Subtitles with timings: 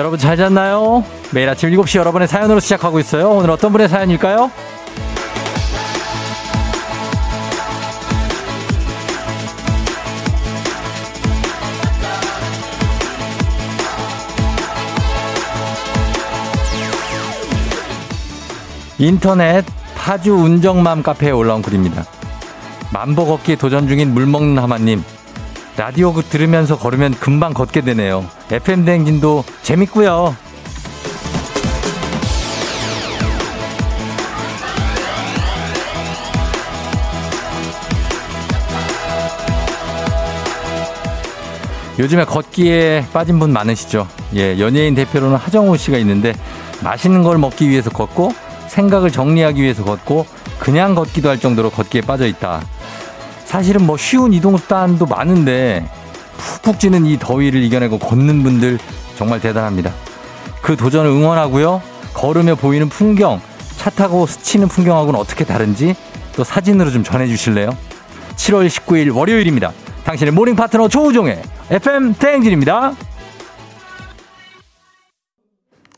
[0.00, 1.04] 여러분 잘 잤나요?
[1.30, 3.32] 매일 아침 7시 여러분의 사연으로 시작하고 있어요.
[3.32, 4.50] 오늘 어떤 분의 사연일까요?
[18.96, 22.06] 인터넷 파주 운정맘 카페에 올라온 글입니다.
[22.90, 25.04] 만보 걷기 도전 중인 물 먹는 하마님.
[25.76, 28.26] 라디오 들으면서 걸으면 금방 걷게 되네요.
[28.50, 30.36] FM 대행진도 재밌고요.
[41.98, 44.08] 요즘에 걷기에 빠진 분 많으시죠?
[44.34, 46.32] 예, 연예인 대표로는 하정우 씨가 있는데
[46.82, 48.32] 맛있는 걸 먹기 위해서 걷고
[48.68, 50.26] 생각을 정리하기 위해서 걷고
[50.58, 52.62] 그냥 걷기도 할 정도로 걷기에 빠져 있다.
[53.50, 55.84] 사실은 뭐 쉬운 이동 수단도 많은데
[56.36, 58.78] 푹푹 찌는 이 더위를 이겨내고 걷는 분들
[59.16, 59.92] 정말 대단합니다.
[60.62, 61.82] 그 도전을 응원하고요.
[62.14, 63.40] 걸으며 보이는 풍경,
[63.76, 65.96] 차 타고 스치는 풍경하고는 어떻게 다른지
[66.36, 67.70] 또 사진으로 좀 전해주실래요?
[68.36, 69.72] 7월 19일 월요일입니다.
[70.04, 72.92] 당신의 모닝 파트너 조우종의 FM 대행진입니다.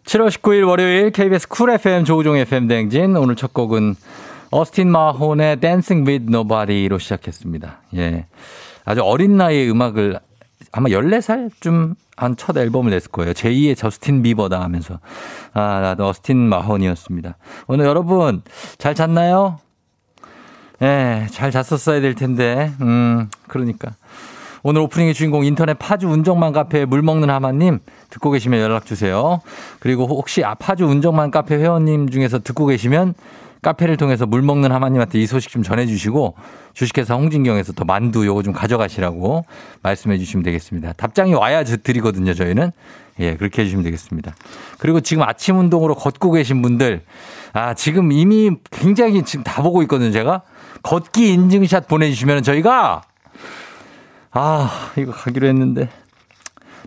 [0.07, 3.95] 7월 19일 월요일 KBS 쿨 FM 조우종의 FM 대행진 오늘 첫 곡은
[4.53, 7.79] 어스틴 마혼의 Dancing with Nobody로 시작했습니다.
[7.97, 8.27] 예.
[8.85, 10.21] 아주 어린 나이에 음악을
[10.73, 13.33] 아마 14살쯤 한 첫 앨범을 냈을 거예요.
[13.33, 15.01] 제2의 저스틴 비버다 하면서.
[15.55, 17.37] 아, 나도 어스틴 마혼이었습니다.
[17.67, 18.43] 오늘 여러분
[18.79, 19.59] 잘 잤나요?
[20.83, 22.73] 예, 잘 잤었어야 될 텐데.
[22.83, 23.93] 음, 그러니까.
[24.63, 29.41] 오늘 오프닝의 주인공 인터넷 파주 운정만 카페 물 먹는 하마님 듣고 계시면 연락 주세요.
[29.81, 33.15] 그리고 혹시 아, 파주 운정만 카페 회원님 중에서 듣고 계시면
[33.63, 36.35] 카페를 통해서 물 먹는 하마님한테 이 소식 좀 전해주시고
[36.75, 39.45] 주식회사 홍진경에서 더 만두 요거 좀 가져가시라고
[39.83, 40.93] 말씀해 주시면 되겠습니다.
[40.95, 42.73] 답장이 와야 드리거든요, 저희는.
[43.21, 44.35] 예, 그렇게 해주시면 되겠습니다.
[44.79, 47.03] 그리고 지금 아침 운동으로 걷고 계신 분들,
[47.53, 50.43] 아, 지금 이미 굉장히 지금 다 보고 있거든요, 제가.
[50.83, 53.03] 걷기 인증샷 보내주시면 저희가,
[54.33, 55.89] 아, 이거 가기로 했는데.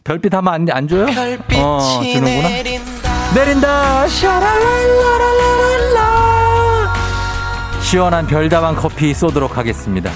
[0.03, 1.06] 별빛 하면 안, 안 줘요?
[1.58, 2.50] 어, 주는구나.
[2.50, 3.34] 내린다.
[3.34, 4.08] 내린다.
[4.08, 5.75] 샤랄랄랄랄라.
[7.85, 10.09] 시원한 별다방 커피 쏘도록 하겠습니다.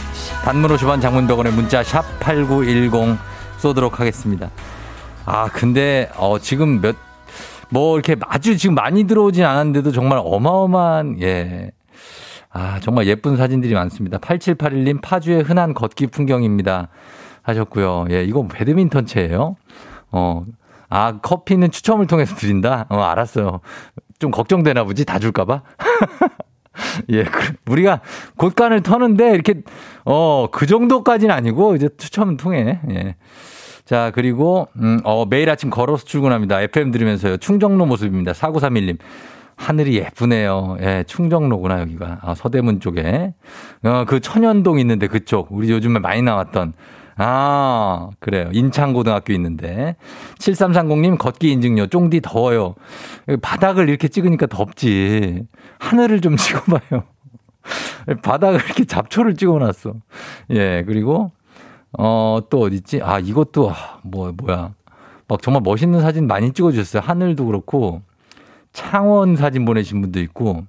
[0.44, 3.16] 단문 50원 장문병원의 문자 샵 8910
[3.60, 4.50] 쏘도록 하겠습니다.
[5.24, 6.96] 아, 근데, 어, 지금 몇,
[7.70, 11.70] 뭐 이렇게 아주 지금 많이 들어오진 않았는데도 정말 어마어마한, 예.
[12.50, 14.18] 아, 정말 예쁜 사진들이 많습니다.
[14.18, 16.88] 8781님 파주의 흔한 걷기 풍경입니다.
[17.44, 18.08] 하셨고요.
[18.10, 19.58] 예, 이거 배드민턴 채예요.
[20.12, 20.44] 어,
[20.90, 22.88] 아, 커피는 추첨을 통해서 드린다?
[22.90, 23.60] 어, 알았어요.
[24.18, 25.06] 좀 걱정되나 보지?
[25.06, 25.62] 다 줄까봐?
[27.10, 28.02] 예, 그, 우리가
[28.38, 29.56] 곳간을 터는데 이렇게,
[30.06, 33.16] 어, 그 정도까지는 아니고 이제 추첨을 통해, 예.
[33.86, 36.62] 자, 그리고, 음, 어, 매일 아침 걸어서 출근합니다.
[36.62, 37.38] FM 들으면서요.
[37.38, 38.34] 충정로 모습입니다.
[38.34, 38.98] 4931님.
[39.56, 40.78] 하늘이 예쁘네요.
[40.82, 42.20] 예, 충정로구나, 여기가.
[42.22, 43.34] 아, 서대문 쪽에.
[43.84, 45.48] 어, 그 천연동 있는데 그쪽.
[45.52, 46.74] 우리 요즘에 많이 나왔던.
[47.22, 48.50] 아, 그래요.
[48.54, 49.98] 인창고등학교 있는데.
[50.40, 51.88] 7330님, 걷기 인증료.
[51.88, 52.76] 쫑디 더워요.
[53.42, 55.44] 바닥을 이렇게 찍으니까 덥지.
[55.80, 57.04] 하늘을 좀 찍어봐요.
[58.24, 59.96] 바닥을 이렇게 잡초를 찍어놨어.
[60.52, 61.32] 예, 그리고,
[61.98, 63.02] 어, 또 어딨지?
[63.04, 64.74] 아, 이것도, 뭐, 뭐야.
[65.28, 67.04] 막 정말 멋있는 사진 많이 찍어주셨어요.
[67.06, 68.02] 하늘도 그렇고,
[68.72, 70.64] 창원 사진 보내신 분도 있고,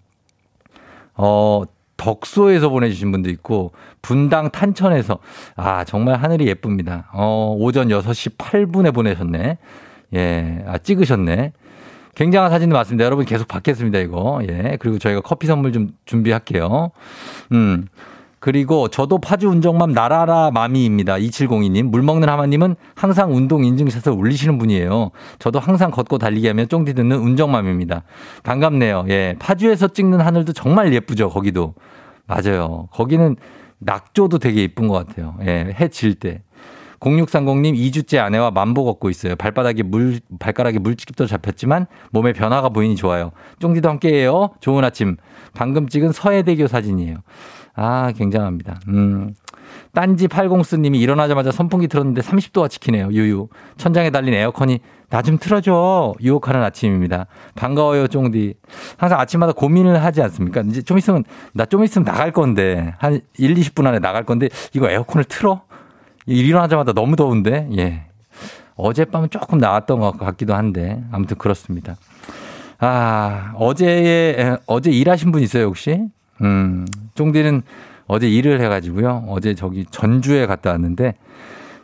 [1.14, 1.62] 어,
[2.00, 5.18] 덕소에서 보내주신 분도 있고, 분당 탄천에서,
[5.56, 7.10] 아, 정말 하늘이 예쁩니다.
[7.12, 9.58] 어, 오전 6시 8분에 보내셨네.
[10.14, 11.52] 예, 아, 찍으셨네.
[12.14, 13.04] 굉장한 사진도 많습니다.
[13.04, 14.40] 여러분 계속 받겠습니다, 이거.
[14.48, 14.76] 예.
[14.80, 16.90] 그리고 저희가 커피 선물 좀 준비할게요.
[17.52, 17.86] 음.
[18.40, 21.16] 그리고 저도 파주 운정맘 나라라 마미입니다.
[21.16, 21.84] 2702님.
[21.84, 25.10] 물 먹는 하마님은 항상 운동 인증샷을 올리시는 분이에요.
[25.38, 28.02] 저도 항상 걷고 달리기 하면 쫑디 듣는 운정맘입니다.
[28.42, 29.04] 반갑네요.
[29.10, 29.36] 예.
[29.38, 31.74] 파주에서 찍는 하늘도 정말 예쁘죠, 거기도.
[32.26, 32.88] 맞아요.
[32.92, 33.36] 거기는
[33.78, 35.36] 낙조도 되게 예쁜 것 같아요.
[35.46, 35.74] 예.
[35.78, 36.42] 해 질 때.
[37.00, 39.34] 0630님 2주째 아내와 만보 걷고 있어요.
[39.36, 43.32] 발바닥에 물, 발가락에 물집도 잡혔지만 몸에 변화가 보이니 좋아요.
[43.58, 44.50] 쫑디도 함께해요.
[44.60, 45.16] 좋은 아침.
[45.54, 47.16] 방금 찍은 서해대교 사진이에요.
[47.74, 48.80] 아, 굉장합니다.
[48.88, 49.34] 음.
[49.92, 53.08] 딴지 80스님이 일어나자마자 선풍기 틀었는데 30도가 지키네요.
[53.12, 53.48] 유유.
[53.76, 56.14] 천장에 달린 에어컨이 나 좀 틀어줘.
[56.20, 57.26] 유혹하는 아침입니다.
[57.56, 58.54] 반가워요, 쫑디.
[58.96, 60.60] 항상 아침마다 고민을 하지 않습니까?
[60.62, 64.88] 이제 좀 있으면, 나 좀 있으면 나갈 건데, 한 1, 20분 안에 나갈 건데, 이거
[64.88, 65.62] 에어컨을 틀어?
[66.26, 68.04] 일어나자마자 너무 더운데, 예.
[68.76, 71.96] 어젯밤은 조금 나왔던 것 같기도 한데, 아무튼 그렇습니다.
[72.78, 76.00] 아, 어제, 어제 일하신 분 있어요, 혹시?
[76.42, 77.62] 음, 쫑디는
[78.06, 79.24] 어제 일을 해가지고요.
[79.28, 81.14] 어제 저기 전주에 갔다 왔는데,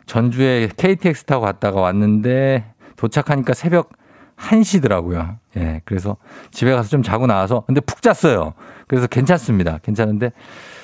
[0.05, 2.65] 전주에 KTX 타고 갔다가 왔는데,
[2.95, 3.91] 도착하니까 새벽
[4.37, 5.37] 1시더라고요.
[5.57, 6.17] 예, 그래서
[6.51, 8.53] 집에 가서 좀 자고 나와서, 근데 푹 잤어요.
[8.87, 9.79] 그래서 괜찮습니다.
[9.83, 10.31] 괜찮은데,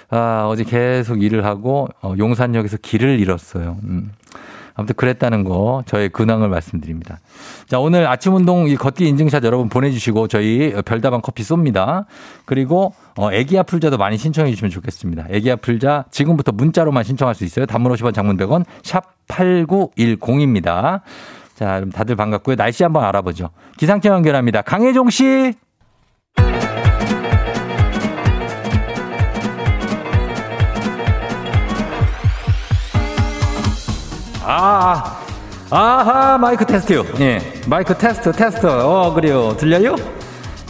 [0.09, 3.77] 아, 어제 계속 일을 하고, 어, 용산역에서 길을 잃었어요.
[3.83, 4.11] 음.
[4.75, 7.19] 아무튼 그랬다는 거 저의 근황을 말씀드립니다.
[7.67, 12.05] 자, 오늘 아침 운동 이 걷기 인증샷 여러분 보내주시고 저희 별다방 커피 쏩니다.
[12.45, 15.27] 그리고 어, 애기야 풀자도 많이 신청해 주시면 좋겠습니다.
[15.29, 17.65] 애기야 풀자 지금부터 문자로만 신청할 수 있어요.
[17.65, 21.01] 단문 50원 장문 100원 샵 8910입니다.
[21.55, 22.55] 자, 그럼 다들 반갑고요.
[22.55, 23.49] 날씨 한번 알아보죠.
[23.77, 24.61] 기상청 연결합니다.
[24.63, 25.53] 강혜종 씨.
[34.45, 35.17] 아,
[35.69, 37.03] 아하, 마이크 테스트요.
[37.21, 38.67] 예, 마이크 테스트, 테스트.
[38.67, 39.55] 어, 그래요.
[39.57, 39.95] 들려요?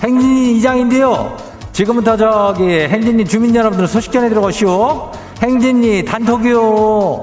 [0.04, 1.36] 행진이 이장인데요.
[1.72, 5.12] 지금부터 저기 행진이 주민 여러분들 소식 전해 들어가시오.
[5.42, 7.22] 행진이 단톡이요.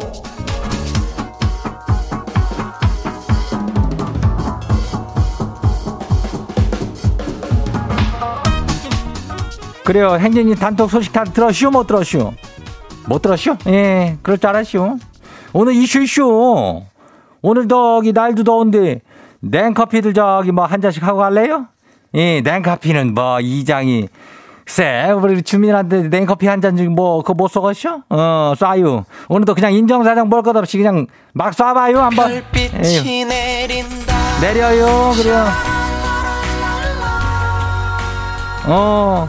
[9.84, 10.16] 그래요.
[10.18, 11.70] 행진이 단톡 소식 다 들었슈?
[11.70, 12.32] 못 들었슈?
[13.06, 13.56] 못 들었슈?
[13.66, 14.98] 예, 그럴 줄 알았슈.
[15.52, 16.82] 오늘 이슈 이슈.
[17.42, 19.00] 오늘 저기 날도 더운데
[19.40, 21.66] 냉커피들 저기 뭐 한 잔씩 하고 갈래요?
[22.14, 24.08] 예, 냉커피는 뭐 이장이
[24.66, 28.02] 쎄 우리 주민한테 냉커피 한잔좀뭐 그거 못 쏘겠쇼?
[28.10, 29.04] 어 쏴요.
[29.28, 32.42] 오늘도 그냥 인정사정 볼 것 없이 그냥 막 쏴봐요 한번.
[34.40, 35.44] 내려요 그래요.
[38.66, 39.28] 어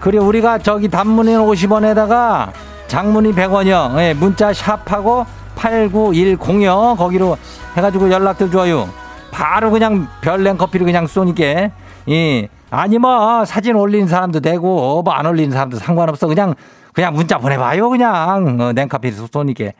[0.00, 2.50] 그래 우리가 저기 단문이 50원에다가
[2.88, 3.98] 장문이 100원이요.
[4.00, 5.24] 예, 문자 샵하고
[5.56, 6.96] 8910이요.
[6.96, 7.36] 거기로
[7.76, 8.88] 해가지고 연락들 줘요.
[9.30, 11.70] 바로 그냥 별냉 커피를 그냥 쏘니까.
[12.08, 12.48] 예.
[12.70, 16.26] 아니 뭐 사진 올리는 사람도 되고 뭐 안 올리는 사람도 상관없어.
[16.26, 16.54] 그냥
[16.92, 17.88] 그냥 문자 보내봐요.
[17.90, 19.70] 그냥 어, 냉커피 쏘니까.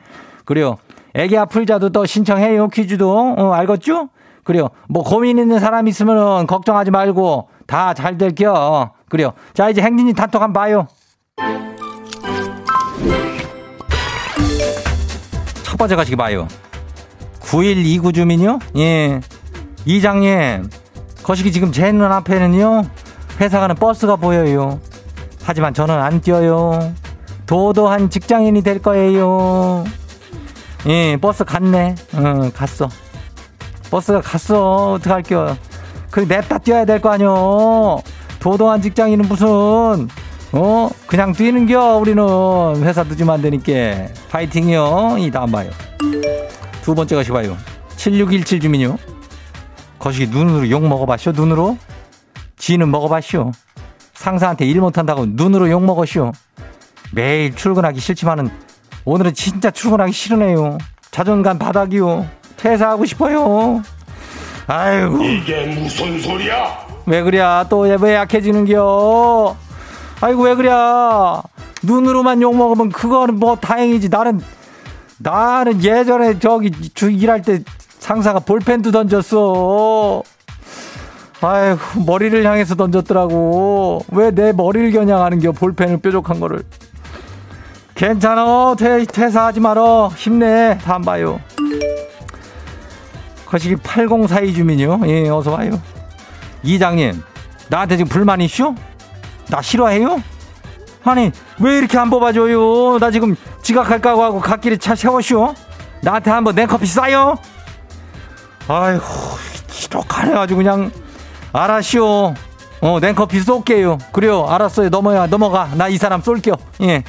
[0.45, 0.77] 그래요.
[1.15, 2.67] 애기 아플자도 또 신청해요.
[2.69, 4.09] 퀴즈도 어, 알겠죠?
[4.43, 4.69] 그래요.
[4.87, 8.91] 뭐 고민 있는 사람 있으면 걱정하지 말고 다 잘 될게요.
[9.09, 9.33] 그래요.
[9.53, 10.87] 자 이제 행진이 단톡 한번 봐요.
[15.79, 16.47] 번째 가시기 봐요.
[17.39, 18.59] 9129 주민요?
[18.77, 19.21] 예.
[19.85, 20.69] 이장님,
[21.23, 22.83] 거시기 지금 제 눈앞에는요,
[23.39, 24.79] 회사 가는 버스가 보여요.
[25.43, 26.93] 하지만 저는 안 뛰어요.
[27.47, 29.85] 도도한 직장인이 될 거예요.
[30.85, 31.95] 예, 버스 갔네.
[32.15, 32.89] 응, 갔어.
[33.89, 34.91] 버스가 갔어.
[34.93, 35.57] 어떡할게요.
[36.11, 38.01] 그 냅다 뛰어야 될 거 아니요.
[38.39, 40.07] 도도한 직장인은 무슨
[40.51, 40.89] 어?
[41.05, 42.23] 그냥 뛰는겨, 우리는.
[42.83, 44.07] 회사 늦으면 안 되니까.
[44.29, 45.17] 파이팅이요.
[45.19, 45.69] 이 다음 봐요.
[46.81, 47.55] 두 번째 가시 봐요.
[47.97, 48.97] 7617 주민요.
[49.99, 51.77] 거시기 눈으로 욕 먹어봤쇼, 눈으로?
[52.57, 53.51] 지는 먹어봤쇼.
[54.13, 56.31] 상사한테 일 못한다고 눈으로 욕 먹었쇼.
[57.13, 58.49] 매일 출근하기 싫지만은
[59.05, 60.77] 오늘은 진짜 출근하기 싫으네요.
[61.11, 62.27] 자존감 바닥이요.
[62.57, 63.81] 퇴사하고 싶어요.
[64.67, 65.23] 아이고.
[65.23, 66.87] 이게 무슨 소리야?
[67.05, 67.39] 왜 그래?
[67.69, 69.55] 또왜 약해지는겨?
[70.21, 70.69] 아이고 왜 그래?
[71.83, 74.09] 눈으로만 욕 먹으면 그거는 뭐 다행이지.
[74.09, 74.41] 나는
[75.17, 77.63] 나는 예전에 저기 주 일할 때
[77.99, 80.23] 상사가 볼펜도 던졌어.
[81.41, 84.05] 아이고 머리를 향해서 던졌더라고.
[84.11, 85.53] 왜 내 머리를 겨냥하는겨?
[85.53, 86.63] 볼펜을 뾰족한 거를.
[87.95, 88.75] 괜찮아.
[88.77, 90.09] 퇴, 퇴사하지 말어.
[90.15, 90.77] 힘내.
[90.83, 91.39] 다음 봐요.
[93.45, 94.99] 거시기 8042 주민요.
[95.07, 95.81] 예, 어서 와요.
[96.63, 97.21] 이장님,
[97.69, 98.75] 나한테 지금 불만 이슈?
[99.49, 100.21] 나 싫어해요?
[101.03, 102.99] 아니 왜 이렇게 안 뽑아줘요?
[102.99, 105.53] 나 지금 지각할까 하고 갓길에 차 세워쇼?
[106.01, 107.35] 나한테 한번 내 커피 싸요?
[108.67, 109.03] 아이고
[109.67, 110.91] 지독하네 아주 그냥
[111.53, 112.33] 알았쇼
[112.81, 113.97] 어 냉커피 쏠게요.
[114.13, 114.45] 그래요.
[114.47, 114.87] 알았어요.
[114.89, 115.69] 넘어야 넘어가.
[115.75, 116.53] 나 이 사람 쏠게요.
[116.81, 117.03] 예.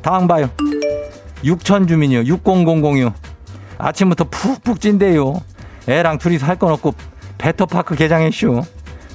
[0.00, 0.48] 다음 봐요.
[1.44, 2.22] 6천 주민이요.
[2.22, 3.12] 6000이요.
[3.78, 5.40] 아침부터 푹푹 찐대요.
[5.86, 6.94] 애랑 둘이서 할건 없고
[7.38, 8.62] 베터파크 개장했슈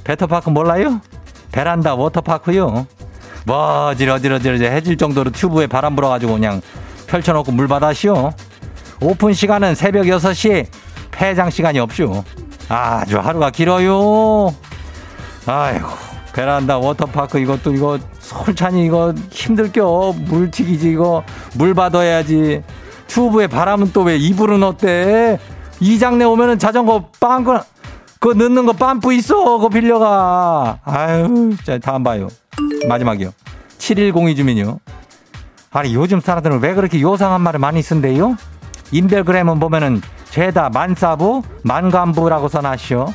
[0.06, 1.02] 베터파크 몰라요?
[1.52, 2.88] 베란다 워터파크요.
[3.46, 6.62] 뭐 어지러지러지러 해질 정도로 튜브에 바람 불어가지고 그냥
[7.08, 8.34] 펼쳐놓고 물 받았슈.
[9.02, 10.66] 오픈 시간은 새벽 6시
[11.12, 12.24] 폐장 시간이 없슈.
[12.70, 14.54] 아주 하루가 길어요.
[15.46, 15.88] 아이고
[16.34, 21.24] 베란다 워터파크 이것도 이거 솔찬이 이거 힘들겨 물 튀기지 이거
[21.56, 22.62] 물 받아야지
[23.08, 25.40] 튜브에 바람은 또 왜 이불은 어때
[25.80, 27.60] 이장내 오면은 자전거 빵꾸
[28.20, 29.58] 그거 넣는 거 빰뿌 있어.
[29.58, 30.80] 그거 빌려가.
[30.84, 32.28] 아유, 자, 다음 봐요.
[32.88, 33.32] 마지막이요.
[33.78, 34.80] 7102 주민요.
[35.72, 38.36] 아니, 요즘 사람들은 왜 그렇게 요상한 말을 많이 쓴대요?
[38.92, 43.14] 인별그램은 보면은 죄다 만사부, 만관부라고 써놨쇼.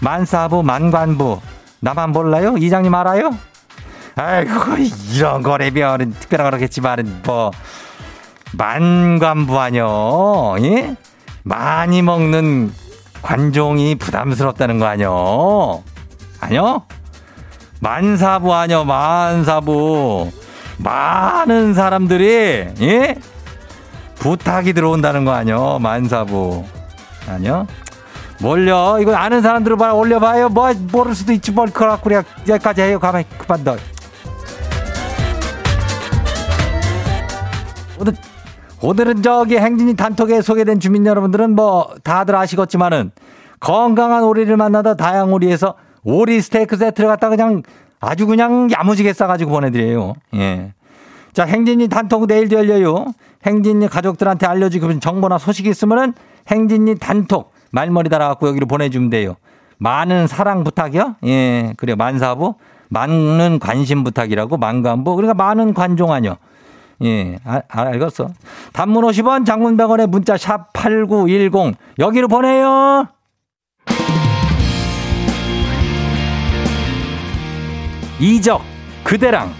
[0.00, 1.40] 만사부, 만관부.
[1.80, 2.56] 나만 몰라요?
[2.56, 3.36] 이장님 알아요?
[4.16, 4.52] 아이고,
[5.14, 7.50] 이런 거래별은 특별한 거겠지만은, 뭐,
[8.52, 10.56] 만관부 아뇨?
[10.60, 10.96] 예?
[11.44, 12.72] 많이 먹는
[13.22, 15.82] 관종이 부담스럽다는 거 아니요?
[16.40, 16.82] 아니요?
[17.80, 20.30] 만사부 아니요, 만사부.
[20.78, 23.14] 많은 사람들이, 예?
[24.16, 26.64] 부탁이 들어온다는 거 아니요, 만사부.
[27.28, 27.66] 아니요?
[28.40, 28.98] 몰려.
[29.00, 30.48] 이거 아는 사람들을 말 올려봐요.
[30.48, 31.52] 뭐, 모를 수도 있지.
[31.52, 32.98] 뭘, 갖고 그냥 여기까지 해요.
[32.98, 33.76] 가만히, 그만 둬.
[37.98, 38.14] 오늘,
[38.82, 43.12] 오늘은 저기 행진이 단톡에 소개된 주민 여러분들은 뭐 다들 아시겠지만은
[43.60, 47.62] 건강한 오리를 만나다 다양오리에서 오리 스테이크 세트를 갖다 그냥
[48.00, 50.14] 아주 그냥 야무지게 싸가지고 보내드려요.
[50.34, 50.72] 예.
[51.32, 53.06] 자, 행진이 단톡 내일도 열려요.
[53.46, 56.12] 행진이 가족들한테 알려주고 정보나 소식이 있으면은
[56.48, 59.36] 행진이 단톡 말머리 달아갖고 여기로 보내주면 돼요.
[59.78, 61.16] 많은 사랑 부탁이요?
[61.24, 61.72] 예.
[61.76, 61.94] 그래요.
[61.94, 62.56] 만사부.
[62.88, 65.14] 많은 관심 부탁이라고 만관부.
[65.14, 66.36] 그러니까 많은 관종 아니요.
[67.02, 68.30] 예, 아, 아 알겠어.
[68.72, 71.76] 단문 50원, 장문 100원에 문자 샵 8910.
[71.98, 73.08] 여기로 보내요.
[78.20, 78.62] 이적,
[79.02, 79.52] 그대랑.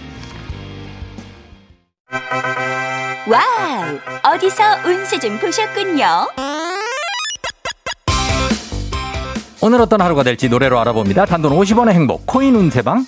[3.29, 4.33] 와우!
[4.33, 6.05] 어디서 운세 좀 보셨군요.
[9.61, 11.25] 오늘 어떤 하루가 될지 노래로 알아봅니다.
[11.25, 13.05] 단돈 50원의 행복, 코인 운세방.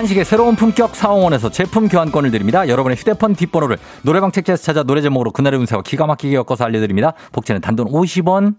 [0.00, 2.66] 한식의 새로운 품격 사홍원에서 제품 교환권을 드립니다.
[2.68, 7.12] 여러분의 휴대폰 뒷번호를 노래방 책자에서 찾아 노래 제목으로 그날의 운세와 기가 막히게 엮어서 알려드립니다.
[7.32, 8.54] 복제는 단돈 50원.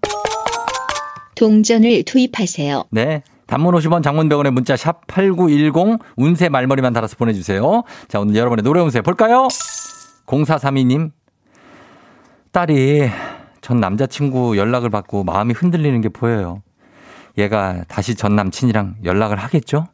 [1.36, 2.84] 동전을 투입하세요.
[2.92, 3.24] 네.
[3.48, 7.86] 단문 50원 장문병원의 문자 샵 8910 운세 말머리만 달아서 보내주세요.
[8.08, 9.48] 자, 오늘 여러분의 노래 운세 볼까요?
[10.28, 11.10] 0432님.
[12.52, 13.10] 딸이
[13.62, 16.62] 전 남자친구 연락을 받고 마음이 흔들리는 게 보여요.
[17.40, 19.88] 얘가 다시 전 남친이랑 연락을 하겠죠?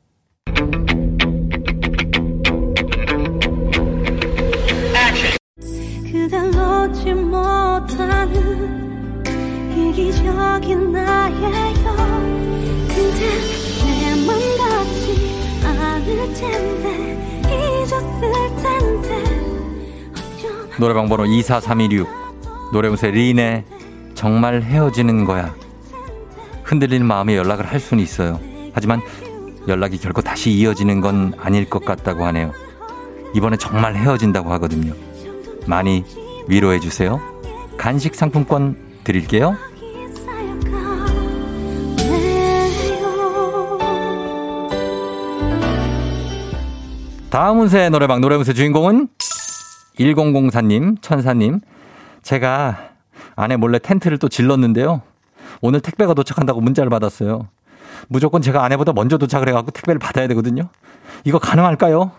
[7.87, 9.15] 못하는
[9.71, 11.95] 이기적인 나예요.
[12.89, 13.29] 그대
[13.85, 14.27] 내맘
[14.57, 15.05] 같지
[15.63, 16.85] 않을 텐데
[17.45, 18.23] 잊었을
[18.61, 19.07] 텐데
[20.77, 22.07] 노래방 번호 24326
[22.73, 23.63] 노래운세 리네
[24.13, 25.55] 정말 헤어지는 거야.
[26.63, 28.39] 흔들리는 마음에 연락을 할 수는 있어요.
[28.73, 29.01] 하지만
[29.67, 32.51] 연락이 결코 다시 이어지는 건 아닐 것 같다고 하네요.
[33.33, 34.93] 이번에 정말 헤어진다고 하거든요.
[35.65, 36.03] 많이
[36.47, 37.19] 위로해 주세요
[37.77, 39.55] 간식 상품권 드릴게요
[47.29, 49.09] 다음 운세 노래방 노래 운세 주인공은
[49.99, 51.59] 1004님, 천사님.
[52.23, 52.77] 제가
[53.35, 55.01] 아내 몰래 텐트를 또 질렀는데요.
[55.61, 57.47] 오늘 택배가 도착한다고 문자를 받았어요.
[58.07, 60.69] 무조건 제가 아내보다 먼저 도착을 해갖고 택배를 받아야 되거든요.
[61.25, 62.11] 이거 가능할까요?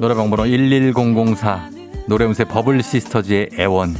[0.00, 1.70] 노래방 번호 11004
[2.06, 3.96] 노래운세 버블 시스터즈의 애원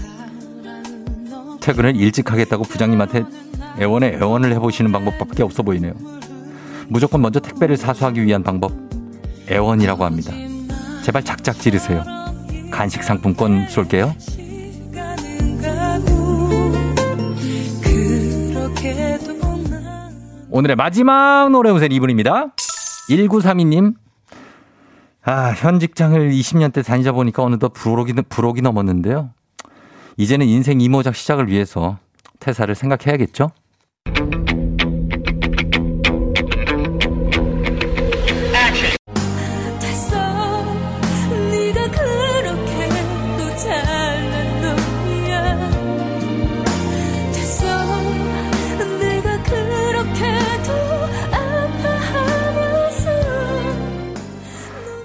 [1.61, 3.25] 퇴근을 일찍 하겠다고 부장님한테
[3.81, 5.95] 애원에 애원을 해보시는 방법밖에 없어 보이네요.
[6.89, 8.73] 무조건 먼저 택배를 사수하기 위한 방법
[9.51, 10.33] 애원이라고 합니다.
[11.05, 12.05] 제발 작작 지르세요.
[12.71, 14.15] 간식 상품권 쏠게요.
[20.51, 22.55] 오늘의 마지막 노래 우선 이분입니다.
[23.11, 24.08] 1932님.
[25.31, 29.29] 아, 현 직장을 20년대 다니자 보니까 어느덧 불혹이, 불혹이 넘었는데요.
[30.17, 31.99] 이제는 인생 이모작 시작을 위해서
[32.41, 33.51] 퇴사를 생각해야겠죠?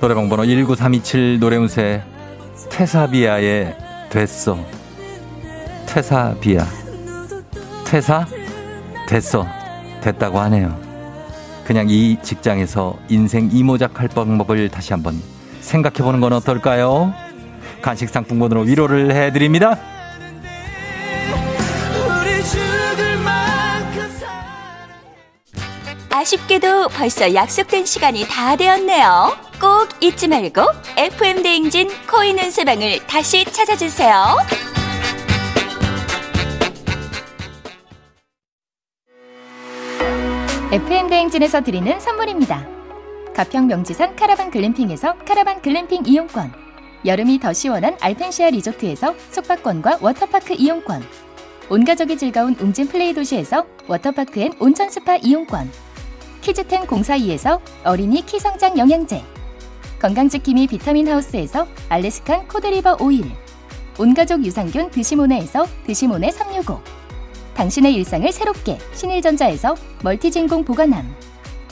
[0.03, 2.03] 노래방 번호 19327 노래운세
[2.69, 3.77] 퇴사비아의
[4.10, 4.60] 됐어.
[5.86, 6.65] 퇴사비아.
[7.86, 8.25] 퇴사?
[9.07, 9.48] 됐어.
[10.01, 10.77] 됐다고 하네요.
[11.63, 15.22] 그냥 이 직장에서 인생 이모작 할 방법을 다시 한번
[15.62, 17.13] 생각해 보는 건 어떨까요?
[17.81, 19.79] 간식 상품권으로 위로를 해드립니다.
[26.10, 29.52] 아쉽게도 벌써 약속된 시간이 다 되었네요.
[29.60, 30.62] 꼭 잊지 말고
[30.98, 34.38] FM 대행진 코인 운세방을 다시 찾아주세요.
[40.72, 42.67] FM 대행진에서 드리는 선물입니다.
[43.36, 46.51] 가평 명지산 카라반 글램핑에서 카라반 글램핑 이용권.
[47.05, 51.03] 여름이 더 시원한 알펜시아 리조트에서 숙박권과 워터파크 이용권.
[51.69, 55.72] 온 가족이 즐거운 웅진 플레이 도시에서 워터파크 and 온천 스파 이용권.
[56.41, 59.32] 키즈텐 공사이에서 어린이 키 성장 영양제.
[60.03, 63.24] 건강지킴이 비타민 하우스에서 알래스칸 코드리버 오일.
[63.98, 66.81] 온가족 유산균 드시모네에서 드시모네 365.
[67.53, 71.10] 당신의 일상을 새롭게 신일전자에서 멀티진공 보관함.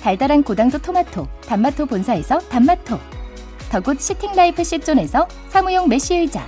[0.01, 2.97] 달달한 고당도 토마토 단마토 본사에서 단마토.
[3.69, 6.47] The Good Sitting Life 시존에서 사무용 메쉬 의자.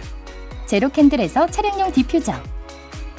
[0.67, 2.31] 제로캔들에서 차량용 디퓨저.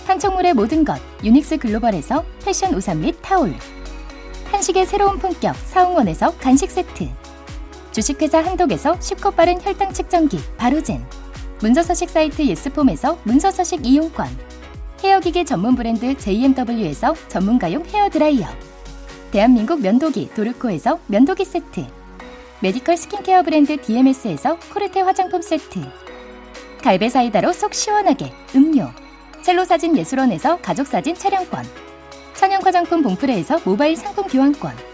[0.07, 3.55] 판촉물의 모든 것 유닉스 글로벌에서 패션 우산 및 타올.
[4.51, 7.11] 한식의 새로운 품격 사홍원에서 간식 세트.
[7.95, 11.07] 주식회사 한독에서 쉽고 빠른 혈당 측정기 바로젠.
[11.61, 14.27] 문서서식 사이트 예스폼에서 문서서식 이용권.
[15.03, 18.49] 헤어기계 전문 브랜드 JMW에서 전문가용 헤어드라이어.
[19.31, 21.87] 대한민국 면도기 도르코에서 면도기 세트.
[22.61, 25.79] 메디컬 스킨케어 브랜드 DMS에서 코르테 화장품 세트.
[26.83, 28.91] 갈베 사이다로 속 시원하게 음료.
[29.41, 31.65] 첼로 사진 예술원에서 가족 사진 촬영권.
[32.35, 34.94] 천연 화장품 봉프레에서 모바일 상품 교환권.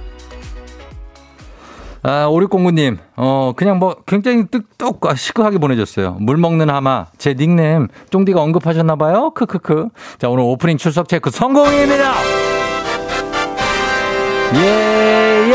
[2.03, 6.17] 아, 5609님, 어, 그냥 뭐 굉장히 뜻똑 시크하게 보내줬어요.
[6.19, 9.31] 물 먹는 하마, 제 닉네임, 쫑디가 언급하셨나봐요?
[9.31, 9.89] 크크크.
[10.17, 12.13] 자, 오늘 오프닝 출석 체크 성공입니다!
[14.55, 15.47] 예,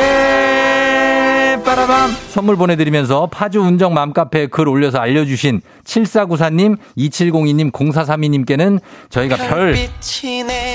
[1.56, 2.10] 예, 빠라밤!
[2.28, 8.80] 선물 보내드리면서 파주 운정 맘카페에 글 올려서 알려주신 7494님, 2702님, 0432님께는
[9.10, 9.74] 저희가 별,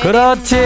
[0.01, 0.57] 그렇지!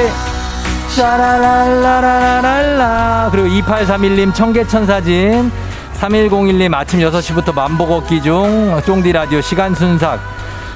[0.96, 3.28] 샤라랄라라랄라.
[3.32, 5.52] 그리고 2831님 청계천 사진.
[6.00, 8.80] 3101님 아침 6시부터 만보 걷기 중.
[8.86, 10.22] 쫑디 라디오 시간 순삭.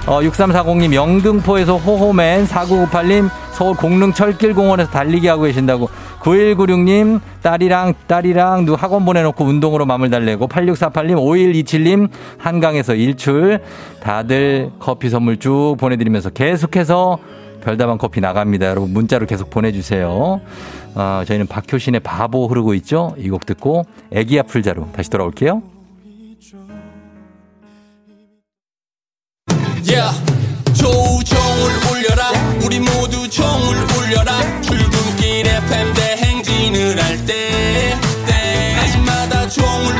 [0.07, 2.47] 어, 6340님 영등포에서 호호맨.
[2.47, 5.89] 4998님 서울 공릉 철길공원에서 달리기 하고 계신다고.
[6.19, 13.61] 9196님 딸이랑 딸이랑 누 학원 보내놓고 운동으로 마음을 달래고 8648님 5127님 한강에서 일출
[14.01, 17.19] 다들 커피 선물 쭉 보내드리면서 계속해서
[17.61, 18.67] 별다방 커피 나갑니다.
[18.67, 20.41] 여러분 문자로 계속 보내주세요.
[20.95, 23.15] 어, 저희는 박효신의 바보 흐르고 있죠.
[23.17, 25.61] 이 곡 듣고 애기야 풀자로 다시 돌아올게요.
[29.87, 30.11] Yeah.
[30.73, 32.31] 조우종을 울려라
[32.63, 37.95] 우리 모두 종을 울려라 출근길 FM 대행진을 할 때
[38.25, 39.99] 때마다 종을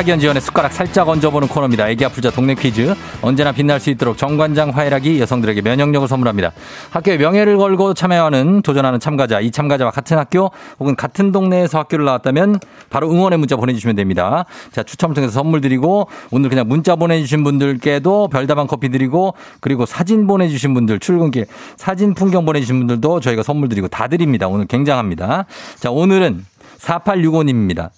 [0.00, 1.86] 학연 지원의 숟가락 살짝 얹어보는 코너입니다.
[1.90, 2.94] 애기 아플자 동네 퀴즈.
[3.20, 6.52] 언제나 빛날 수 있도록 정관장 화이락이 여성들에게 면역력을 선물합니다.
[6.88, 12.60] 학교의 명예를 걸고 참여하는 도전하는 참가자, 이 참가자와 같은 학교 혹은 같은 동네에서 학교를 나왔다면
[12.88, 14.46] 바로 응원의 문자 보내주시면 됩니다.
[14.72, 20.26] 자, 추첨 통해서 선물 드리고 오늘 그냥 문자 보내주신 분들께도 별다방 커피 드리고 그리고 사진
[20.26, 21.44] 보내주신 분들 출근길
[21.76, 24.48] 사진 풍경 보내주신 분들도 저희가 선물 드리고 다 드립니다.
[24.48, 25.44] 오늘 굉장합니다.
[25.78, 26.46] 자, 오늘은
[26.78, 27.90] 4865님입니다.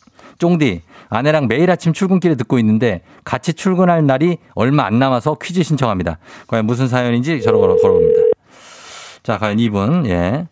[0.42, 6.18] 쫑디, 아내랑 매일 아침 출근길에 듣고 있는데 같이 출근할 날이 얼마 안 남아서 퀴즈 신청합니다.
[6.48, 8.20] 과연 무슨 사연인지 저로 걸어, 걸어봅니다.
[9.22, 10.48] 자, 과연 이분, 예.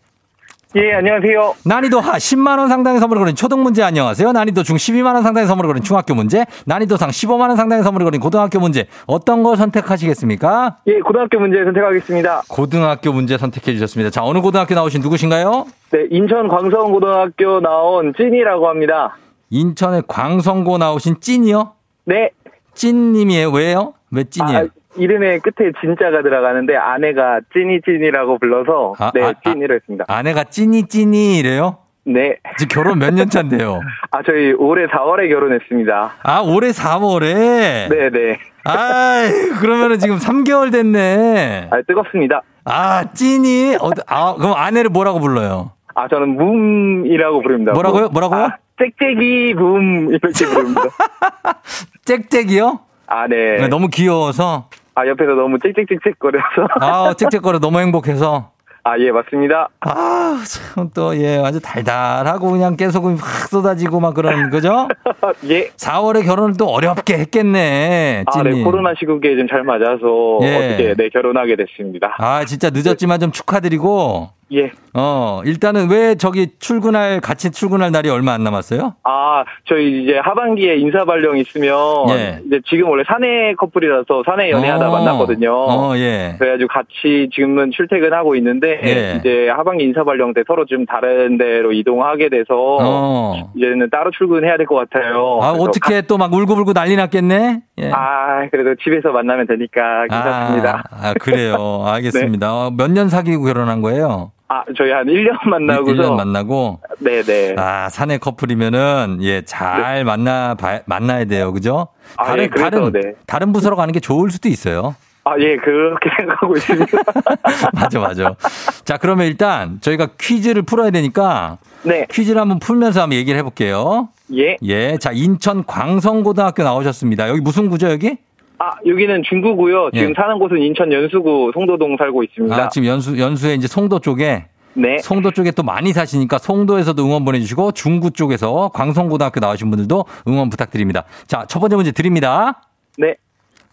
[0.77, 1.55] 예, 안녕하세요.
[1.65, 4.31] 난이도 하 10만 원 상당의 선물을 거린 초등 문제 안녕하세요.
[4.31, 8.05] 난이도 중 12만 원 상당의 선물을 거린 중학교 문제, 난이도 상 15만 원 상당의 선물을
[8.05, 8.85] 거린 고등학교 문제.
[9.07, 10.77] 어떤 걸 선택하시겠습니까?
[10.87, 12.43] 예, 고등학교 문제 선택하겠습니다.
[12.47, 14.09] 고등학교 문제 선택해 주셨습니다.
[14.09, 15.65] 자, 어느 고등학교 나오신 누구신가요?
[15.91, 19.17] 네, 인천 광성고등학교 나온 찐이라고 합니다.
[19.61, 21.73] 인천의 광성고 나오신 찐이요?
[22.05, 22.31] 네.
[22.73, 23.51] 찐님이에요.
[23.51, 23.93] 왜요?
[24.11, 24.57] 왜 찐이에요?
[24.59, 29.33] 아, 이름에 끝에 진짜가 들어가는데 아내가 찐이 찐이라고 불러서 아, 네, 아, 아.
[29.43, 30.05] 찐이로 했습니다.
[30.07, 31.77] 아내가 찐이 찐이 이래요?
[32.03, 32.37] 네.
[32.57, 33.81] 지금 결혼 몇 년 차인데요?
[34.11, 36.13] 아, 저희 올해 4월에 결혼했습니다.
[36.23, 37.89] 아, 올해 4월에?
[37.89, 38.37] 네, 네.
[38.63, 39.23] 아,
[39.59, 41.67] 그러면은 지금 3개월 됐네.
[41.71, 42.41] 아, 뜨겁습니다.
[42.65, 43.75] 아, 찐이?
[43.81, 45.71] 어, 아, 그럼 아내를 뭐라고 불러요?
[45.93, 47.73] 아, 저는 붐이라고 부릅니다.
[47.73, 48.05] 뭐라고요?
[48.05, 48.13] 붐.
[48.13, 48.39] 뭐라고요?
[48.45, 50.81] 아, 짹짹이 붐 이렇게 부릅니다.
[52.05, 52.79] 짹짹이요?
[53.07, 53.67] 아, 네.
[53.67, 54.69] 너무 귀여워서.
[54.95, 56.67] 아, 옆에서 너무 짹짹짹짹 거려서.
[56.79, 58.51] 아, 짹짹거려 너무 행복해서.
[58.83, 59.69] 아, 예, 맞습니다.
[59.81, 64.87] 아, 참 또, 예, 아주 달달하고 그냥 깨소금이 확 쏟아지고 막 그런, 그죠?
[65.49, 65.69] 예.
[65.69, 68.57] 4월에 결혼을 또 어렵게 했겠네, 아, 찐이.
[68.57, 70.55] 네, 코로나 시국에 좀 잘 맞아서 예.
[70.55, 72.15] 어떻게 네, 결혼하게 됐습니다.
[72.17, 74.69] 아, 진짜 늦었지만 좀 축하드리고, 예.
[74.93, 78.95] 어, 일단은 왜 저기 출근할, 같이 출근할 날이 얼마 안 남았어요?
[79.05, 81.73] 아, 저희 이제 하반기에 인사발령 있으면
[82.09, 82.39] 예.
[82.45, 85.53] 이제 지금 원래 사내 커플이라서 사내 연애하다 어, 만났거든요.
[85.53, 86.35] 어, 예.
[86.37, 89.17] 그래가지고 같이 지금은 출퇴근하고 있는데 예.
[89.19, 92.45] 이제 하반기 인사발령 때 서로 좀 다른 데로 이동하게 돼서
[92.81, 93.51] 어.
[93.55, 95.39] 이제는 따로 출근해야 될 것 같아요.
[95.41, 97.61] 아, 어떻게 또 막 울고불고 난리 났겠네?
[97.77, 97.89] 예.
[97.89, 100.83] 가- 아, 그래도 집에서 만나면 되니까 괜찮습니다.
[100.91, 101.55] 아, 아, 그래요.
[101.87, 102.53] 알겠습니다.
[102.53, 104.33] 어, 몇년 사귀고 결혼한 거예요?
[104.51, 106.81] 아, 저희 한 1년 만나고서 1년 만나고.
[106.99, 107.55] 네네.
[107.57, 111.53] 아, 사내 커플이면은, 예, 잘 만나, 봐, 만나야 돼요.
[111.53, 111.87] 그죠?
[112.17, 112.99] 아, 다른, 예, 그래서, 다른, 네.
[113.25, 114.93] 다른 부서로 가는 게 좋을 수도 있어요.
[115.23, 116.97] 아, 예, 그렇게 생각하고 있습니다.
[117.73, 118.35] 맞아, 맞아.
[118.83, 122.05] 자, 그러면 일단 저희가 퀴즈를 풀어야 되니까 네.
[122.11, 124.09] 퀴즈를 한번 풀면서 한번 얘기를 해볼게요.
[124.35, 124.57] 예.
[124.63, 124.97] 예.
[124.97, 127.29] 자, 인천 광성고등학교 나오셨습니다.
[127.29, 128.17] 여기 무슨 구죠, 여기?
[128.61, 129.89] 아, 여기는 중구고요.
[129.91, 130.13] 지금 예.
[130.15, 132.55] 사는 곳은 인천 연수구 송도동 살고 있습니다.
[132.55, 134.45] 아, 지금 연수, 연수에 이제 송도 쪽에
[134.75, 134.99] 네.
[134.99, 141.05] 송도 쪽에 또 많이 사시니까 송도에서도 응원 보내주시고 중구 쪽에서 광성고등학교 나오신 분들도 응원 부탁드립니다.
[141.25, 142.61] 자, 첫 번째 문제 드립니다.
[142.99, 143.15] 네.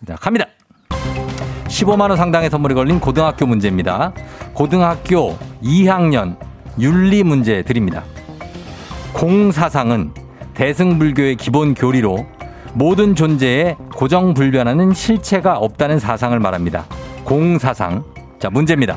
[0.07, 0.47] 자, 갑니다.
[1.67, 4.15] 15만원 상당의 선물이 걸린 고등학교 문제입니다.
[4.55, 6.39] 고등학교 2학년
[6.81, 8.05] 윤리 문제 드립니다.
[9.13, 10.13] 공사상은
[10.55, 12.38] 대승불교의 기본 교리로
[12.75, 16.85] 모든 존재에 고정불변하는 실체가 없다는 사상을 말합니다.
[17.25, 18.05] 공사상.
[18.39, 18.97] 자, 문제입니다.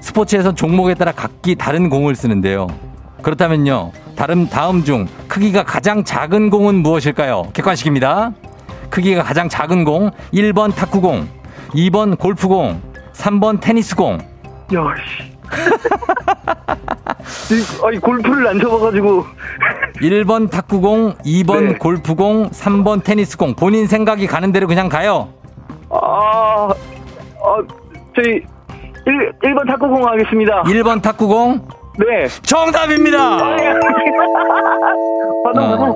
[0.00, 2.68] 스포츠에서 종목에 따라 각기 다른 공을 쓰는데요.
[3.22, 3.92] 그렇다면요.
[4.14, 7.50] 다른 다음 중 크기가 가장 작은 공은 무엇일까요?
[7.52, 8.32] 객관식입니다.
[8.88, 11.28] 크기가 가장 작은 공 1번 탁구공,
[11.74, 12.80] 2번 골프공,
[13.12, 14.18] 3번 테니스공.
[14.74, 15.35] 야, 씨.
[17.50, 19.24] 이- 아니, 골프를 안 쳐봐가지고.
[20.00, 21.74] 1번 탁구공, 2번 네.
[21.78, 23.54] 골프공, 3번 테니스공.
[23.54, 25.28] 본인 생각이 가는 대로 그냥 가요.
[25.90, 26.74] 아, 아,
[28.14, 28.42] 저희,
[29.06, 30.62] 1, 1번 탁구공 하겠습니다.
[30.64, 31.68] 1번 탁구공.
[31.98, 32.26] 네.
[32.42, 33.38] 정답입니다.
[35.44, 35.76] 받아, 어.
[35.78, 35.94] 받아.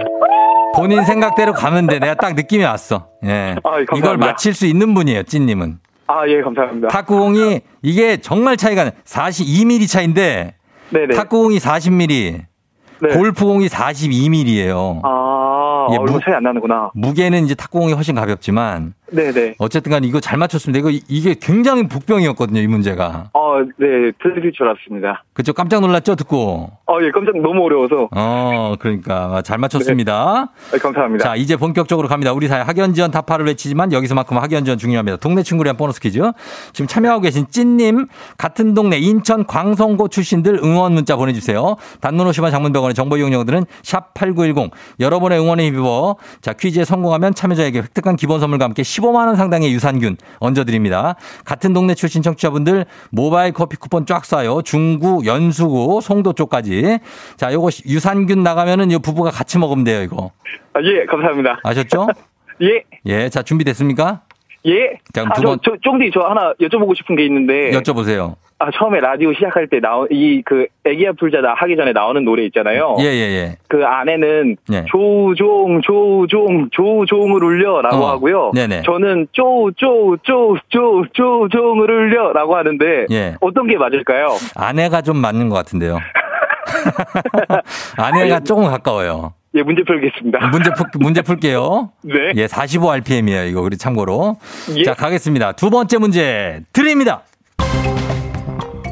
[0.76, 1.98] 본인 생각대로 가면 돼.
[1.98, 3.06] 내가 딱 느낌이 왔어.
[3.24, 3.56] 예.
[3.64, 3.96] 아, 감사합니다.
[3.96, 5.78] 이걸 맞힐 수 있는 분이에요, 찐님은.
[6.10, 6.88] 아, 예, 감사합니다.
[6.88, 8.90] 탁구공이 이게 정말 차이가 나.
[9.04, 10.54] 42mm 차인데
[10.90, 11.14] 네네.
[11.14, 12.40] 탁구공이 40mm,
[13.02, 13.14] 네.
[13.16, 15.00] 골프공이 42mm예요.
[15.04, 16.90] 아, 예, 무- 차이 안 나는구나.
[16.94, 19.54] 무게는 이제 탁구공이 훨씬 가볍지만 네네.
[19.58, 20.78] 어쨌든 간에 이거 잘 맞췄습니다.
[20.78, 23.30] 이거 이- 이게 굉장히 복병이었거든요, 이 문제가.
[23.32, 25.24] 어, 네, 틀릴 줄 알았습니다.
[25.32, 26.70] 그쪽 깜짝 놀랐죠, 듣고.
[26.86, 28.08] 어, 예, 깜짝 너무 어려워서.
[28.12, 30.50] 어, 그러니까 잘 맞췄습니다.
[30.72, 31.24] 네, 감사합니다.
[31.24, 32.32] 자, 이제 본격적으로 갑니다.
[32.32, 35.16] 우리 사회 학연 지원 타파를 외치지만 여기서만큼 학연 지원 중요합니다.
[35.18, 36.20] 동네 친구를 위한 보너스 퀴즈.
[36.72, 38.06] 지금 참여하고 계신 찐님,
[38.38, 41.76] 같은 동네 인천 광성고 출신들 응원 문자 보내주세요.
[42.00, 44.70] 단문 50원 장문병원의 정보 이용료들은 샵8910.
[45.00, 51.16] 여러분의 응원에 힘입어 자, 퀴즈에 성공하면 참여자에게 획득한 기본 선물과 함께 15만원 상당의 유산균 얹어드립니다.
[51.44, 54.64] 같은 동네 출신 청취자분들 모바일 커피 쿠폰 쫙 쏴요.
[54.64, 56.98] 중구, 연수구, 송도 쪽까지.
[57.36, 60.30] 자, 요거 유산균 나가면은 이 부부가 같이 먹으면 돼요, 이거.
[60.74, 61.60] 아, 예, 감사합니다.
[61.64, 62.08] 아셨죠?
[62.62, 64.22] 예, 예, 자, 준비됐습니까?
[64.66, 64.90] 예.
[65.12, 67.70] 자, 그럼 아, 두 번- 저, 쫑디, 저 하나 여쭤보고 싶은 게 있는데.
[67.70, 68.34] 여쭤보세요.
[68.62, 72.44] 아, 처음에 라디오 시작할 때 나오, 이, 그, 애기야 풀자 나 하기 전에 나오는 노래
[72.44, 72.96] 있잖아요.
[73.00, 73.56] 예, 예, 예.
[73.68, 74.84] 그 안에는 예.
[74.86, 78.50] 조종, 조종, 조종을 울려 라고 어, 하고요.
[78.54, 78.82] 네네.
[78.82, 83.06] 저는 쪼, 쪼, 쪼, 쪼, 조종을 울려 라고 하는데.
[83.10, 83.34] 예.
[83.40, 84.26] 어떤 게 맞을까요?
[84.54, 85.98] 아내가 좀 맞는 것 같은데요.
[87.96, 89.32] 아내가 조금 가까워요.
[89.54, 90.46] 예, 문제 풀겠습니다.
[90.48, 91.90] 문제 풀, 문제 풀게요.
[92.02, 92.14] 네.
[92.36, 93.60] 예, 45rpm이에요, 이거.
[93.60, 94.36] 우리 참고로.
[94.76, 94.84] 예.
[94.84, 95.52] 자, 가겠습니다.
[95.52, 97.22] 두 번째 문제 드립니다.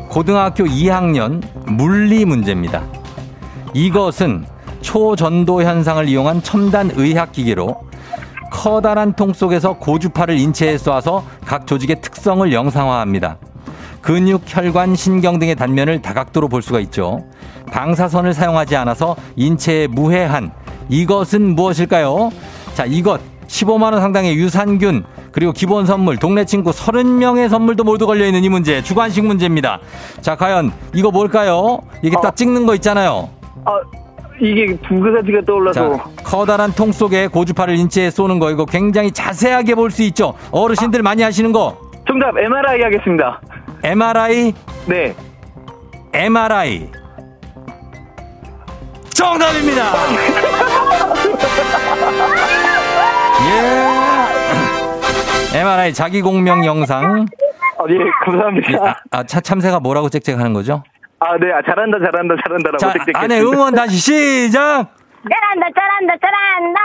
[0.08, 2.82] 고등학교 2학년 물리 문제입니다.
[3.74, 4.46] 이것은
[4.80, 7.86] 초전도 현상을 이용한 첨단 의학 기계로
[8.50, 13.38] 커다란 통 속에서 고주파를 인체에 쏴서 각 조직의 특성을 영상화합니다.
[14.00, 17.26] 근육, 혈관, 신경 등의 단면을 다각도로 볼 수가 있죠.
[17.68, 20.50] 방사선을 사용하지 않아서 인체에 무해한
[20.88, 22.30] 이것은 무엇일까요?
[22.74, 28.26] 자, 이것 15만 원 상당의 유산균 그리고 기본 선물 동네 친구 30명의 선물도 모두 걸려
[28.26, 29.80] 있는 이 문제 주관식 문제입니다.
[30.20, 31.78] 자, 과연 이거 뭘까요?
[32.02, 33.28] 이게 딱 찍는 거 있잖아요.
[33.64, 33.80] 아,
[34.40, 35.96] 이게 두 가지가 떠올라서.
[35.96, 40.34] 자, 커다란 통 속에 고주파를 인체에 쏘는 거 이거 굉장히 자세하게 볼 수 있죠.
[40.50, 41.76] 어르신들 많이 하시는 거.
[42.06, 43.40] 정답, MRI 하겠습니다.
[43.82, 44.52] MRI,
[44.86, 45.14] 네.
[46.12, 46.88] MRI.
[49.18, 49.82] 정답입니다.
[55.52, 55.58] 예.
[55.58, 57.26] MRI 자기 공명 영상.
[57.78, 59.02] 아, 예, 감사합니다.
[59.10, 60.84] 아, 차 참새가 뭐라고 짹짹하는 거죠?
[61.18, 63.40] 아, 네, 아, 잘한다, 잘한다, 잘한다라고 자, 땡땡 안에.
[63.40, 64.86] 응원 다시 시작.
[65.28, 66.80] 잘한다, 잘한다, 잘한다.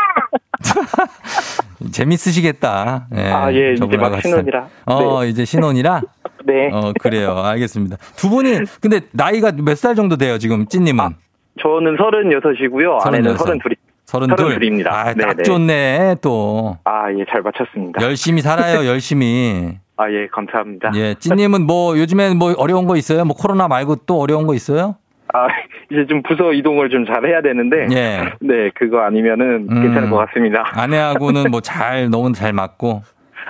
[1.91, 3.08] 재밌으시겠다.
[3.15, 4.67] 예, 아, 예, 이제 막 신혼이라.
[4.88, 6.02] 어, 이제 신혼이라?
[6.46, 6.69] 네.
[6.74, 7.38] 어, 그래요.
[7.43, 7.98] 알겠습니다.
[8.15, 11.15] 두 분이, 근데 나이가 몇 살 정도 돼요, 지금, 찐님은?
[11.62, 13.06] 저는 36이고요.
[13.06, 13.48] 아내는 36.
[13.48, 13.76] 32.
[14.06, 14.38] 서른둘.
[14.38, 14.92] 서른둘입니다.
[14.92, 15.44] 아, 딱 네네.
[15.44, 16.78] 좋네, 또.
[16.84, 18.02] 아, 예, 잘 맞췄습니다.
[18.04, 19.78] 열심히 살아요, 열심히.
[19.98, 20.92] 아, 예, 감사합니다.
[20.96, 23.24] 예, 찐님은 뭐, 요즘엔 뭐 어려운 거 있어요?
[23.26, 24.96] 뭐 코로나 말고 또 어려운 거 있어요?
[25.34, 25.48] 아,
[25.92, 27.88] 이제 좀 부서 이동을 좀 잘 해야 되는데.
[27.92, 28.20] 예.
[28.42, 29.82] 네, 그거 아니면은 음.
[29.82, 30.63] 괜찮을 것 같습니다.
[30.74, 33.02] 아내하고는 뭐 잘, 너무 잘 맞고.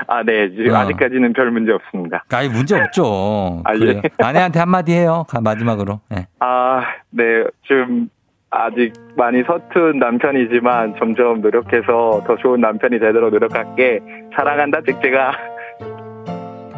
[0.07, 0.77] 아, 네, 지금 어.
[0.77, 2.23] 아직까지는 별 문제 없습니다.
[2.31, 3.61] 아이, 문제 없죠.
[3.65, 3.79] 아, 예.
[3.79, 4.01] 그래요.
[4.19, 5.99] 아내한테 한마디 해요, 가- 마지막으로.
[6.15, 6.27] 예.
[6.39, 7.23] 아, 네,
[7.63, 8.09] 좀
[8.49, 13.99] 아직 많이 서툰 남편이지만 점점 노력해서 더 좋은 남편이 되도록 노력할게.
[14.35, 15.31] 사랑한다, 잭잭아.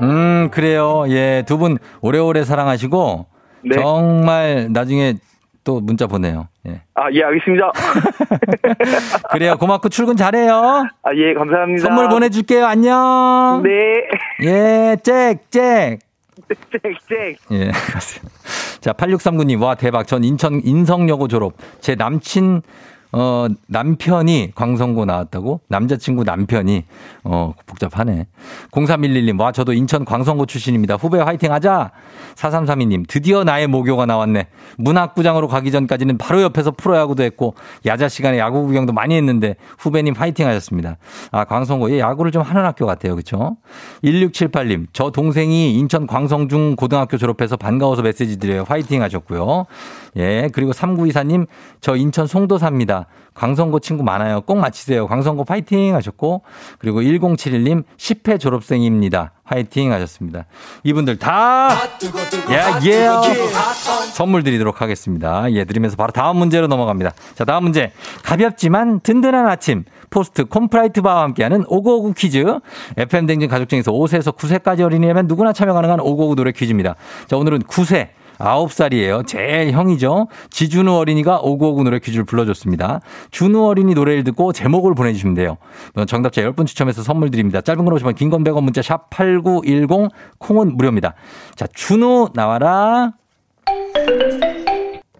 [0.01, 1.05] 음, 그래요.
[1.09, 3.25] 예, 두 분 오래오래 사랑하시고.
[3.63, 3.75] 네.
[3.77, 5.15] 정말 나중에
[5.63, 6.47] 또 문자 보내요.
[6.67, 6.81] 예.
[6.95, 7.71] 아, 예, 알겠습니다.
[9.31, 9.57] 그래요.
[9.57, 10.53] 고맙고 출근 잘해요.
[11.03, 11.85] 아, 예, 감사합니다.
[11.85, 12.65] 선물 보내줄게요.
[12.65, 13.61] 안녕.
[13.63, 13.69] 네.
[14.43, 15.99] 예, 잭, 잭.
[16.49, 17.37] 잭잭.
[17.51, 18.35] 예, 그렇습니다.
[18.81, 20.07] 자, 8639님, 와, 대박.
[20.07, 21.53] 전 인천 인성여고 졸업.
[21.79, 22.61] 제 남친,
[23.17, 25.61] 어, 남편이 광성고 나왔다고?
[25.69, 26.83] 남자친구 남편이,
[27.23, 28.27] 어, 복잡하네.
[28.71, 30.95] 0311님, 와, 저도 인천 광성고 출신입니다.
[30.95, 31.91] 후배 화이팅 하자!
[32.35, 34.47] 4332님, 드디어 나의 모교가 나왔네.
[34.77, 40.45] 문학부장으로 가기 전까지는 바로 옆에서 프로야구도 했고, 야자 시간에 야구 구경도 많이 했는데, 후배님 화이팅
[40.45, 40.97] 하셨습니다.
[41.31, 43.15] 아, 광성고, 예, 야구를 좀 하는 학교 같아요.
[43.15, 43.55] 그쵸?
[44.03, 48.65] 1678님, 저 동생이 인천 광성중 고등학교 졸업해서 반가워서 메시지 드려요.
[48.67, 49.67] 화이팅 하셨고요.
[50.17, 51.47] 예, 그리고 3924님,
[51.81, 53.07] 저 인천 송도사입니다.
[53.33, 54.41] 광성고 친구 많아요.
[54.41, 55.07] 꼭 맞히세요.
[55.07, 56.43] 광성고 파이팅 하셨고,
[56.79, 59.33] 그리고 1071님, 10회 졸업생입니다.
[59.43, 60.45] 화이팅 하셨습니다.
[60.83, 61.69] 이분들 다,
[62.49, 63.07] 예, 예.
[64.13, 65.51] 선물 드리도록 하겠습니다.
[65.51, 67.11] 예, 드리면서 바로 다음 문제로 넘어갑니다.
[67.35, 67.91] 자, 다음 문제.
[68.23, 69.83] 가볍지만 든든한 아침.
[70.09, 72.45] 포스트 콘푸라이트 바와 함께하는 오구오구 퀴즈.
[72.95, 76.95] FM 댕진 가족 중에서 5세에서 9세까지 어린이라면 누구나 참여 가능한 오구오구 노래 퀴즈입니다.
[77.27, 78.09] 자, 오늘은 9세.
[78.39, 79.23] 아홉 살이에요.
[79.23, 80.27] 제일 형이죠.
[80.49, 83.01] 지준우 어린이가 오구오구 노래 퀴즈를 불러줬습니다.
[83.31, 85.57] 준우 어린이 노래를 듣고 제목을 보내주시면 돼요.
[86.07, 87.61] 정답자 10분 추첨해서 선물 드립니다.
[87.61, 91.13] 짧은 걸 오시면 긴건 100원 문자 샵 8910 콩은 무료입니다.
[91.55, 93.13] 자, 준우 나와라.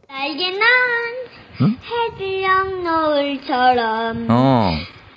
[0.08, 0.60] 날개는
[1.62, 1.78] 응?
[2.12, 4.72] 해질녘 노을처럼 어.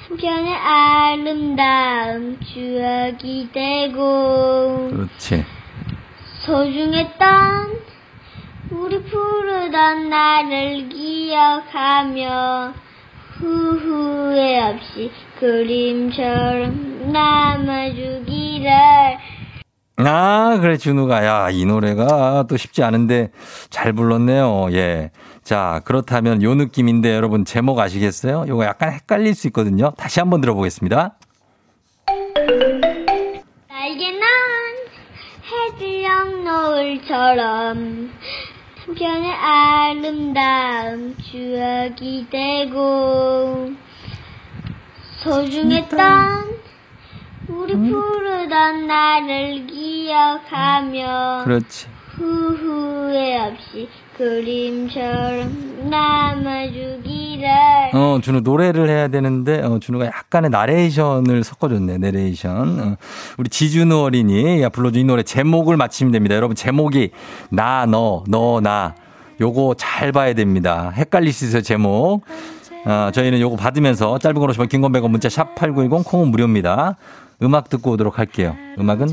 [0.09, 5.45] 한편의 아름다운 추억이 되고 그렇지.
[6.45, 7.79] 소중했던
[8.71, 12.73] 우리 푸르던 나를 기억하며
[13.39, 18.71] 후후회 없이 그림처럼 남아주기를
[20.01, 21.25] 아, 그래, 준우가.
[21.27, 23.33] 야, 이 노래가 또 쉽지 않은데
[23.69, 24.69] 잘 불렀네요.
[24.73, 25.11] 예.
[25.43, 28.45] 자, 그렇다면 요 느낌인데 여러분 제목 아시겠어요?
[28.47, 29.93] 요거 약간 헷갈릴 수 있거든요.
[29.97, 31.17] 다시 한번 들어보겠습니다.
[35.79, 38.11] 해질녘 노을처럼
[38.85, 43.71] 한편의 아름다운 추억이 되고
[45.23, 46.59] 소중했던
[47.49, 51.87] 우리 푸르던 나를 기억하며 그렇지.
[52.17, 61.99] 후후회 없이 그림처럼 남아주기 를 어, 준우 노래를 해야 되는데, 어, 준우가 약간의 나레이션을 섞어줬네,
[61.99, 62.81] 내레이션.
[62.81, 62.97] 어,
[63.39, 66.35] 우리 지준우 어린이, 야, 불러준 이 노래 제목을 맞히면 됩니다.
[66.35, 67.11] 여러분, 제목이
[67.51, 68.95] 나, 너, 너, 나.
[69.41, 70.93] 요거 잘 봐야 됩니다.
[70.97, 72.23] 헷갈릴 수 있어요, 제목.
[72.85, 76.97] 어, 저희는 요거 받으면서 짧은 걸 오시면 긴건 100원 문자 샵 8910 콩은 무료입니다.
[77.43, 78.57] 음악 듣고 오도록 할게요.
[78.79, 79.09] 음악은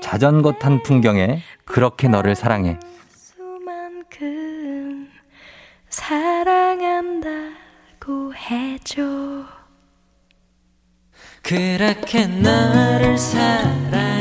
[0.00, 2.78] 자전거 탄 풍경에 그렇게 너를 사랑해.
[5.90, 7.54] 사랑한다고
[8.34, 9.02] 해줘.
[11.42, 14.17] 그렇게 너를 사랑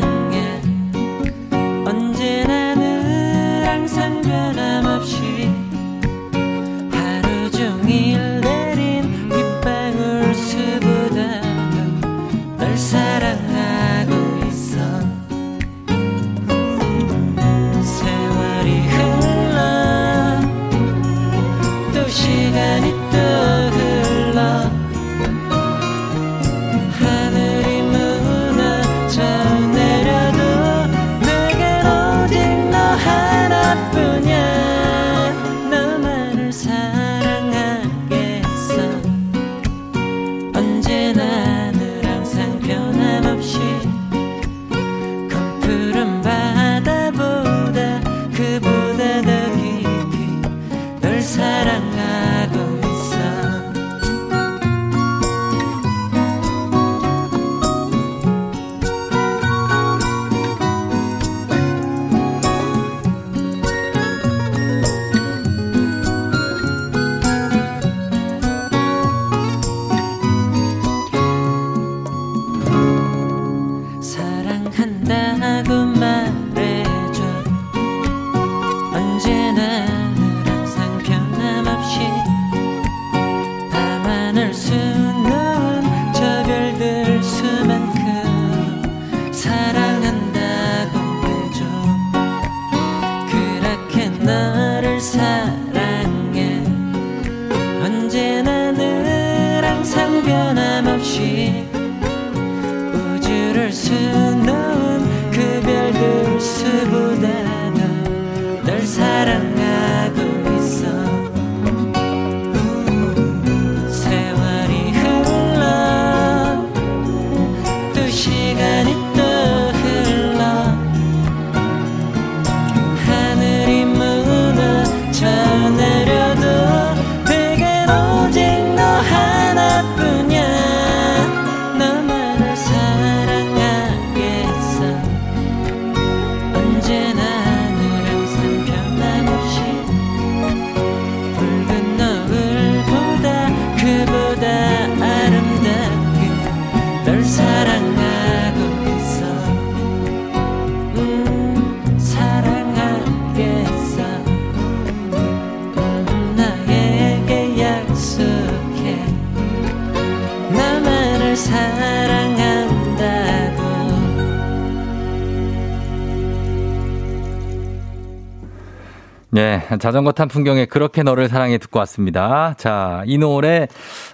[169.80, 172.54] 자전거 탄 풍경에 그렇게 너를 사랑해 듣고 왔습니다.
[172.58, 173.68] 자, 이 노래,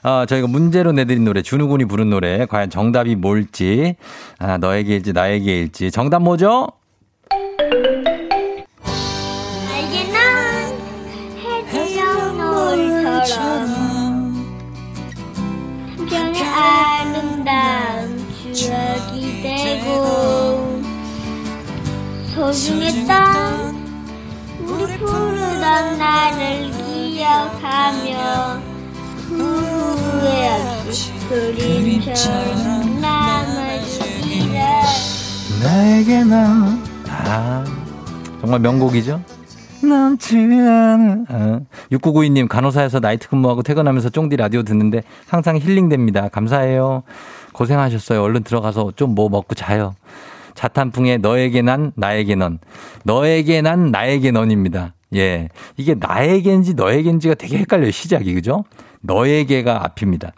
[0.04, 3.96] 어, 저희가 문제로 내드린 노래, 준우군이 부른 노래, 과연 정답이 뭘지,
[4.40, 6.68] 아, 너에게일지 나에게일지, 정답 뭐죠?
[16.56, 18.18] 아름다운
[18.54, 20.82] 추억이 되고
[22.36, 23.33] 소중했던
[25.74, 28.62] 푸르던 나를 기억하며
[29.28, 30.50] 후회
[30.86, 34.60] 없이 그림처럼 남아주기를
[35.64, 36.36] 나에게 너.
[37.10, 37.66] 아,
[38.42, 39.20] 정말 명곡이죠?
[39.82, 41.26] 남지 않은.
[41.30, 41.60] 어.
[41.92, 46.30] 6992님, 간호사에서 나이트 근무하고 퇴근하면서 쫑디 라디오 듣는데 항상 힐링됩니다.
[46.30, 47.02] 감사해요.
[47.54, 48.22] 고생하셨어요.
[48.22, 49.96] 얼른 들어가서 좀 뭐 먹고 자요.
[50.54, 52.60] 자탄풍의 너에게 난, 나에게 넌.
[53.04, 54.94] 너에게 난, 나에게 넌입니다.
[55.16, 55.50] 예.
[55.78, 57.92] 이게 나에겐지 너에겐지가 되게 헷갈려요.
[57.92, 58.34] 시작이.
[58.34, 58.64] 그죠?
[59.02, 60.32] 너에게가 앞입니다.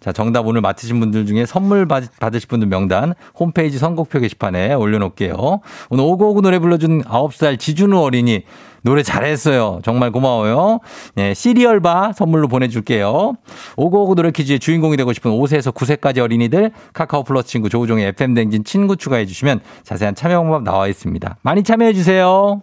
[0.00, 5.60] 자, 정답 오늘 맞히신 분들 중에 선물 받, 받으실 분들 명단 홈페이지 선곡표 게시판에 올려놓을게요.
[5.90, 8.42] 오늘 오고오고 노래 불러준 9살 지준우 어린이
[8.82, 9.80] 노래 잘했어요.
[9.84, 10.80] 정말 고마워요.
[11.18, 13.34] 예, 시리얼바 선물로 보내줄게요.
[13.76, 18.64] 오고오고 노래 퀴즈의 주인공이 되고 싶은 5세에서 9세까지 어린이들 카카오 플러스 친구 조우종의 FM 댕진
[18.64, 21.36] 친구 추가해 주시면 자세한 참여 방법 나와 있습니다.
[21.42, 22.62] 많이 참여해 주세요.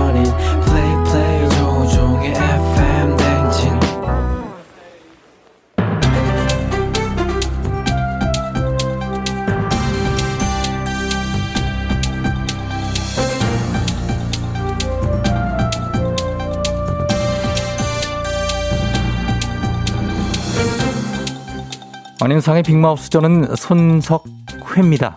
[22.23, 25.15] 안윤상의 빅마우스 저는 손석회입니다.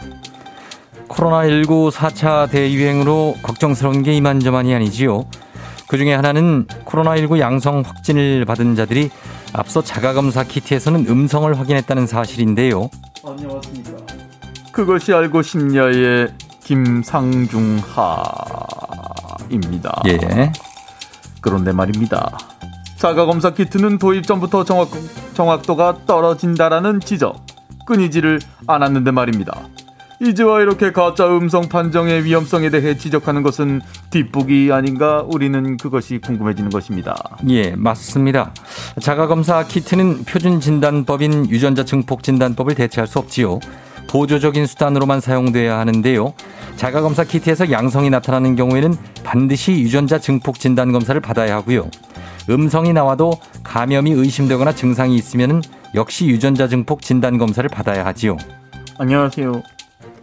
[1.09, 5.26] 코로나19 4차 대유행으로 걱정스러운 게 이만저만이 아니지요.
[5.86, 9.11] 그 중에 하나는 코로나19 양성 확진을 받은 자들이
[9.52, 12.88] 앞서 자가검사 키트에서는 음성을 확인했다는 사실인데요.
[13.22, 13.98] 안녕하십니까.
[14.72, 16.28] 그것이 알고 싶냐의
[16.62, 17.84] 김상중하입니다.
[20.07, 20.52] 예.
[21.42, 22.53] 그런데 말입니다.
[22.97, 24.88] 자가검사 키트는 도입 전부터 정확,
[25.34, 27.45] 정확도가 떨어진다라는 지적,
[27.86, 29.68] 끊이지를 않았는데 말입니다.
[30.20, 33.80] 이제와 이렇게 가짜 음성 판정의 위험성에 대해 지적하는 것은
[34.11, 37.16] 뒷북이 아닌가 우리는 그것이 궁금해지는 것입니다.
[37.49, 38.55] 예, 맞습니다.
[39.01, 43.59] 자가검사 키트는 표준 진단법인 유전자 증폭 진단법을 대체할 수 없지요.
[44.09, 46.32] 보조적인 수단으로만 사용돼야 하는데요.
[46.76, 51.90] 자가검사 키트에서 양성이 나타나는 경우에는 반드시 유전자 증폭 진단 검사를 받아야 하고요.
[52.51, 53.32] 음성이 나와도
[53.62, 55.62] 감염이 의심되거나 증상이 있으면
[55.95, 58.36] 역시 유전자 증폭 진단 검사를 받아야 하지요.
[58.99, 59.62] 안녕하세요.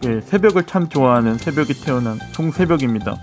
[0.06, 3.16] 예, 새벽을 참 좋아하는 새벽이 태어난 송새벽입니다.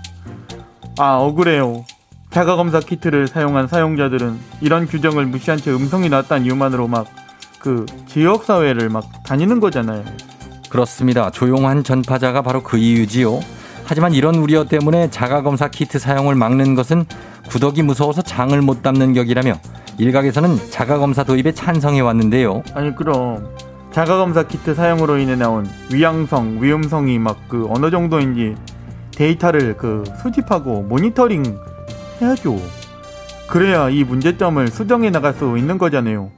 [0.98, 1.84] 아, 억울해요.
[2.30, 7.20] 자가 검사 키트를 사용한 사용자들은 이런 규정을 무시한 채 음성이 났다는 이유만으로 막
[7.60, 10.02] 그 지역 사회를 막 다니는 거잖아요.
[10.70, 11.30] 그렇습니다.
[11.30, 13.40] 조용한 전파자가 바로 그 이유지요.
[13.90, 17.04] 하지만 이런 우려 때문에 자가검사 키트 사용을 막는 것은
[17.48, 19.54] 구덕이 무서워서 장을 못 담는 격이라며
[19.98, 22.62] 일각에서는 자가검사 도입에 찬성해 왔는데요.
[22.74, 23.48] 아니, 그럼.
[23.90, 28.54] 자가검사 키트 사용으로 인해 나온 위양성, 위음성이 막 그 어느 정도인지
[29.16, 31.58] 데이터를 그 수집하고 모니터링
[32.22, 32.60] 해야죠.
[33.48, 36.30] 그래야 이 문제점을 수정해 나갈 수 있는 거잖아요.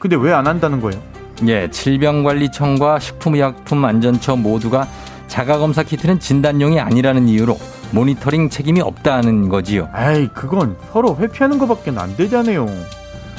[0.00, 1.00] 근데 왜 안 한다는 거예요?
[1.46, 4.88] 예, 질병관리청과 식품의약품안전처 모두가
[5.34, 7.58] 자가검사 키트는 진단용이 아니라는 이유로
[7.90, 9.88] 모니터링 책임이 없다는 거지요.
[9.92, 12.68] 아이, 그건 서로 회피하는 것밖에 안 되잖아요.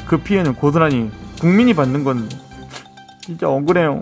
[0.05, 2.27] 그 피해는 고스란히 국민이 받는 건
[3.21, 4.01] 진짜 억울해요.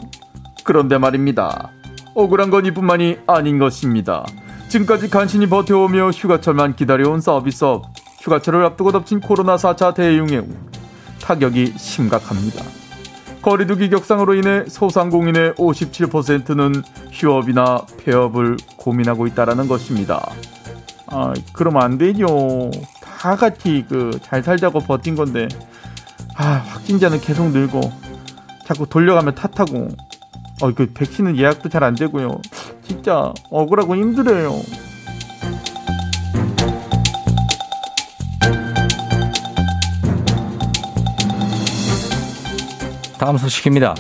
[0.64, 1.70] 그런데 말입니다.
[2.16, 4.26] 억울한 건 이뿐만이 아닌 것입니다.
[4.70, 7.84] 지금까지 간신히 버텨오며 휴가철만 기다려온 서비스업.
[8.22, 10.52] 휴가철을 앞두고 덮친 코로나 4차 대유행
[11.22, 12.83] 타격이 심각합니다.
[13.44, 16.82] 거리두기 격상으로 인해 소상공인의 57%는
[17.12, 20.26] 휴업이나 폐업을 고민하고 있다라는 것입니다.
[21.08, 22.72] 아, 그러면 안 되죠.
[23.02, 25.48] 다 같이 그 잘 살자고 버틴 건데,
[26.36, 27.82] 아, 확진자는 계속 늘고,
[28.66, 29.90] 자꾸 돌려가면 탓하고,
[30.62, 32.42] 어, 그 백신은 예약도 잘 안 되고요.
[32.88, 34.54] 진짜 억울하고 힘들어요.
[43.24, 43.96] 다음 소식입니다.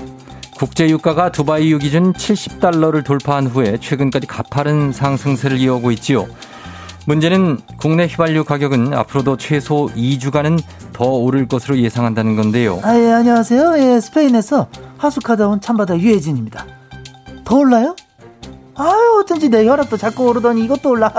[0.57, 6.27] 국제 유가가 두바이 유 기준 70달러를 돌파한 후에 최근까지 가파른 상승세를 이어오고 있지요.
[7.07, 10.61] 문제는 국내 휘발유 가격은 앞으로도 최소 2주간은
[10.91, 12.81] 더 오를 것으로 예상한다는 건데요.
[12.83, 13.75] 아, 예, 안녕하세요.
[13.77, 14.67] 예, 스페인에서
[14.97, 16.65] 하숙하다 온 참바다 유혜진입니다.
[17.45, 17.95] 더 올라요?
[18.75, 21.13] 아유, 어쩐지 내 혈압도 자꾸 오르더니 이것도 올라.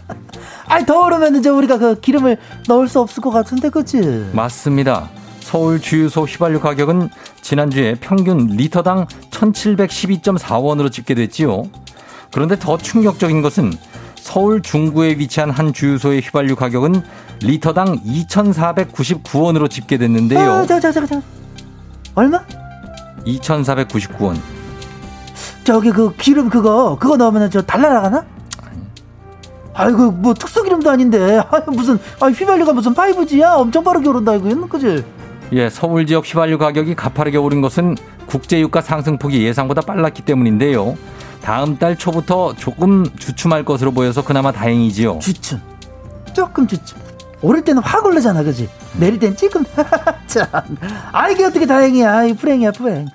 [0.64, 2.38] 아이, 더 오르면 이제 우리가 그 기름을
[2.68, 4.00] 넣을 수 없을 것 같은데, 그치?
[4.32, 5.10] 맞습니다.
[5.54, 11.62] 서울 주유소 휘발유 가격은 지난주에 평균 리터당 1712.4원으로 집계됐지요.
[12.32, 13.72] 그런데 더 충격적인 것은
[14.16, 17.00] 서울 중구에 위치한 한 주유소의 휘발유 가격은
[17.40, 20.40] 리터당 2,499원으로 집계됐는데요.
[20.40, 21.22] 아, 자, 자, 자, 자.
[22.16, 22.44] 얼마?
[23.24, 24.36] 2,499원.
[25.62, 28.26] 저기 그 기름 그거 그거 넣으면 저 달라나가나?
[29.72, 34.66] 아이고 뭐 특수 기름도 아닌데 아 무슨 아 휘발유가 무슨 5G야 엄청 빠르게 오른다 이거
[34.66, 35.04] 그지?
[35.52, 40.96] 예, 서울 지역 휘발유 가격이 가파르게 오른 것은 국제 유가 상승폭이 예상보다 빨랐기 때문인데요.
[41.42, 45.18] 다음 달 초부터 조금 주춤할 것으로 보여서 그나마 다행이지요.
[45.20, 45.60] 주춤.
[46.32, 46.98] 조금 주춤.
[47.42, 48.68] 오를 때는 확 오르잖아, 그지?
[48.98, 49.64] 내릴 땐 찔끔.
[50.26, 50.46] 참.
[51.12, 52.24] 아, 이게 어떻게 다행이야.
[52.24, 53.06] 이 불행이야, 불행.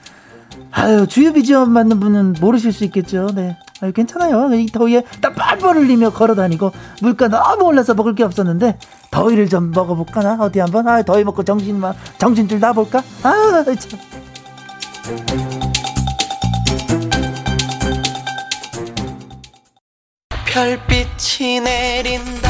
[0.71, 3.31] 아유, 주유비 지원 받는 분은 모르실 수 있겠죠.
[3.33, 3.57] 네.
[3.81, 4.53] 아유, 괜찮아요.
[4.53, 6.71] 이 더위에 딱 뻘뻘 흘리며 걸어 다니고
[7.01, 8.77] 물가 너무 올라서 먹을 게 없었는데
[9.11, 10.37] 더위를 좀 먹어볼까 나?
[10.39, 10.87] 어디 한번?
[10.87, 13.01] 아, 더위 먹고 정신만, 정신줄 놔볼까?
[13.23, 13.99] 아, 참.
[20.45, 22.49] 별빛이 내린다.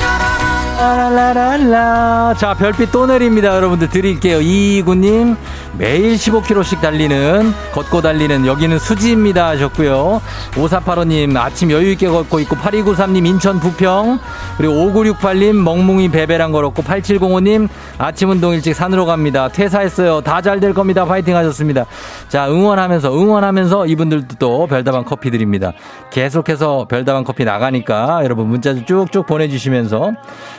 [0.00, 0.47] 라라
[0.78, 2.34] 라라.
[2.36, 3.54] 자, 별빛 또 내립니다.
[3.56, 4.40] 여러분들 드릴게요.
[4.40, 5.36] 이이구님,
[5.76, 9.48] 매일 15km씩 달리는, 걷고 달리는, 여기는 수지입니다.
[9.48, 10.20] 하셨고요.
[10.52, 14.20] 5485님, 아침 여유있게 걷고 있고, 8293님, 인천 부평,
[14.56, 17.68] 그리고 5968님, 멍뭉이 베베랑 걸었고, 8705님,
[17.98, 19.48] 아침 운동 일찍 산으로 갑니다.
[19.48, 20.20] 퇴사했어요.
[20.20, 21.04] 다 잘 될 겁니다.
[21.04, 21.86] 파이팅 하셨습니다.
[22.28, 25.72] 자, 응원하면서, 응원하면서 이분들도 또 별다방 커피 드립니다.
[26.10, 30.12] 계속해서 별다방 커피 나가니까 여러분 문자 쭉 쭉 보내주시면서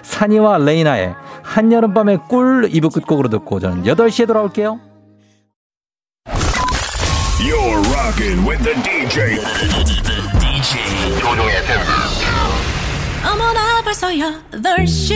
[0.09, 4.79] 산이와 레이나의 한여름밤의 꿀 2부 끝곡으로 듣고 저는 8시에 돌아올게요.
[7.39, 9.39] You're rocking with the DJ.
[10.39, 11.79] DJ 조종의 FM.
[13.31, 15.15] 어머나 벌써 8시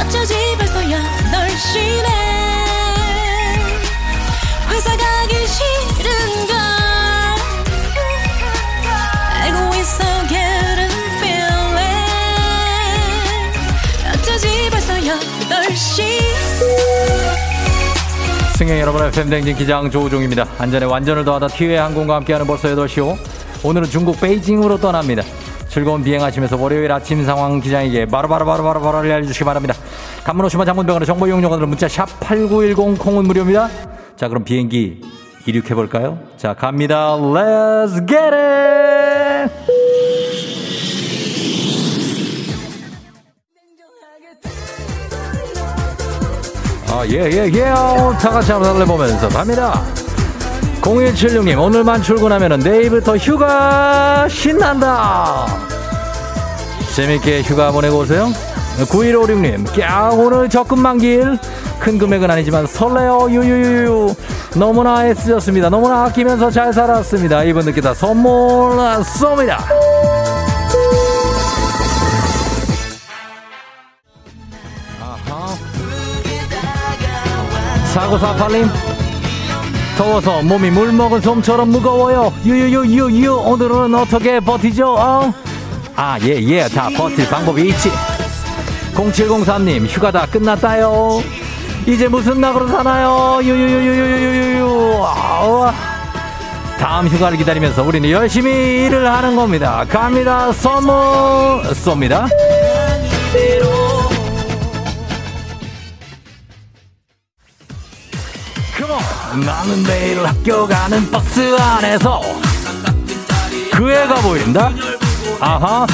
[0.00, 2.29] 어쩌지 벌써 8시네
[18.60, 20.46] 승객 여러분, FM댕진 기장 조우종입니다.
[20.58, 23.16] 안전에 완전을 더하다 티웨이 항공과 함께하는 벌써 8시오.
[23.64, 25.22] 오늘은 중국 베이징으로 떠납니다.
[25.70, 29.74] 즐거운 비행하시면서 월요일 아침 상황 기장에게 바로바로 바로바로 알려주시기 바랍니다.
[30.24, 33.70] 간문 오시면 장문병원의 정보 이용료들은 문자 샵 8910 콩은 무료입니다.
[34.16, 35.00] 자, 그럼 비행기
[35.46, 36.18] 이륙해볼까요?
[36.36, 37.16] 자, 갑니다.
[37.16, 38.99] Let's get it!
[47.00, 47.64] 아, 예, 예, 예.
[48.20, 49.82] 다 같이 한번 달래보면서 갑니다.
[50.82, 55.46] 0176님, 오늘만 출근하면 내일부터 휴가 신난다.
[56.94, 58.30] 재밌게 휴가 보내고 오세요.
[58.80, 61.38] 9156님, 꺄, 오늘 적금 만기일.
[61.78, 64.14] 큰 금액은 아니지만 설레요, 유유유유.
[64.56, 65.70] 너무나 애쓰셨습니다.
[65.70, 67.44] 너무나 아끼면서 잘 살았습니다.
[67.44, 69.56] 이분들께 다 선물 쏩니다.
[77.94, 78.68] 4948님
[79.96, 82.32] 더워서 몸이 물 먹은 솜처럼 무거워요.
[82.44, 84.94] 유유유유유 오늘은 어떻게 버티죠?
[84.94, 85.34] 어?
[85.94, 86.42] 아예예.
[86.48, 86.68] 예.
[86.68, 87.90] 다 버틸 방법이 있지.
[88.94, 91.22] 0703님 휴가 다 끝났다요.
[91.86, 93.40] 이제 무슨 낙으로 사나요?
[93.42, 95.70] 유유유유유유유 아우.
[96.78, 99.84] 다음 휴가를 기다리면서 우리는 열심히 일을 하는 겁니다.
[99.86, 100.50] 갑니다.
[100.52, 100.94] 선물
[101.74, 102.26] 쏩니다
[109.36, 112.20] 나는 매일 학교 가는 버스 안에서
[113.72, 114.72] 그 애가 보인다?
[115.38, 115.86] 아하.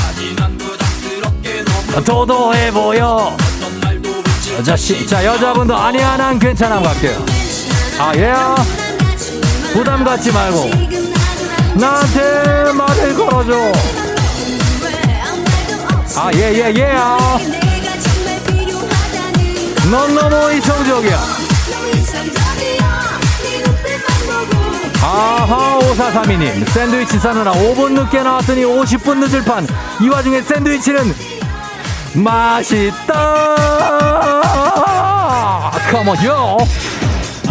[2.05, 3.37] 도도해 보여.
[4.64, 7.24] 자씨 자 여자분도 아니야 난 괜찮아 갈게요.
[7.99, 8.32] 아예.
[9.72, 10.70] 부담 갖지 말고.
[11.74, 13.72] 나한테 말을 걸어줘.
[16.16, 16.95] 아예예예.
[19.91, 21.47] 넌 너무 이성적이야
[25.03, 26.68] 아하 5432님.
[26.70, 29.66] 샌드위치 사느라 5분 늦게 나왔더니 50분 늦을 판.
[30.01, 31.14] 이 와중에 샌드위치는
[32.14, 33.37] 맛있다.
[35.91, 36.57] 컴온요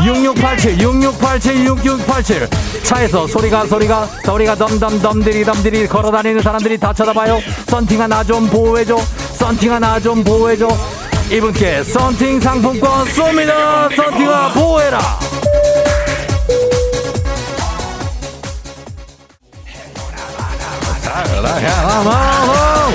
[0.06, 2.50] 6687 6687 6687
[2.84, 7.40] 차에서 소리가 소리가 소리가 덤덤덤들이 덤들이 걸어다니는 사람들이 다 쳐다봐요.
[7.68, 8.98] 썬팅아 나 좀 보호해줘.
[9.38, 10.68] 썬팅아 나 좀 보호해줘.
[11.32, 13.96] 이분께 썬팅 상품권 쏩니다.
[13.96, 15.00] 썬팅아 보호해라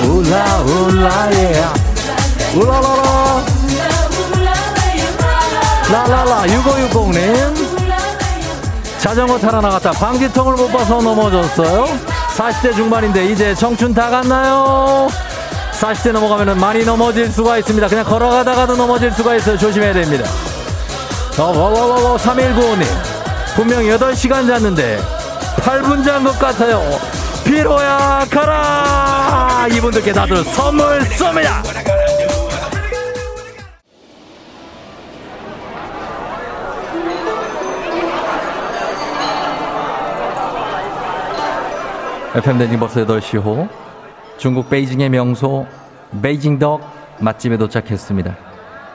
[0.03, 1.63] 울라 울라 예.
[2.55, 3.41] 울라라라.
[5.91, 7.71] 라라라 6560님.
[8.99, 9.91] 자전거 타러 나갔다.
[9.91, 11.87] 방지턱을 못 봐서 넘어졌어요.
[12.37, 15.07] 40대 중반인데 이제 청춘 다 갔나요?
[15.79, 17.87] 40대 넘어가면 많이 넘어질 수가 있습니다.
[17.87, 19.57] 그냥 걸어가다가도 넘어질 수가 있어요.
[19.57, 20.29] 조심해야 됩니다.
[21.39, 22.85] 어워워워 3195님.
[23.55, 24.99] 분명 8시간 잤는데
[25.57, 26.81] 8분 잔 것 같아요
[27.45, 31.61] 피로야 가라 이분들께 다들 선물 쏩니다
[42.33, 43.67] FM 댕진 버스 8시 호
[44.37, 45.67] 중국 베이징의 명소
[46.21, 46.81] 베이징덕
[47.19, 48.37] 맛집에 도착했습니다.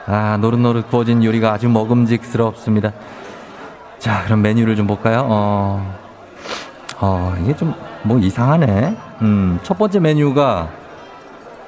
[0.07, 2.93] 아 노릇노릇 구워진 요리가 아주 먹음직스럽습니다.
[3.99, 5.25] 자 그럼 메뉴를 좀 볼까요?
[5.29, 5.95] 어,
[6.99, 8.95] 어 이게 좀 뭐 이상하네.
[9.21, 10.69] 음, 첫 번째 메뉴가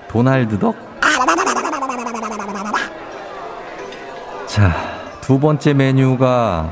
[0.07, 0.75] 도날드 덕.
[4.47, 4.71] 자,
[5.21, 6.69] 두 번째 메뉴가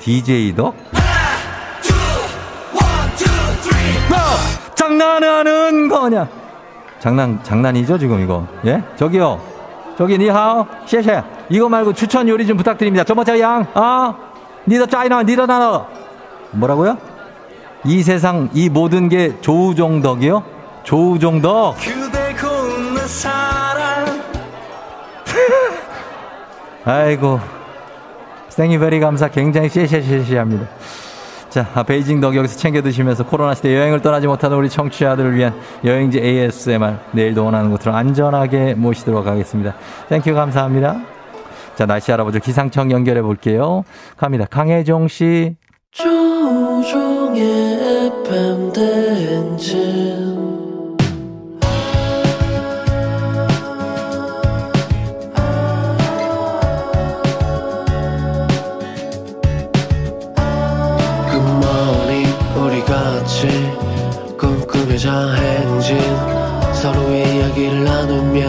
[0.00, 0.74] DJ 덕.
[4.12, 6.28] 어, 장난하는 거냐?
[6.98, 8.46] 장난 장난이죠 지금 이거?
[8.66, 8.82] 예?
[8.96, 9.40] 저기요,
[9.96, 11.22] 저기 니하오, 셰셰.
[11.48, 13.04] 이거 말고 추천 요리 좀 부탁드립니다.
[13.04, 14.14] 저번째 양, 아,
[14.66, 15.86] 니더 짜이나, 니더 나너.
[16.52, 16.96] 뭐라고요?
[17.84, 20.42] 이 세상 이 모든 게 조우종덕이요?
[20.84, 21.76] 조우종덕.
[26.84, 27.40] 아이고
[28.48, 30.66] Thank you very 감사 굉장히 쉐쉐쉐쉐합니다.
[31.48, 35.54] 자 베이징 덕 여기서 챙겨 드시면서 코로나 시대 여행을 떠나지 못하는 우리 청취자들을 위한
[35.84, 39.74] 여행지 ASMR 내일도 원하는 곳으로 안전하게 모시도록 하겠습니다.
[40.08, 41.00] Thank you 감사합니다.
[41.74, 42.38] 자, 날씨 알아보죠.
[42.38, 43.84] 기상청 연결해 볼게요.
[44.16, 44.46] 갑니다.
[44.48, 45.56] 강혜종 씨.
[45.92, 47.78] 조우종의
[48.24, 49.76] FM 대행진.
[61.30, 62.24] 굿모닝
[62.56, 63.46] 우리 같이
[64.38, 65.98] 꿈꾸며자 행진.
[66.72, 68.48] 서로의 이야기를 나누며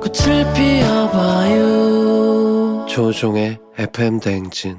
[0.00, 1.64] 꽃을 피워봐요.
[2.86, 4.78] 조종의 FM 대행진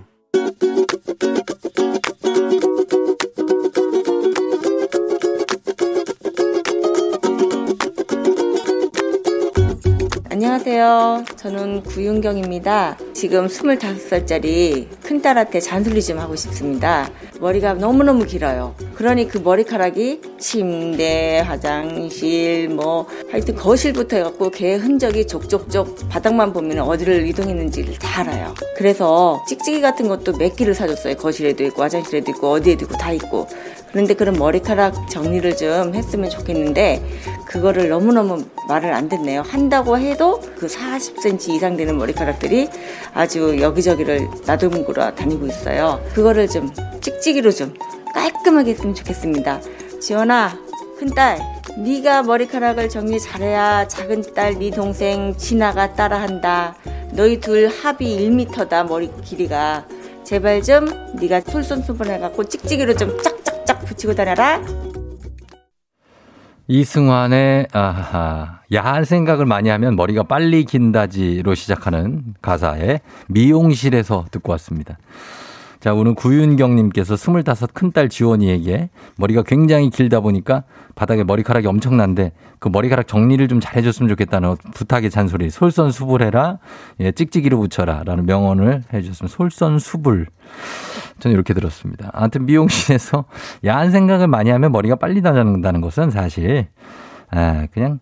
[10.56, 11.26] 안녕하세요.
[11.36, 12.98] 저는 구윤경입니다.
[13.14, 17.10] 지금 25살짜리 큰딸한테 잔소리 좀 하고 싶습니다.
[17.42, 18.74] 머리가 너무너무 길어요.
[18.94, 27.28] 그러니 그 머리카락이 침대, 화장실, 뭐, 하여튼 거실부터 해갖고 걔 흔적이 족족족 바닥만 보면 어디를
[27.28, 28.54] 이동했는지를 다 알아요.
[28.78, 31.16] 그래서 찍찍이 같은 것도 몇 개를 사줬어요.
[31.16, 33.46] 거실에도 있고, 화장실에도 있고, 어디에도 있고, 다 있고.
[33.96, 37.02] 그런데 그런 머리카락 정리를 좀 했으면 좋겠는데
[37.56, 39.42] 그거를 너무너무 말을 안 듣네요.
[39.42, 42.68] 한다고 해도 그 40cm 이상 되는 머리카락들이
[43.14, 46.04] 아주 여기저기를 나돌뭉구러 다니고 있어요.
[46.14, 47.74] 그거를 좀 찍찍이로 좀
[48.14, 49.62] 깔끔하게 했으면 좋겠습니다.
[50.02, 50.60] 지원아,
[51.00, 51.40] 큰딸,
[51.78, 56.76] 네가 머리카락을 정리 잘해야 작은 딸, 네 동생 진아가 따라한다.
[57.14, 59.86] 너희 둘 합이 1m다 머리 길이가.
[60.26, 60.88] 제발 좀
[61.22, 64.62] 네가 솔선수범해갖고 찍찍이로 좀 짝짝짝 붙이고 다녀라.
[66.68, 74.98] 이승환의 아하 야한 생각을 많이 하면 머리가 빨리 긴다지로 시작하는 가사에 미용실에서 듣고 왔습니다.
[75.86, 80.64] 자, 오늘 구윤경님께서 25 큰딸 지원이에게 머리가 굉장히 길다 보니까
[80.96, 85.52] 바닥에 머리카락이 엄청난데 그 머리카락 정리를 좀 잘해줬으면 좋겠다는 부탁의 잔소리.
[85.52, 86.58] 솔선수불해라.
[87.02, 88.02] 예, 찍찍이로 붙여라.
[88.04, 90.26] 라는 명언을 해주셨으면 솔선수불.
[91.20, 92.10] 저는 이렇게 들었습니다.
[92.14, 93.26] 아무튼 미용실에서
[93.64, 96.66] 야한 생각을 많이 하면 머리가 빨리 나는다는 것은 사실,
[97.30, 98.00] 아, 그냥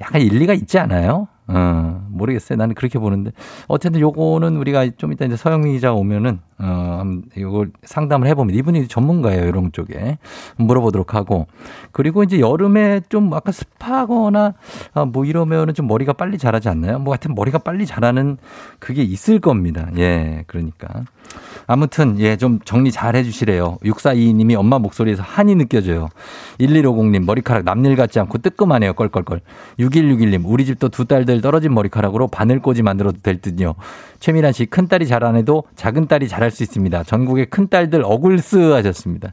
[0.00, 1.28] 약간 일리가 있지 않아요?
[1.46, 2.56] 어, 모르겠어요.
[2.56, 3.30] 나는 그렇게 보는데.
[3.68, 7.02] 어쨌든 요거는 우리가 좀 이따 이제 서영민 기자가 오면은, 어,
[7.36, 9.46] 이걸 상담을 해보면 이분이 전문가예요.
[9.46, 10.18] 이런 쪽에.
[10.56, 11.46] 물어보도록 하고.
[11.92, 14.54] 그리고 이제 여름에 좀 아까 습하거나,
[14.92, 16.98] 아, 뭐 이러면은 좀 머리가 빨리 자라지 않나요?
[16.98, 18.36] 뭐 하여튼 머리가 빨리 자라는
[18.78, 19.88] 그게 있을 겁니다.
[19.96, 21.04] 예, 그러니까.
[21.66, 23.78] 아무튼, 예, 좀 정리 잘 해주시래요.
[23.84, 26.08] 6422님이 엄마 목소리에서 한이 느껴져요.
[26.58, 28.94] 1150님, 머리카락 남일 같지 않고 뜨끔하네요.
[28.94, 29.40] 껄껄껄.
[29.78, 33.76] 6161님, 우리 집도 두 딸들 떨어진 머리카락으로 바늘꽂이 만들어도 될 듯요.
[34.18, 37.04] 최미란 씨, 큰딸이 잘 안 해도 작은 딸이 잘할 수 있습니다.
[37.04, 39.32] 전국의 큰딸들 억울스 하셨습니다.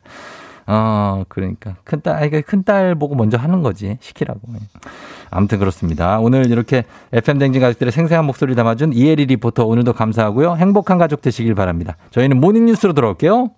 [0.70, 1.78] 어, 그러니까.
[1.86, 3.98] 큰딸, 아니, 큰딸 보고 먼저 하는 거지.
[4.02, 4.42] 시키라고.
[5.30, 6.20] 아무튼 그렇습니다.
[6.20, 10.56] 오늘 이렇게 FM댕진 가족들의 생생한 목소리를 담아준 이혜리 리포터 오늘도 감사하고요.
[10.58, 11.96] 행복한 가족 되시길 바랍니다.
[12.12, 13.52] 저희는 모닝뉴스로 돌아올게요.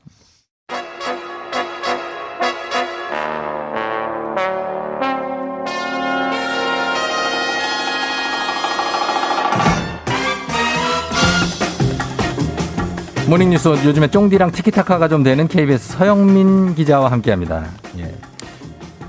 [13.29, 17.63] 모닝뉴스 요즘에 쫑디랑 티키타카가 좀 되는 KBS 서영민 기자와 함께합니다.
[17.99, 18.11] 예.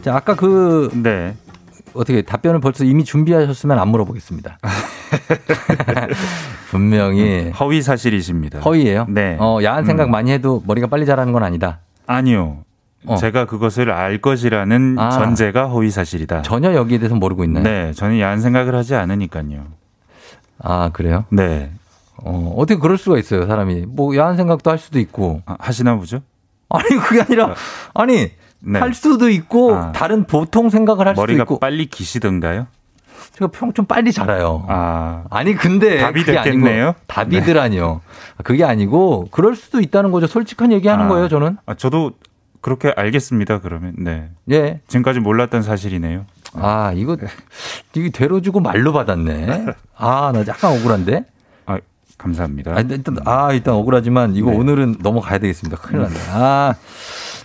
[0.02, 1.34] 자 아까 그 네.
[1.94, 4.58] 어떻게 답변을 벌써 이미 준비하셨으면 안 물어보겠습니다.
[6.68, 8.60] 분명히 허위 사실이십니다.
[8.60, 9.06] 허위예요?
[9.08, 9.38] 네.
[9.40, 10.10] 어 야한 생각 음.
[10.10, 11.78] 많이 해도 머리가 빨리 자라는 건 아니다.
[12.06, 12.58] 아니요.
[13.06, 13.16] 어.
[13.16, 15.08] 제가 그것을 알 것이라는 아.
[15.08, 16.42] 전제가 허위 사실이다.
[16.42, 17.64] 전혀 여기에 대해서 모르고 있나요?
[17.64, 19.64] 네, 저는 야한 생각을 하지 않으니까요.
[20.58, 21.24] 아 그래요?
[21.30, 21.70] 네.
[22.24, 26.20] 어 어떻게 그럴 수가 있어요 사람이 뭐 야한 생각도 할 수도 있고 아, 하시나 보죠?
[26.68, 27.54] 아니 그게 아니라
[27.94, 28.78] 아니 네.
[28.78, 29.92] 할 수도 있고 아.
[29.92, 32.66] 다른 보통 생각을 할 수도 머리가 있고 빨리 기시던가요?
[33.34, 34.64] 제가 평 좀 빨리 자라요.
[34.68, 36.94] 아, 아니 근데 답이 그게 아니고 됐겠네요.
[37.06, 38.00] 답이더라니요.
[38.44, 40.26] 그게 아니고 그럴 수도 있다는 거죠.
[40.26, 41.08] 솔직한 얘기 하는 아.
[41.08, 41.28] 거예요.
[41.28, 41.56] 저는.
[41.64, 42.12] 아, 저도
[42.60, 43.60] 그렇게 알겠습니다.
[43.60, 44.30] 그러면 네.
[44.50, 44.80] 예.
[44.88, 46.26] 지금까지 몰랐던 사실이네요.
[46.54, 47.16] 아 이거
[47.94, 49.66] 이게 되로 주고 말로 받았네.
[49.96, 51.24] 아 나 약간 억울한데.
[52.20, 52.72] 아, 감사합니다.
[52.72, 54.56] 아, 일단 아 일단 억울하지만 이거 네.
[54.56, 55.78] 오늘은 넘어가야 되겠습니다.
[55.78, 56.14] 큰일 났네.
[56.32, 56.74] 아.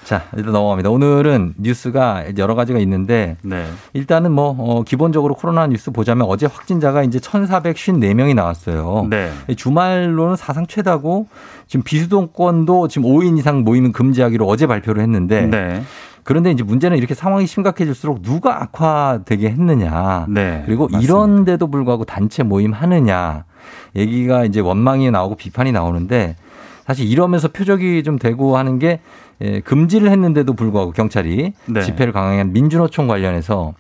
[0.04, 0.92] 자, 일단 넘어갑니다.
[0.92, 3.66] 오늘은 뉴스가 여러 가지가 있는데 네.
[3.94, 9.08] 일단은 뭐 어, 기본적으로 코로나 뉴스 보자면 어제 확진자가 이제 1,454명이 나왔어요.
[9.10, 9.32] 네.
[9.58, 11.28] 주말로는 사상 최다고
[11.66, 15.84] 지금 비수도권도 지금 5인 이상 모이면 금지하기로 어제 발표를 했는데 네.
[16.26, 20.26] 그런데 이제 문제는 이렇게 상황이 심각해질수록 누가 악화되게 했느냐.
[20.28, 20.64] 네.
[20.66, 21.04] 그리고 맞습니다.
[21.04, 23.46] 이런데도 불구하고 단체 모임 하느냐.
[23.96, 26.36] 얘기가 이제 원망이 나오고 비판이 나오는데
[26.88, 29.02] 사실 이러면서 표적이 좀 되고 하는 게
[29.42, 31.82] 예, 금지를 했는데도 불구하고 경찰이 네.
[31.82, 33.74] 집회를 강행한 민주노총 관련해서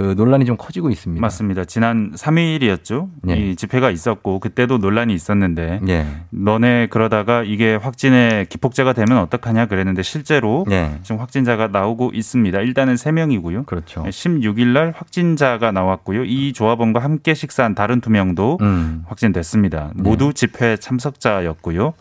[0.00, 1.20] 그그 논란이 좀 커지고 있습니다.
[1.20, 1.66] 맞습니다.
[1.66, 3.10] 지난 3일이었죠.
[3.28, 3.34] 예.
[3.34, 6.06] 이 집회가 있었고 그때도 논란이 있었는데 예.
[6.30, 10.92] 너네 그러다가 이게 확진의 기폭제가 되면 어떡하냐 그랬는데 실제로 예.
[11.02, 12.60] 지금 확진자가 나오고 있습니다.
[12.60, 13.66] 일단은 3명이고요.
[13.66, 14.02] 그렇죠.
[14.04, 16.24] 16일 날 확진자가 나왔고요.
[16.24, 19.04] 이 조합원과 함께 식사한 다른 두 명도 음.
[19.06, 19.90] 확진됐습니다.
[19.96, 21.92] 모두 집회 참석자였고요.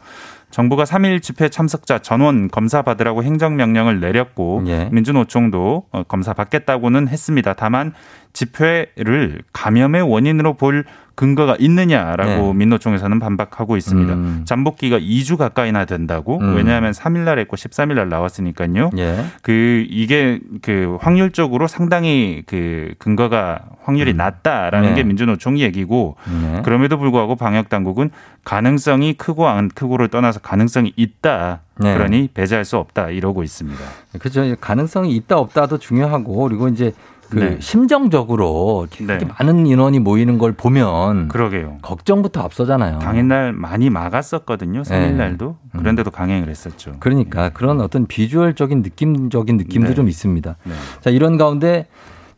[0.51, 4.89] 정부가 3일 집회 참석자 전원 검사 받으라고 행정명령을 내렸고 예.
[4.91, 7.53] 민주노총도 어, 검사 받겠다고는 했습니다.
[7.53, 7.93] 다만
[8.33, 10.85] 집회를 감염의 원인으로 볼
[11.19, 12.53] 근거가 있느냐라고 네.
[12.53, 14.13] 민노총에서는 반박하고 있습니다.
[14.13, 14.41] 음.
[14.45, 16.55] 잠복기가 2주 가까이나 된다고 음.
[16.55, 18.91] 왜냐하면 3일 날 했고 13일 날 나왔으니까요.
[18.97, 19.25] 예.
[19.41, 24.95] 그 이게 그 확률적으로 상당히 그 근거가 확률이 낮다라는 네.
[24.95, 26.61] 게 민주노총 얘기고 네.
[26.63, 28.11] 그럼에도 불구하고 방역 당국은
[28.45, 31.63] 가능성이 크고 안 크고를 떠나서 가능성이 있다.
[31.79, 31.95] 네.
[31.95, 33.81] 그러니 배제할 수 없다 이러고 있습니다.
[34.19, 34.55] 그렇죠.
[34.61, 36.93] 가능성이 있다 없다도 중요하고 그리고 이제
[37.29, 37.57] 그 네.
[37.59, 39.31] 심정적으로 이렇게 네.
[39.37, 41.77] 많은 인원이 모이는 걸 보면 그러게요.
[41.81, 42.99] 걱정부터 앞서잖아요.
[42.99, 44.81] 당일날 많이 막았었거든요.
[44.81, 45.11] 3일 네.
[45.11, 45.57] 날도.
[45.77, 46.93] 그런데도 강행을 했었죠.
[46.99, 49.93] 그러니까 그런 어떤 비주얼적인 느낌적인 느낌도 네.
[49.93, 50.55] 좀 있습니다.
[50.63, 50.73] 네.
[51.01, 51.85] 자, 이런 가운데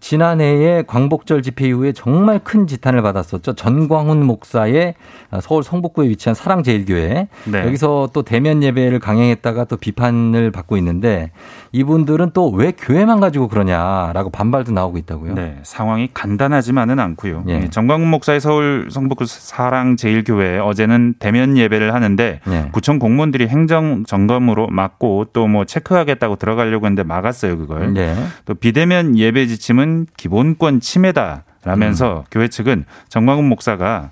[0.02, 3.54] 지난해에 광복절 집회 이후에 정말 큰 지탄을 받았었죠.
[3.54, 4.96] 전광훈 목사의
[5.42, 7.28] 서울 성북구에 위치한 사랑제일교회.
[7.46, 7.66] 네.
[7.66, 11.30] 여기서 또 대면 예배를 강행했다가 또 비판을 받고 있는데
[11.74, 15.36] 이분들은 또 왜 교회만 가지고 그러냐라고 반발도 나오고 있다고요.
[15.36, 17.46] 네, 상황이 간단하지만은 않고요.
[17.48, 17.62] 예.
[17.64, 22.70] 예, 정광훈 목사의 서울 성북구 사랑제일교회 어제는 대면 예배를 하는데 예.
[22.72, 27.96] 구청 공무원들이 행정 점검으로 막고 또 뭐 체크하겠다고 들어가려고 했는데 막았어요 그걸.
[27.98, 28.16] 예.
[28.46, 31.44] 또 비대면 예배 지침은 기본권 침해다.
[31.64, 31.70] 음.
[31.70, 34.10] 라면서 교회 측은 정광훈 목사가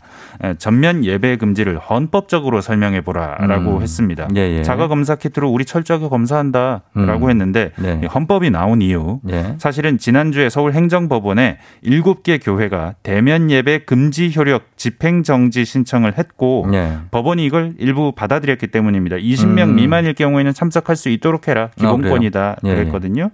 [0.58, 3.82] 전면 예배 금지를 헌법적으로 설명해 보라라고 음.
[3.82, 4.28] 했습니다.
[4.36, 4.64] 예, 예.
[4.64, 7.30] 자가 검사 키트로 우리 철저하게 검사한다라고 음.
[7.30, 8.00] 했는데 네.
[8.04, 9.56] 이 헌법이 나온 이유 예.
[9.58, 16.98] 사실은 지난주에 서울 행정법원에 7개 교회가 대면 예배 금지 효력 집행 정지 신청을 했고 예.
[17.12, 19.18] 법원이 이걸 일부 받아들였기 때문입니다.
[19.18, 19.76] 20명 음.
[19.76, 21.70] 미만일 경우에는 참석할 수 있도록 해라.
[21.78, 22.40] 기본권이다.
[22.40, 22.72] 아, 그래요?
[22.72, 23.32] 예, 그랬거든요.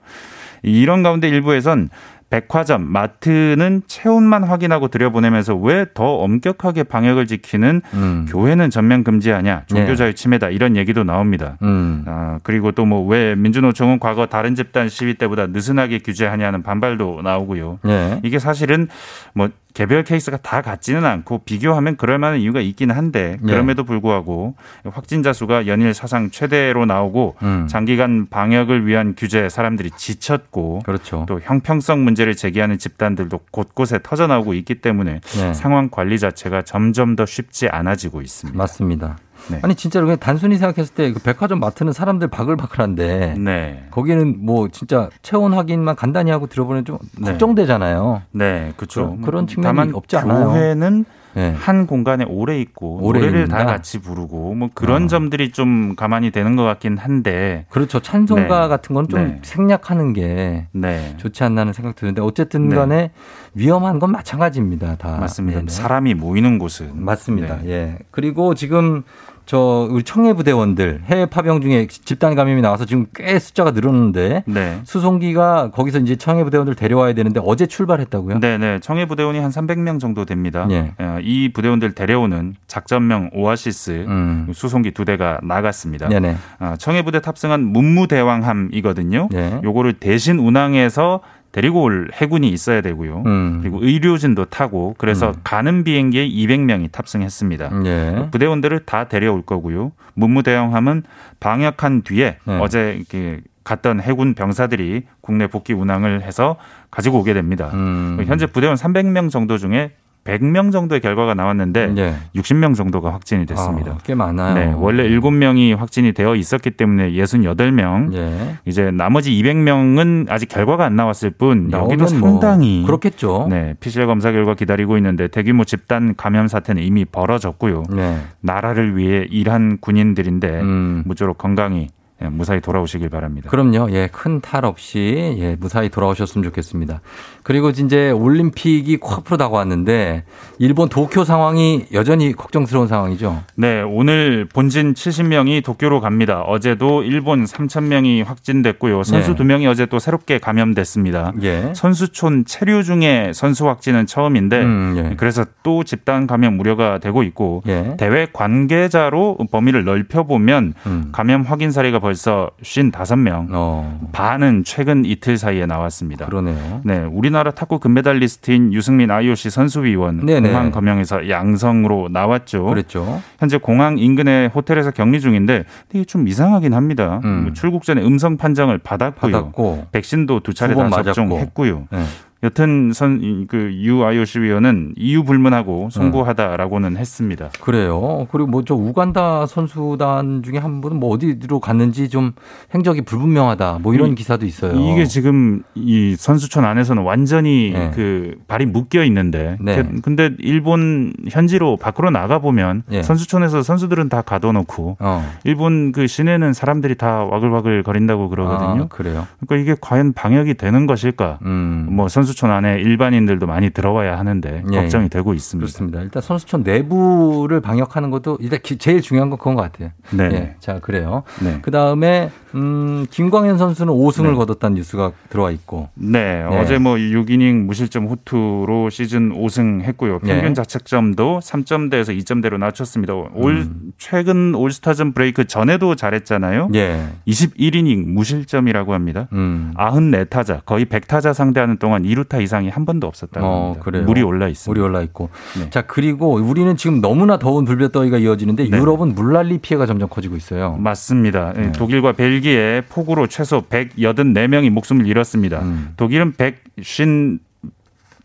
[0.63, 1.89] 이런 가운데 일부에선
[2.30, 8.26] 백화점, 마트는 체온만 확인하고 들여보내면서 왜 더 엄격하게 방역을 지키는 음.
[8.28, 9.95] 교회는 전면 금지하냐, 종교 네.
[9.95, 11.57] 자유 침해다 이런 얘기도 나옵니다.
[11.61, 12.03] 음.
[12.07, 17.80] 아, 그리고 또 뭐 왜 민주노총은 과거 다른 집단 시위 때보다 느슨하게 규제하냐는 반발도 나오고요.
[17.88, 18.19] 예.
[18.23, 18.88] 이게 사실은
[19.34, 23.45] 뭐 개별 케이스가 다 같지는 않고 비교하면 그럴 만한 이유가 있긴 한데 예.
[23.45, 24.55] 그럼에도 불구하고
[24.86, 27.67] 확진자 수가 연일 사상 최대로 나오고 음.
[27.67, 31.26] 장기간 방역을 위한 규제 사람들이 지쳤고 그렇죠.
[31.28, 35.53] 또 형평성 문제를 제기하는 집단들도 곳곳에 터져 나오고 있기 때문에 네.
[35.53, 38.57] 상황 관리 자체가 점점 더 쉽지 않아지고 있습니다.
[38.57, 39.17] 맞습니다.
[39.50, 39.60] 네.
[39.62, 43.86] 아니 진짜로 그냥 단순히 생각했을 때 그 백화점 마트는 사람들 바글바글한데 네.
[43.91, 47.32] 거기는 뭐 진짜 체온 확인만 간단히 하고 들어보면 좀 네.
[47.32, 48.24] 걱정되잖아요.
[48.32, 49.18] 네, 그렇죠.
[49.18, 50.50] 그- 그런 측면이 다만 없지 않아요.
[50.50, 51.54] 교회는 네.
[51.58, 53.66] 한 공간에 오래 있고 오래 노래를 다 있는다?
[53.74, 55.08] 같이 부르고 뭐 그런 어.
[55.08, 58.00] 점들이 좀 가만히 되는 것 같긴 한데 그렇죠.
[58.00, 58.68] 찬송가 네.
[58.70, 59.39] 같은 건좀 네.
[59.43, 61.14] 생략하는 게 네.
[61.18, 62.76] 좋지 않나는 생각 드는데 어쨌든 네.
[62.78, 63.12] 간에
[63.54, 64.96] 위험한 건 마찬가지입니다.
[64.96, 65.18] 다.
[65.20, 65.62] 맞습니다.
[65.68, 67.58] 사람이 모이는 곳은 맞습니다.
[67.64, 67.70] 네.
[67.70, 67.98] 예.
[68.12, 69.04] 그리고 지금
[69.46, 74.80] 저 우리 청해 부대원들 해외 파병 중에 집단 감염이 나와서 지금 꽤 숫자가 늘었는데 네.
[74.84, 78.39] 수송기가 거기서 이제 청해 부대원들 데려와야 되는데 어제 출발했다고요?
[78.39, 78.80] 네, 네.
[78.80, 80.68] 청해 부대원이 한 300명 정도 됩니다.
[80.72, 80.93] 예.
[80.98, 84.48] 어, 이 부대원들 데려오는 작전명 오아시스 음.
[84.54, 86.10] 수송기 두 대가 나갔습니다.
[86.10, 86.38] 네네.
[86.60, 89.30] 아, 청해 부대 탑승한 문무대왕함이거든요.
[89.32, 89.62] 네.
[89.64, 91.22] 요거를 대신 운항해서
[91.56, 93.24] 데리고 올 해군이 있어야 되고요.
[93.26, 93.60] 음.
[93.62, 97.72] 그리고 의료진도 타고 그래서 가는 비행기에 200명이 탑승했습니다.
[97.86, 98.28] 예.
[98.30, 99.93] 부대원들을 다 데려올 거고요.
[100.16, 101.03] 문무대왕함은
[101.39, 102.60] 방역한 뒤에 네.
[102.60, 106.58] 어제 이렇게 갔던 해군 병사들이 국내 복귀 운항을 해서
[106.91, 107.72] 가지고 오게 됩니다.
[107.74, 108.22] 음.
[108.28, 109.93] 현재 부대원 300명 정도 중에
[110.26, 112.15] 100명 정도의 결과가 나왔는데 예.
[112.36, 113.91] 60명 정도가 확진이 됐습니다.
[113.91, 114.55] 아, 꽤 많아요.
[114.55, 118.13] 네, 원래 7명이 확진이 되어 있었기 때문에 68명.
[118.15, 118.55] 예.
[118.65, 123.47] 이제 나머지 200명은 아직 결과가 안 나왔을 뿐 여기도 뭐 상당히 그렇겠죠.
[123.49, 127.84] 네, PCR 검사 결과 기다리고 있는데 대규모 집단 감염 사태는 이미 벌어졌고요.
[127.91, 128.17] 네.
[128.41, 131.03] 나라를 위해 일한 군인들인데 음.
[131.05, 131.89] 무쪼록 건강히
[132.22, 133.49] 예, 무사히 돌아오시길 바랍니다.
[133.49, 133.91] 그럼요.
[133.91, 137.01] 예, 큰 탈 없이 예, 무사히 돌아오셨으면 좋겠습니다.
[137.43, 140.24] 그리고 이제 올림픽이 코앞으로 다가왔는데
[140.59, 143.43] 일본 도쿄 상황이 여전히 걱정스러운 상황이죠.
[143.55, 146.41] 네, 오늘 본진 70명이 도쿄로 갑니다.
[146.41, 149.03] 어제도 일본 3,000명이 확진됐고요.
[149.03, 149.36] 선수 네.
[149.36, 151.34] 두 명이 어제 또 새롭게 감염됐습니다.
[151.43, 151.72] 예.
[151.76, 155.16] 선수촌 체류 중에 선수 확진은 처음인데 음, 예.
[155.16, 157.95] 그래서 또 집단 감염 우려가 되고 있고 예.
[157.97, 161.09] 대회 관계자로 범위를 넓혀 보면 음.
[161.11, 164.12] 감염 확인 사례가 벌써 55명.
[164.12, 166.26] 반은 최근 이틀 사이에 나왔습니다.
[166.26, 166.30] 어.
[166.30, 166.82] 그러네요.
[166.84, 170.49] 네, 우리나라 탁구 금메달리스트인 유승민 IOC 선수위원 네네.
[170.49, 172.66] 공항 검역에서 양성으로 나왔죠.
[172.66, 173.24] 그랬죠.
[173.39, 177.22] 현재 공항 인근의 호텔에서 격리 중인데 이게 좀 이상하긴 합니다.
[177.24, 179.32] 뭐 출국 전에 음성 판정을 받았고요.
[179.32, 179.88] 받았고.
[179.91, 181.01] 백신도 두 차례 다.
[181.01, 181.88] 접종했고요.
[181.91, 182.03] 네.
[182.46, 183.72] 여튼 선그
[184.06, 187.50] IOC 위원은 이유 불문하고 송구하다라고는 했습니다.
[187.60, 188.28] 그래요.
[188.32, 192.32] 그리고 뭐 저 우간다 선수단 중에 한 분은 뭐 어디로 갔는지 좀
[192.74, 193.80] 행적이 불분명하다.
[193.82, 194.74] 뭐 이런 이- 기사도 있어요.
[194.74, 197.91] 이게 지금 이 선수촌 안에서는 완전히 네.
[197.93, 199.84] 그 발이 묶여 있는데 네.
[199.84, 203.04] 그- 근데 일본 현지로 밖으로 나가 보면 예.
[203.04, 205.32] 선수촌에서 선수들은 다 가둬놓고 어.
[205.43, 208.84] 일본 그 시내는 사람들이 다 와글와글 거린다고 그러거든요.
[208.84, 209.28] 아, 그래요.
[209.46, 211.39] 그러니까 이게 과연 방역이 되는 것일까?
[211.43, 211.88] 음.
[211.91, 215.10] 뭐 선수 촌 안에 일반인들도 많이 들어와야 하는데 예, 걱정이 예.
[215.10, 215.64] 되고 있습니다.
[215.66, 216.02] 그렇습니다.
[216.02, 219.90] 일단 선수촌 내부를 방역하는 것도 일단 기- 제일 중요한 건 그건 것 같아요.
[220.12, 220.30] 네.
[220.34, 220.56] 예.
[220.60, 221.24] 자, 그래요.
[221.44, 221.60] 네.
[221.62, 224.34] 그 다음에, 음, 김광현 선수는 5승을 네.
[224.36, 225.90] 거뒀다는 뉴스가 들어와 있고.
[225.96, 226.58] 네, 네.
[226.60, 230.20] 어제 뭐 6이닝 무실점 후투로 시즌 5승 했고요.
[230.20, 230.54] 평균 네.
[230.54, 233.14] 자책점도 3점대에서 2점대로 낮췄습니다.
[233.14, 233.92] 올 음.
[233.98, 236.70] 최근 올스타전 브레이크 전에도 잘했잖아요.
[236.76, 237.06] 예.
[237.28, 239.28] 21이닝 무실점이라고 합니다.
[239.34, 239.74] 음.
[239.78, 243.84] 94타자, 거의 100타자 상대하는 동안 2루 타 이상이 한 번도 없었다고 어, 합니다.
[243.84, 244.03] 그래요.
[244.03, 244.69] 물이 올라 있습니다.
[244.69, 245.30] 물이 올라 있고.
[245.59, 245.69] 네.
[245.69, 248.78] 자, 그리고 우리는 지금 너무나 더운 불볕더위가 이어지는데 네.
[248.78, 250.76] 유럽은 물난리 피해가 점점 커지고 있어요.
[250.80, 251.53] 맞습니다.
[251.57, 251.71] 예, 네.
[251.71, 255.61] 독일과 벨기에 폭우로 최소 184명이 목숨을 잃었습니다.
[255.61, 255.93] 음.
[255.97, 257.39] 독일은 157명,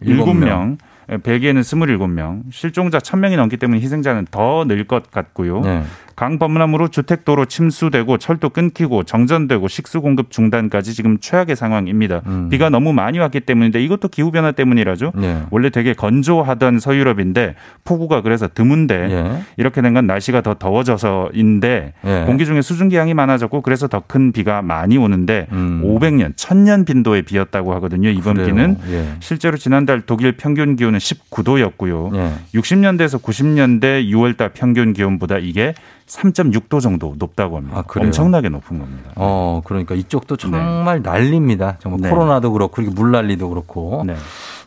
[0.03, 0.79] 일곱 명.
[1.13, 5.61] 예, 벨기에는 27명, 실종자 1000명이 넘기 때문에 희생자는 더 늘 것 같고요.
[5.61, 5.83] 네.
[6.21, 12.21] 강범람으로 주택도로 침수되고 철도 끊기고 정전되고 식수 공급 중단까지 지금 최악의 상황입니다.
[12.27, 12.51] 음.
[12.51, 15.13] 비가 너무 많이 왔기 때문인데 이것도 기후 변화 때문이라죠.
[15.15, 15.43] 네.
[15.51, 17.55] 원래 되게 건조하던 서유럽인데
[17.85, 19.43] 폭우가 그래서 드문데 예.
[19.57, 22.25] 이렇게 된 건 날씨가 더 더워져서인데 예.
[22.27, 25.83] 공기 중에 수증기 양이 많아졌고 그래서 더 큰 비가 많이 오는데 음.
[25.85, 28.09] 500년, 1000년 빈도의 비였다고 하거든요.
[28.11, 28.49] 이번 그래요.
[28.49, 29.05] 비는 예.
[29.21, 32.15] 실제로 지난달 독일 평균 기온은 19도였고요.
[32.17, 32.33] 예.
[32.55, 35.75] 60년대에서 90년대 6월달 평균 기온보다 이게
[36.11, 37.79] 3.6도 정도 높다고 합니다.
[37.79, 38.01] 아?
[38.01, 39.13] 엄청나게 높은 겁니다.
[39.15, 41.77] 어, 그러니까 이쪽도 정말 난립니다.
[41.79, 42.11] 정말 네.
[42.11, 44.03] 코로나도 그렇고, 그리고 물난리도 그렇고.
[44.05, 44.17] 네.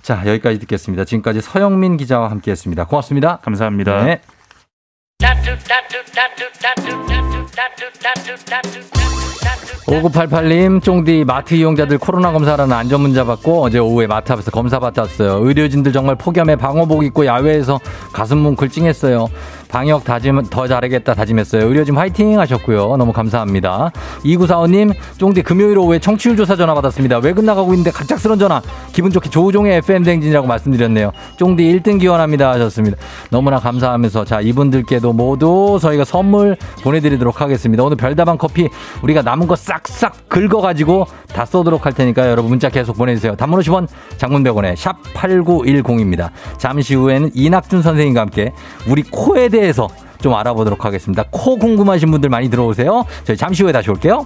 [0.01, 1.03] 자, 여기까지 듣겠습니다.
[1.03, 2.85] 지금까지 서영민 기자와 함께 했습니다.
[2.85, 3.37] 고맙습니다.
[3.37, 4.03] 감사합니다.
[4.05, 4.21] 네.
[9.85, 15.45] 5988님, 쫑디 마트 이용자들 코로나 검사라는 안전 문자 받고 어제 오후에 마트 앞에서 검사 받았어요.
[15.45, 17.79] 의료진들 정말 폭염에 방호복 입고 야외에서
[18.13, 19.27] 가슴 뭉클 찡했어요.
[19.73, 21.67] 방역 다짐 더 잘하겠다 다짐했어요.
[21.67, 22.95] 의료진 화이팅 하셨고요.
[22.95, 23.91] 너무 감사합니다.
[24.23, 27.17] 2945님, 쫑디 금요일 오후에 청취율 조사 전화 받았습니다.
[27.17, 28.61] 외근 나가고 있는데 갑작스런 전화.
[28.91, 31.11] 기분 좋게 조우종의 FM 댕진이라고 말씀드렸네요.
[31.37, 32.97] 쫑디 1등 기원합니다 하셨습니다.
[33.31, 37.83] 너무나 감사하면서 자, 이분들께도 모두 저희가 선물 보내드리도록 하겠습니다.
[37.83, 38.69] 오늘 별다방 커피
[39.01, 43.35] 우리가 남은 거 싹싹 긁어가지고 다 쏘도록 할 테니까 여러분 문자 계속 보내주세요.
[43.35, 46.29] 단문 50원 장문백원에 샵 8910입니다.
[46.59, 48.53] 잠시 후에는 이낙준 선생님과 함께
[48.87, 49.87] 우리 코에 대해 서
[50.23, 51.25] 좀 알아보도록 하겠습니다.
[51.29, 53.05] 코 궁금하신 분들 많이 들어오세요.
[53.25, 54.25] 저희 잠시 후에 다시 올게요.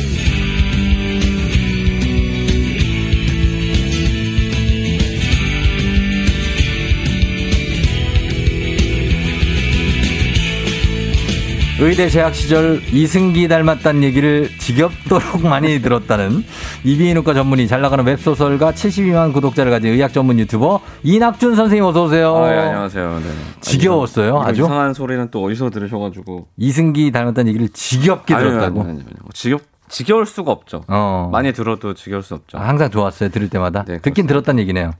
[11.83, 16.43] 의대 재학 시절 이승기 닮았다는 얘기를 지겹도록 많이 들었다는
[16.83, 22.35] 이비인후과 전문의 잘 나가는 웹소설가 72만 구독자를 가진 의학 전문 유튜버 이낙준 선생님 어서 오세요.
[22.35, 23.19] 아, 예, 안녕하세요.
[23.23, 23.25] 네.
[23.61, 24.61] 지겨웠어요, 이런 아주?
[24.61, 26.49] 이상한 소리는 또 어디서 들으셔가지고.
[26.55, 28.81] 이승기 닮았다는 얘기를 지겹게 들었다고.
[28.83, 29.03] 아니요.
[29.33, 30.83] 지겹, 지겨울 수가 없죠.
[30.87, 31.29] 어.
[31.31, 32.59] 많이 들어도 지겨울 수 없죠.
[32.59, 33.29] 아, 항상 좋았어요.
[33.29, 33.85] 들을 때마다.
[33.85, 34.91] 네, 듣긴 들었다는 얘기네요.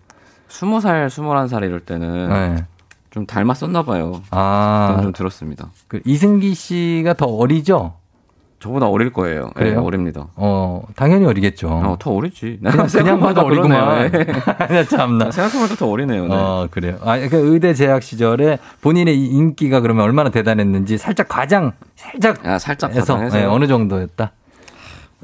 [0.48, 2.66] 스무 살, 스물한 살 이럴 때는 네.
[3.12, 4.22] 좀 닮았었나 봐요.
[4.32, 5.00] 아.
[5.02, 5.70] 좀 들었습니다.
[5.88, 7.94] 그 이승기 씨가 더 어리죠?
[8.60, 9.46] 저보다 어릴 거예요.
[9.48, 9.84] 네, 그래요?
[9.84, 10.28] 어립니다.
[10.36, 11.68] 어, 당연히 어리겠죠.
[11.68, 12.60] 어, 더 어리지.
[12.64, 14.12] 그냥, 그냥 봐도 어리구만.
[14.12, 14.84] 네.
[14.86, 15.32] 참나.
[15.32, 16.28] 생각해보니까 더 어리네요.
[16.28, 16.34] 네.
[16.34, 16.98] 어, 그래요.
[17.02, 22.46] 아, 그 의대 재학 시절에 본인의 이 인기가 그러면 얼마나 대단했는지 살짝 과장, 살짝.
[22.46, 23.18] 아, 살짝 해서?
[23.18, 24.32] 네, 어느 정도였다.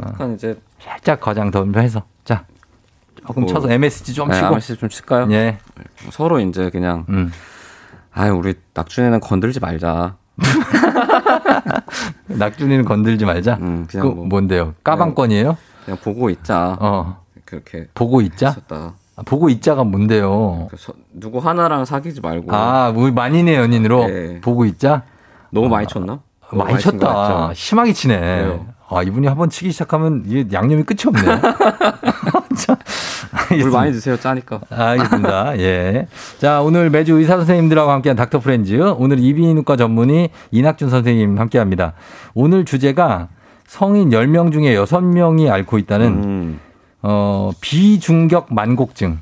[0.01, 2.03] 약간 이제 살짝 과장 더 해서.
[2.25, 2.43] 자,
[3.27, 4.47] 조금 뭐, 쳐서 MSG 좀 네, 치고.
[4.47, 5.27] MSG 좀 칠까요?
[5.31, 5.59] 예.
[6.09, 7.31] 서로 이제 그냥 음.
[8.17, 10.15] 아유 우리 낙준이는 건들지 말자.
[12.25, 13.59] 낙준이는 건들지 말자.
[13.61, 14.73] 음, 그 그냥 뭐 뭔데요?
[14.83, 15.55] 까방권이에요?
[15.85, 16.77] 그냥 보고 있자.
[16.79, 17.21] 어.
[17.45, 18.47] 그렇게 보고 있자?
[18.47, 18.95] 했었다.
[19.15, 20.65] 아, 보고 있자가 뭔데요?
[20.67, 22.55] 그래서 누구 하나랑 사귀지 말고.
[22.55, 24.41] 아, 우리 만인의 연인으로 네.
[24.41, 25.03] 보고 있자?
[25.51, 26.19] 너무 많이 쳤나?
[26.49, 27.53] 너무 많이 친거 쳤다.
[27.53, 28.17] 심하게 치네.
[28.19, 28.65] 그래요.
[28.89, 31.21] 아, 이분이 한번 치기 시작하면 이게 양념이 끝이 없네.
[33.49, 34.61] 물 많이 드세요, 짜니까.
[34.69, 35.57] 알겠습니다.
[35.59, 36.07] 예.
[36.39, 38.73] 자, 오늘 매주 의사 선생님들하고 함께한 닥터 프렌즈.
[38.97, 41.93] 오늘 이비인후과 전문의 이낙준 선생님 함께 합니다.
[42.33, 43.27] 오늘 주제가
[43.67, 46.59] 성인 10명 중에 6명이 앓고 있다는, 음.
[47.01, 49.19] 어, 비중격 만곡증.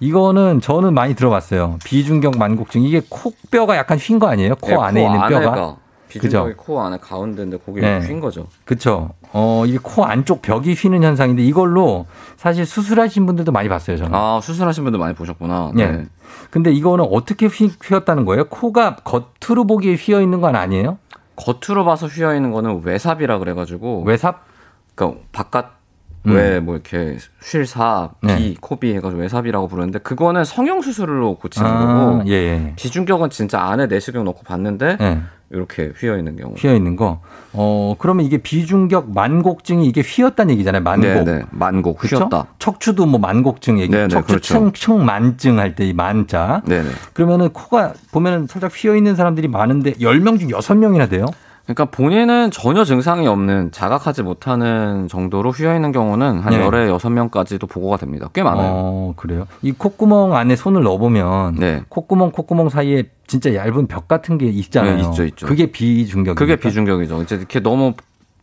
[0.00, 1.78] 이거는 저는 많이 들어봤어요.
[1.84, 2.82] 비중격 만곡증.
[2.82, 4.54] 이게 코뼈가 약간 휜 거 아니에요?
[4.56, 5.76] 코 네, 안에 있는 뼈가.
[6.08, 8.00] 비중격이 코 안에 가운데인데 거기 네.
[8.00, 8.46] 휜 거죠.
[8.64, 9.10] 그쵸.
[9.32, 12.06] 어, 이게 코 안쪽 벽이 휘는 현상인데 이걸로
[12.36, 14.14] 사실 수술하신 분들도 많이 봤어요, 저는.
[14.14, 15.72] 아, 수술하신 분들 많이 보셨구나.
[15.78, 15.86] 예.
[15.86, 16.06] 네.
[16.50, 18.48] 근데 이거는 어떻게 휘, 휘었다는 거예요?
[18.48, 20.98] 코가 겉으로 보기에 휘어 있는 건 아니에요?
[21.36, 24.02] 겉으로 봐서 휘어 있는 거는 외삽이라 그래 가지고.
[24.04, 24.46] 외삽?
[24.94, 25.78] 그러니까 바깥
[26.26, 26.34] 음.
[26.34, 28.54] 외뭐 이렇게 쉴삽, 비, 네.
[28.60, 32.22] 코비 해가지고 외삽이라고 부르는데 그거는 성형 수술로 고치는 아, 거고.
[32.28, 32.72] 예, 예.
[32.76, 35.20] 비중격은 진짜 안에 내시경 넣고 봤는데 예.
[35.50, 36.54] 이렇게 휘어 있는 경우.
[36.54, 37.20] 휘어 있는 거.
[37.52, 40.82] 어, 그러면 이게 비중격 만곡증이 이게 휘었다는 얘기잖아요.
[40.82, 41.06] 만곡.
[41.06, 41.42] 네, 네.
[41.50, 42.18] 만곡 그쵸?
[42.18, 42.46] 휘었다.
[42.58, 43.90] 척추도 뭐 만곡증 얘기.
[43.90, 44.54] 네, 네, 척추 그렇죠.
[44.54, 46.62] 층, 층만증 할때 이 만자.
[46.66, 46.88] 네네.
[47.14, 51.24] 그러면은 코가 보면은 살짝 휘어 있는 사람들이 많은데 10명 중 6명이나 돼요?
[51.68, 56.64] 그러니까 본인은 전혀 증상이 없는 자각하지 못하는 정도로 휘어 있는 경우는 한 네.
[56.64, 58.30] 열에 여섯 명까지도 보고가 됩니다.
[58.32, 58.70] 꽤 많아요.
[58.72, 59.46] 어, 그래요?
[59.60, 61.82] 이 콧구멍 안에 손을 넣어보면 네.
[61.90, 64.96] 콧구멍 콧구멍 사이에 진짜 얇은 벽 같은 게 있잖아요.
[64.96, 65.46] 네, 있죠, 있죠.
[65.46, 66.36] 그게 비중격.
[66.36, 67.20] 그게 비중격이죠.
[67.20, 67.92] 이제 이렇게 너무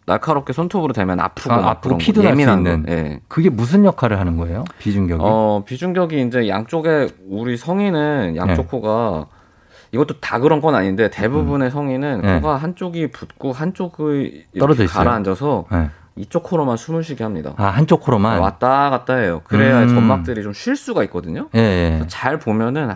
[0.05, 2.85] 날카롭게 손톱으로 대면 아프고 아, 거, 피도 날 수 있는.
[2.85, 2.91] 거.
[2.91, 3.21] 예.
[3.27, 4.65] 그게 무슨 역할을 하는 거예요?
[4.77, 5.19] 비중격이?
[5.25, 8.67] 어, 비중격이 이제 양쪽에 우리 성인은 양쪽 네.
[8.69, 9.25] 코가
[9.95, 12.39] 이것도 다 그런 건 아닌데 대부분의 성인은 네.
[12.41, 15.03] 코가 한쪽이 붓고 한쪽이 떨어져 있어요.
[15.05, 15.89] 가라앉아서 네.
[16.17, 17.53] 이쪽 코로만 숨을 쉬게 합니다.
[17.57, 18.39] 아, 한쪽 코로만?
[18.39, 19.41] 왔다 갔다 해요.
[19.45, 19.87] 그래야 음.
[19.89, 21.47] 점막들이 좀 쉴 수가 있거든요.
[21.55, 21.59] 예,
[22.01, 22.03] 예.
[22.07, 22.91] 잘 보면은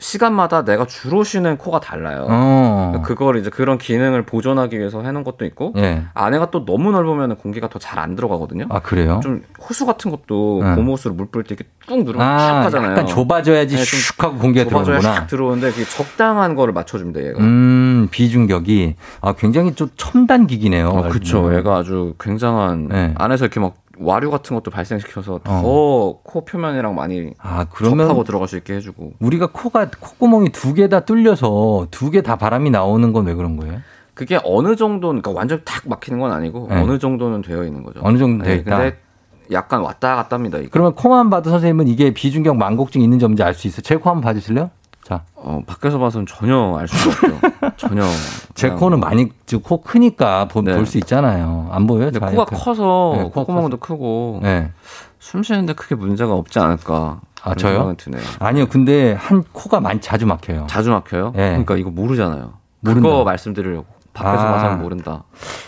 [0.00, 2.26] 시간마다 내가 주로 쉬는 코가 달라요.
[2.28, 3.02] 어.
[3.04, 6.04] 그걸 이제 그런 기능을 보존하기 위해서 해놓은 것도 있고 예.
[6.14, 8.64] 안에가 또 너무 넓으면 공기가 더 잘 안 들어가거든요.
[8.70, 9.20] 아, 그래요?
[9.22, 10.74] 좀 호수 같은 것도 네.
[10.74, 12.92] 고무호수로 물 뿌릴 때 이렇게 뚝 누르면 아, 탁 하잖아요.
[12.92, 15.26] 약간 좁아져야지 네, 좀슉 하고 공기가 들어오는구나.
[15.26, 17.38] 샥 들어오는데 그게 적당한 거를 맞춰줍니다, 얘가.
[17.40, 18.96] 음, 비중격이.
[19.20, 20.88] 아, 굉장히 좀 첨단 기기네요.
[20.88, 21.54] 어, 그쵸.
[21.54, 23.14] 얘가 아주 굉장한 네.
[23.18, 28.48] 안에서 이렇게 막 와류 같은 것도 발생시켜서 더 코 표면이랑 많이 아, 그러면 접하고 들어갈
[28.48, 29.12] 수 있게 해주고.
[29.20, 33.56] 우리가 코가 콧구멍이 두 개 다 뚫려서 두 개 다 바람이 나오는 건 왜 그런
[33.56, 33.80] 거예요?
[34.14, 36.80] 그게 어느 정도는 그러니까 완전 탁 막히는 건 아니고 네.
[36.80, 38.00] 어느 정도는 되어 있는 거죠.
[38.02, 38.76] 어느 정도 되어 네, 있다?
[38.78, 38.96] 근데
[39.52, 40.58] 약간 왔다 갔다 합니다.
[40.58, 40.68] 이게.
[40.70, 43.82] 그러면 코만 봐도 선생님은 이게 비중격 만곡증 있는지 없는지 알 수 있어요.
[43.82, 44.70] 제 코 한번 봐주실래요?
[45.10, 45.22] 자.
[45.34, 47.70] 어, 밖에서 봐서는 전혀 알 수가 없죠.
[47.88, 48.02] 전혀.
[48.54, 50.84] 제 코는 많이, 저코 크니까 볼 네.
[50.84, 51.68] 수 있잖아요.
[51.72, 52.12] 안 보여요?
[52.12, 52.56] 근데 자, 코가 옆에.
[52.56, 54.70] 커서 네, 코가 콧구멍도 크고 네.
[55.18, 57.20] 숨 쉬는데 크게 문제가 없지 않을까.
[57.42, 57.92] 아, 저요?
[58.38, 58.66] 아니요.
[58.68, 60.66] 근데 한 코가 많이 자주 막혀요.
[60.70, 61.32] 자주 막혀요?
[61.34, 61.48] 네.
[61.50, 62.52] 그러니까 이거 모르잖아요.
[62.80, 63.08] 모른다.
[63.08, 63.86] 그거 말씀드리려고.
[64.12, 64.52] 밖에서 아.
[64.52, 65.24] 봐서는 모른다.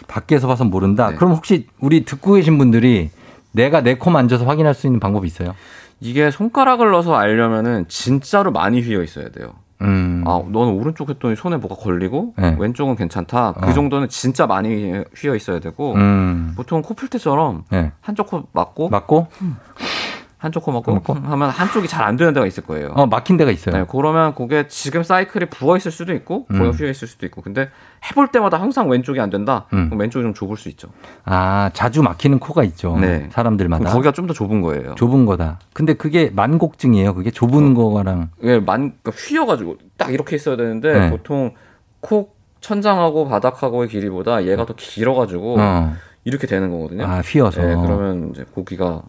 [0.06, 1.08] 밖에서 봐서 모른다.
[1.10, 1.16] 네.
[1.16, 3.10] 그럼 혹시 우리 듣고 계신 분들이
[3.50, 5.54] 내가 내 코 만져서 확인할 수 있는 방법이 있어요?
[6.02, 9.54] 이게 손가락을 넣어서 알려면은 진짜로 많이 휘어 있어야 돼요.
[9.82, 10.24] 음.
[10.26, 12.56] 아, 너는 오른쪽 했더니 손에 뭐가 걸리고 네.
[12.58, 13.54] 왼쪽은 괜찮다.
[13.54, 13.72] 그 어.
[13.72, 16.52] 정도는 진짜 많이 휘어 있어야 되고 음.
[16.56, 17.92] 보통 코풀 때처럼 네.
[18.00, 19.26] 한쪽 코 맞고 맞고?
[20.42, 22.88] 한쪽 코 맞고 하면 한쪽이 잘 안 되는 데가 있을 거예요.
[22.96, 23.76] 어, 막힌 데가 있어요.
[23.76, 26.58] 네, 그러면 그게 지금 사이클이 부어 있을 수도 있고 음.
[26.58, 27.70] 보여 휘어 있을 수도 있고 근데
[28.10, 29.66] 해볼 때마다 항상 왼쪽이 안 된다.
[29.72, 29.86] 음.
[29.86, 30.88] 그럼 왼쪽이 좀 좁을 수 있죠.
[31.24, 32.96] 아, 자주 막히는 코가 있죠.
[32.98, 33.28] 네.
[33.30, 33.90] 사람들마다.
[33.92, 34.94] 거기가 좀 더 좁은 거예요.
[34.96, 35.60] 좁은 거다.
[35.72, 37.14] 근데 그게 만곡증이에요.
[37.14, 38.30] 그게 좁은 거랑.
[38.42, 41.10] 예, 만 그러니까 휘어 가지고 딱 이렇게 있어야 되는데 네.
[41.10, 41.52] 보통
[42.00, 45.92] 코 천장하고 바닥하고의 길이보다 얘가 더 길어 가지고 어.
[46.24, 47.04] 이렇게 되는 거거든요.
[47.06, 47.62] 아, 휘어서.
[47.62, 49.02] 예, 그러면 이제 고기가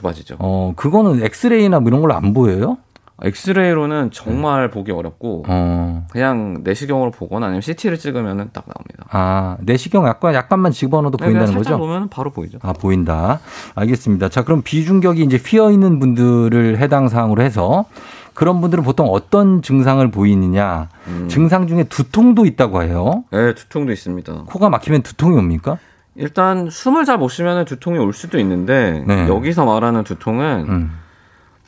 [0.00, 0.36] 좁아지죠.
[0.38, 2.78] 어, 그거는 엑스레이나 뭐 이런 걸로 안 보여요?
[3.22, 6.06] 엑스레이로는 정말 보기 어렵고 어.
[6.10, 9.04] 그냥 내시경으로 보거나 아니면 CT를 찍으면은 딱 나옵니다.
[9.10, 11.78] 아, 내시경 약간, 약간만 집어넣어도 그냥 보인다는 거죠?
[11.78, 12.58] 보면 바로 보이죠.
[12.62, 13.40] 아, 보인다.
[13.74, 14.30] 알겠습니다.
[14.30, 17.84] 자, 그럼 비중격이 이제 휘어 있는 분들을 해당 사항으로 해서
[18.32, 20.88] 그런 분들은 보통 어떤 증상을 보이느냐.
[21.08, 21.28] 음.
[21.28, 23.24] 증상 중에 두통도 있다고 해요.
[23.32, 24.44] 네, 두통도 있습니다.
[24.46, 25.76] 코가 막히면 두통이 옵니까?
[26.20, 29.26] 일단 숨을 잘 못 쉬면 두통이 올 수도 있는데 네.
[29.26, 30.92] 여기서 말하는 두통은 음.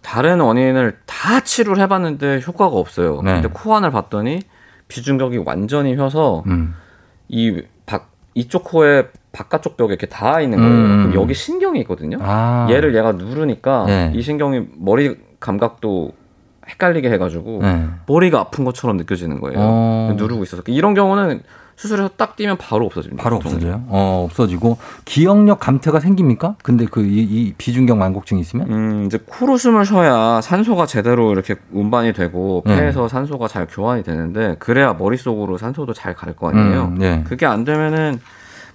[0.02, 3.22] 다른 원인을 다 치료를 해봤는데 효과가 없어요.
[3.22, 3.34] 네.
[3.34, 4.40] 근데 코 안을 봤더니
[4.88, 6.74] 비중격이 완전히 휘어서 음.
[7.28, 10.72] 이 박, 이쪽 코의 바깥쪽 벽에 이렇게 닿아 있는 거예요.
[10.72, 11.08] 음.
[11.10, 12.18] 그럼 여기 신경이 있거든요.
[12.20, 12.66] 아.
[12.70, 14.12] 얘를 얘가 누르니까 네.
[14.14, 16.12] 이 신경이 머리 감각도
[16.68, 17.86] 헷갈리게 해가지고 네.
[18.06, 19.58] 머리가 아픈 것처럼 느껴지는 거예요.
[19.58, 20.14] 어.
[20.16, 21.42] 누르고 있어서 이런 경우는
[21.82, 23.20] 수술해서 딱 띄면 바로 없어집니다.
[23.24, 23.36] 바로.
[23.36, 23.82] 없어져요.
[23.88, 26.54] 어, 없어지고 기억력 감퇴가 생깁니까?
[26.62, 32.12] 근데 그이 이 비중격 만곡증이 있으면 음, 이제 코로 숨을 쉬어야 산소가 제대로 이렇게 운반이
[32.12, 32.76] 되고 네.
[32.76, 36.84] 폐에서 산소가 잘 교환이 되는데 그래야 머릿속으로 산소도 잘 갈 거 아니에요.
[36.84, 37.24] 음, 네.
[37.26, 38.20] 그게 안 되면은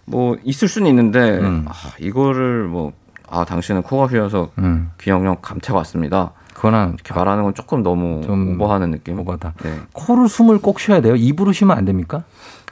[0.06, 1.66] 뭐 있을 수는 있는데 음.
[1.68, 2.92] 아, 이거를 뭐
[3.30, 4.92] 아, 당신은 코가 휘어서 음.
[5.00, 6.32] 기억력 감퇴가 왔습니다.
[6.54, 8.22] 그거는 이렇게 말하는 건 조금 너무
[8.56, 9.20] 오버하는 느낌.
[9.20, 9.54] 오버다.
[9.64, 9.76] 네.
[9.94, 11.16] 코로 숨을 꼭 쉬어야 돼요.
[11.16, 12.24] 입으로 쉬면 안 됩니까?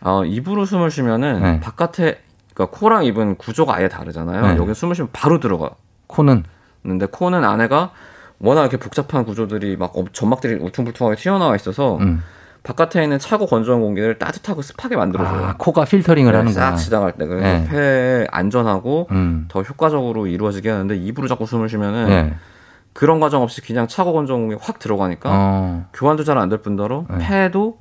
[0.06, 1.60] 어, 입으로 숨을 쉬면은 네.
[1.60, 2.20] 바깥에
[2.54, 4.42] 그러니까 코랑 입은 구조가 아예 다르잖아요.
[4.42, 4.58] 네.
[4.58, 5.72] 여기 숨을 쉬면 바로 들어가.
[6.08, 6.44] 코는
[6.84, 7.92] 근데 코는 안에가
[8.40, 12.22] 워낙 이렇게 복잡한 구조들이 막 어- 점막들이 울퉁불퉁하게 튀어나와 있어서 음.
[12.64, 15.44] 바깥에 있는 차고 건조한 공기를 따뜻하고 습하게 만들어줘요.
[15.46, 16.72] 아, 코가 필터링을 네, 하는구나.
[16.72, 17.68] 싹 지나갈 때 그래서 네.
[17.70, 19.46] 폐에 안전하고 음.
[19.50, 22.34] 더 효과적으로 이루어지게 하는데 입으로 자꾸 숨을 쉬면은 네.
[22.94, 25.86] 그런 과정 없이 그냥 차고 건조한 공기 확 들어가니까 어.
[25.94, 27.18] 교환도 잘 안 될 뿐더러 네.
[27.28, 27.78] 폐도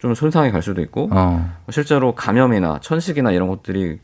[0.00, 1.50] 좀 손상이 갈 수도 있고 어.
[1.70, 3.98] 실제로 감염이나 천식이나 이런 것들이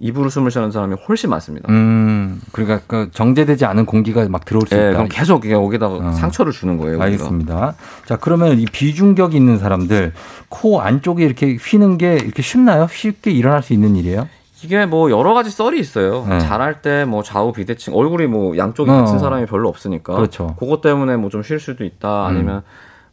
[0.00, 1.66] 입으로 숨을 쉬는 사람이 훨씬 많습니다.
[1.72, 2.40] 음.
[2.52, 4.90] 그러니까 그 정제되지 않은 공기가 막 들어올 수 예, 있다.
[4.92, 6.12] 그럼 계속 이게 여기다가 어.
[6.12, 7.00] 상처를 주는 거예요.
[7.02, 7.74] 알겠습니다.
[8.06, 10.12] 자, 그러면 이 비중격이 있는 사람들
[10.50, 12.86] 코 안쪽에 이렇게 휘는 게 이렇게 쉽나요?
[12.88, 14.28] 쉽게 일어날 수 있는 일이에요?
[14.62, 16.24] 이게 뭐 여러 가지 썰이 있어요.
[16.28, 16.38] 네.
[16.40, 18.94] 잘할 때 뭐 좌우 비대칭 얼굴이 뭐 양쪽이 어.
[18.98, 20.54] 같은 사람이 별로 없으니까 그렇죠.
[20.60, 22.26] 그것 때문에 뭐 좀 쉴 수도 있다.
[22.26, 22.62] 아니면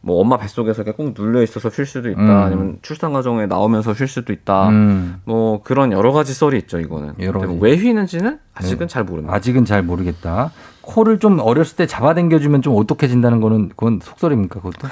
[0.05, 2.21] 뭐 엄마 뱃속에서 이렇게 꾹 눌려 있어서 쉴 수도 있다.
[2.21, 2.29] 음.
[2.29, 4.69] 아니면 출산 과정에 나오면서 쉴 수도 있다.
[4.69, 5.19] 음.
[5.25, 6.79] 뭐 그런 여러 가지 썰이 있죠.
[6.79, 7.15] 이거는.
[7.21, 7.57] 여러 가지.
[7.59, 8.87] 왜 휘는지는 아직은 네.
[8.87, 9.35] 잘 모릅니다.
[9.35, 10.51] 아직은 잘 모르겠다.
[10.81, 14.61] 코를 좀 어렸을 때 잡아당겨 주면 좀 오똑해진다는 거는 그건 속설입니까?
[14.61, 14.87] 그것도?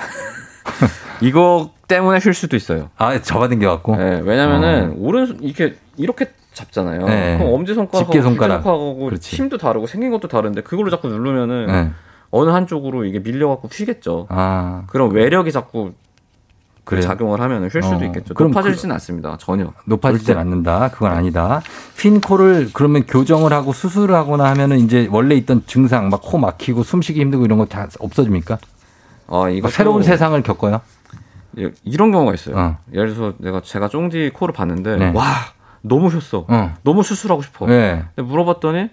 [1.22, 2.90] 이거 때문에 쉴 수도 있어요.
[2.98, 3.96] 아, 잡아당겨 갖고?
[3.96, 7.02] 네, 왜냐면은 오른손 이렇게 이렇게 잡잖아요.
[7.04, 7.06] 어.
[7.06, 7.38] 네.
[7.38, 8.66] 그럼 엄지 손가락하고 집게 손가락.
[9.22, 11.92] 힘도 다르고 생긴 것도 다른데 그걸로 자꾸 누르면은 네.
[12.36, 14.26] 어느 한쪽으로 이게 밀려갖고 휘겠죠.
[14.30, 15.94] 아, 그럼 외력이 자꾸
[16.84, 17.04] 그 그래요?
[17.04, 18.34] 작용을 하면 쉴 수도 어, 있겠죠.
[18.34, 19.38] 그럼 높아지진 않습니다.
[19.40, 19.72] 전혀.
[19.86, 20.90] 높아지진 않는다.
[20.90, 21.62] 그건 아니다.
[21.96, 26.82] 핀 코를 그러면 교정을 하고 수술을 하거나 하면은 이제 원래 있던 증상 막 코 막히고
[26.84, 28.58] 숨쉬기 힘들고 이런 거 다 없어집니까?
[29.28, 30.82] 아, 이거 새로운 세상을 겪어요?
[31.60, 32.58] 예, 이런 경우가 있어요.
[32.58, 32.78] 어.
[32.92, 35.12] 예를 들어서 내가 제가 쫑디 코를 봤는데 네.
[35.14, 35.24] 와
[35.82, 36.46] 너무 휘었어.
[36.48, 36.74] 어.
[36.84, 37.68] 너무 수술하고 싶어.
[37.68, 38.04] 네.
[38.16, 38.90] 물어봤더니 어,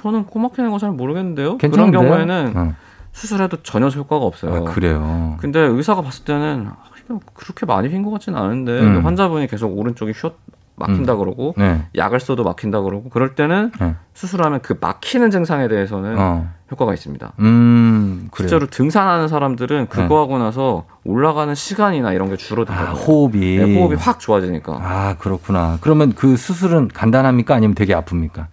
[0.00, 1.58] 저는 코 막히는 거 잘 모르겠는데요.
[1.58, 1.96] 괜찮은데?
[1.98, 2.74] 그런 경우에는 어.
[3.12, 4.54] 수술해도 전혀 효과가 없어요.
[4.54, 5.36] 아, 그래요.
[5.40, 9.04] 근데 의사가 봤을 때는 아, 이게 그렇게 많이 휜 것 같지는 않은데 음.
[9.04, 10.30] 환자분이 계속 오른쪽이 휘
[10.76, 11.18] 막힌다 음.
[11.18, 11.82] 그러고 네.
[11.96, 13.96] 약을 써도 막힌다 그러고 그럴 때는 네.
[14.14, 16.48] 수술하면 그 막히는 증상에 대해서는 어.
[16.70, 17.32] 효과가 있습니다.
[17.40, 18.30] 음.
[18.34, 22.80] 실제로 등산하는 사람들은 그거 하고 나서 올라가는 시간이나 이런 게 줄어들어요.
[22.80, 23.58] 아, 호흡이.
[23.58, 24.78] 네, 호흡이 확 좋아지니까.
[24.80, 25.78] 아, 그렇구나.
[25.82, 27.54] 그러면 그 수술은 간단합니까?
[27.56, 28.46] 아니면 되게 아픕니까?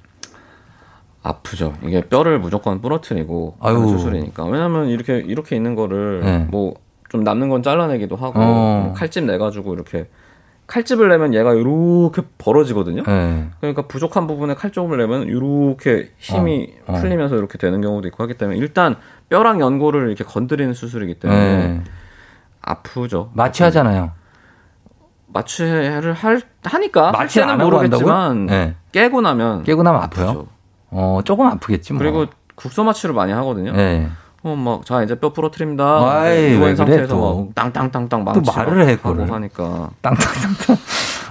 [1.27, 1.73] 아프죠.
[1.83, 3.57] 이게 뼈를 무조건 부러뜨리고.
[3.59, 4.45] 하는 수술이니까.
[4.45, 6.37] 왜냐하면 이렇게 이렇게 있는 거를 네.
[6.49, 8.83] 뭐좀 남는 건 잘라내기도 하고 어.
[8.85, 10.07] 뭐 칼집 내 가지고 이렇게
[10.67, 13.03] 칼집을 내면 얘가 이렇게 벌어지거든요.
[13.03, 13.49] 네.
[13.59, 16.99] 그러니까 부족한 부분에 칼집을 내면 이렇게 힘이 어, 어.
[16.99, 18.95] 풀리면서 이렇게 되는 경우도 있고 하기 때문에 일단
[19.29, 21.83] 뼈랑 연골을 이렇게 건드리는 수술이기 때문에 네.
[22.61, 23.31] 아프죠.
[23.33, 24.11] 마취하잖아요.
[25.27, 28.45] 마취를 할 하니까 하고 모르겠지만?
[28.45, 28.75] 네.
[28.91, 30.27] 깨고 나면 깨고 나면 아파요?
[30.27, 30.56] 아프죠.
[30.91, 31.99] 어, 조금 아프겠지 뭐.
[31.99, 33.71] 그리고 국소 마취를 많이 하거든요.
[33.73, 34.07] 네.
[34.43, 35.83] 어, 막, 자, 이제 뼈 부러뜨립니다.
[36.21, 37.45] 아이, 왜 누운 그래, 상태에서 또.
[37.45, 39.31] 막 땅땅땅땅 또 망치 말을 해, 그거를.
[39.31, 39.89] 하니까.
[40.01, 40.77] 땅땅땅땅.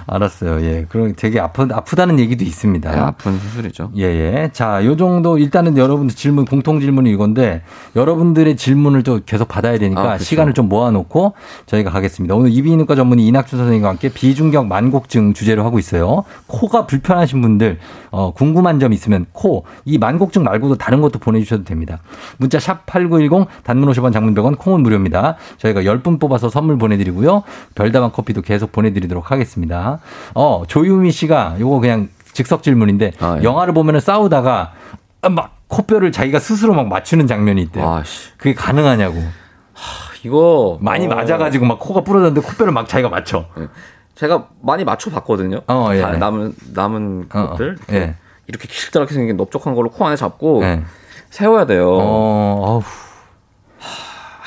[0.07, 0.61] 알았어요.
[0.65, 0.85] 예.
[0.87, 2.91] 그럼 되게 아프, 아프다는 얘기도 있습니다.
[2.91, 3.91] 네, 아픈 수술이죠.
[3.97, 4.49] 예, 예.
[4.53, 7.61] 자, 요 정도 일단은 여러분들 질문, 공통 질문이 이건데
[7.95, 10.23] 여러분들의 질문을 좀 계속 받아야 되니까 아, 그쵸.
[10.23, 11.33] 시간을 좀 모아놓고
[11.65, 12.35] 저희가 가겠습니다.
[12.35, 16.23] 오늘 이비인후과 전문의 이낙준 선생님과 함께 비중격 만곡증 주제로 하고 있어요.
[16.47, 17.77] 코가 불편하신 분들,
[18.11, 21.99] 어, 궁금한 점 있으면 코, 이 만곡증 말고도 다른 것도 보내주셔도 됩니다.
[22.37, 25.35] 문자 샵 8910 단문 50원 장문 100원 콩은 무료입니다.
[25.57, 27.43] 저희가 10분 뽑아서 선물 보내드리고요.
[27.75, 29.96] 별다방 커피도 계속 보내드리도록 하겠습니다.
[30.33, 33.43] 어, 조유미 씨가 요거 그냥 즉석 질문인데 아, 예.
[33.43, 34.73] 영화를 보면은 싸우다가
[35.31, 37.87] 막 코뼈를 자기가 스스로 막 맞추는 장면이 있대요.
[37.87, 38.31] 아, 씨.
[38.37, 39.17] 그게 가능하냐고.
[40.23, 40.77] 이거.
[40.81, 43.45] 많이 어, 맞아가지고 막 코가 부러졌는데 코뼈를 막 자기가 맞춰.
[44.15, 45.61] 제가 많이 맞춰 봤거든요.
[45.67, 46.01] 어, 예.
[46.01, 47.77] 다 남은, 남은 어, 것들.
[47.79, 48.15] 어, 예.
[48.47, 50.83] 이렇게 길다랗게 생긴 넓적한 걸로 코 안에 잡고 예.
[51.29, 51.89] 세워야 돼요.
[51.91, 52.81] 어.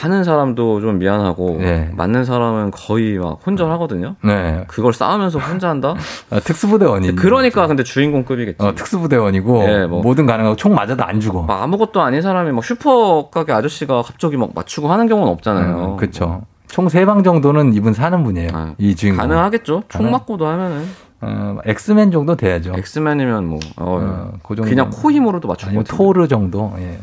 [0.00, 1.90] 하는 사람도 좀 미안하고 네.
[1.94, 4.16] 맞는 사람은 거의 막 혼절하거든요.
[4.24, 4.64] 네.
[4.66, 5.94] 그걸 싸우면서 혼자 한다?
[6.30, 7.16] 아, 특수부대원이.
[7.16, 8.64] 그러니까 근데 주인공급이겠지.
[8.64, 10.00] 어, 특수부대원이고 예, 뭐.
[10.02, 11.42] 뭐든 가능하고 총 맞아도 안 죽어.
[11.42, 15.96] 막 아무것도 아닌 사람이 막 슈퍼 가게 아저씨가 갑자기 막 맞추고 하는 경우는 없잖아요.
[15.98, 16.42] 그렇죠.
[16.68, 18.48] 총 세 방 정도는 이분 사는 분이에요.
[18.54, 19.20] 아, 이 주인공.
[19.20, 19.82] 가능하겠죠.
[19.88, 20.84] 총 가능- 맞고도 하면은
[21.22, 22.72] 어, 엑스맨 정도 돼야죠.
[22.76, 24.68] 엑스맨이면 뭐 어, 어, 그 정도.
[24.68, 25.96] 그냥 코 힘으로도 아니면 같아요.
[25.96, 26.72] 토르 정도.
[26.78, 26.98] 예.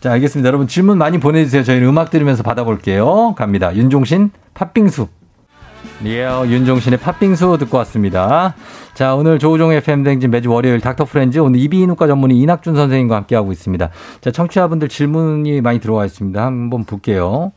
[0.00, 0.46] 자, 알겠습니다.
[0.46, 1.62] 여러분 질문 많이 보내주세요.
[1.62, 3.34] 저희는 음악 들으면서 받아볼게요.
[3.36, 3.74] 갑니다.
[3.74, 5.08] 윤종신 팥빙수.
[6.04, 8.54] 예, 윤종신의 팥빙수 듣고 왔습니다.
[8.94, 13.90] 자, 오늘 조우종의 FM댕진 매주 월요일 닥터 프렌즈 오늘 이비인후과 전문의 이낙준 선생님과 함께하고 있습니다.
[14.20, 16.44] 자, 청취자분들 질문이 많이 들어와 있습니다.
[16.44, 17.52] 한번 볼게요.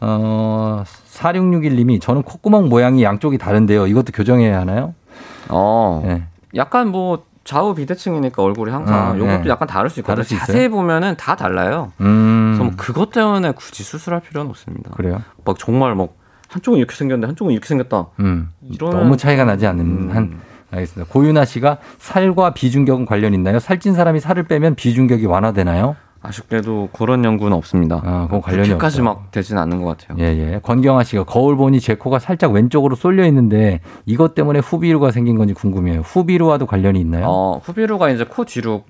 [0.00, 3.86] 어, 4661님이 저는 콧구멍 모양이 양쪽이 다른데요.
[3.86, 4.94] 이것도 교정해야 하나요?
[5.48, 6.24] 어, 네.
[6.54, 9.48] 약간 뭐 좌우 비대칭이니까 얼굴이 항상 음, 요것도 네.
[9.50, 10.14] 약간 다를 수 있거든요.
[10.16, 10.36] 다를 수?
[10.36, 11.92] 자세히 보면은 다 달라요.
[12.00, 12.54] 음.
[12.56, 14.90] 그래서 뭐 그것 때문에 굳이 수술할 필요는 없습니다.
[14.90, 15.22] 그래요?
[15.44, 16.10] 막 정말 막
[16.48, 18.06] 한쪽은 이렇게 생겼는데 한쪽은 이렇게 생겼다.
[18.20, 18.50] 음.
[18.62, 20.40] 이런- 너무 차이가 나지 않는 한
[20.72, 21.12] 알겠습니다.
[21.12, 23.60] 고윤아 씨가 살과 비중격은 관련 있나요?
[23.60, 25.94] 살찐 사람이 살을 빼면 비중격이 완화되나요?
[26.26, 28.00] 아쉽게도 그런 연구는 없습니다.
[28.04, 29.04] 아, 그건 관련이 그렇게까지 없죠.
[29.04, 30.18] 막 되진 않는 것 같아요.
[30.20, 30.24] 예,
[30.54, 30.60] 예.
[30.62, 35.54] 권경아 씨가 거울 보니 제 코가 살짝 왼쪽으로 쏠려 있는데 이것 때문에 후비루가 생긴 건지
[35.54, 36.00] 궁금해요.
[36.00, 37.26] 후비루와도 관련이 있나요?
[37.28, 38.82] 어, 후비루가 이제 코 뒤로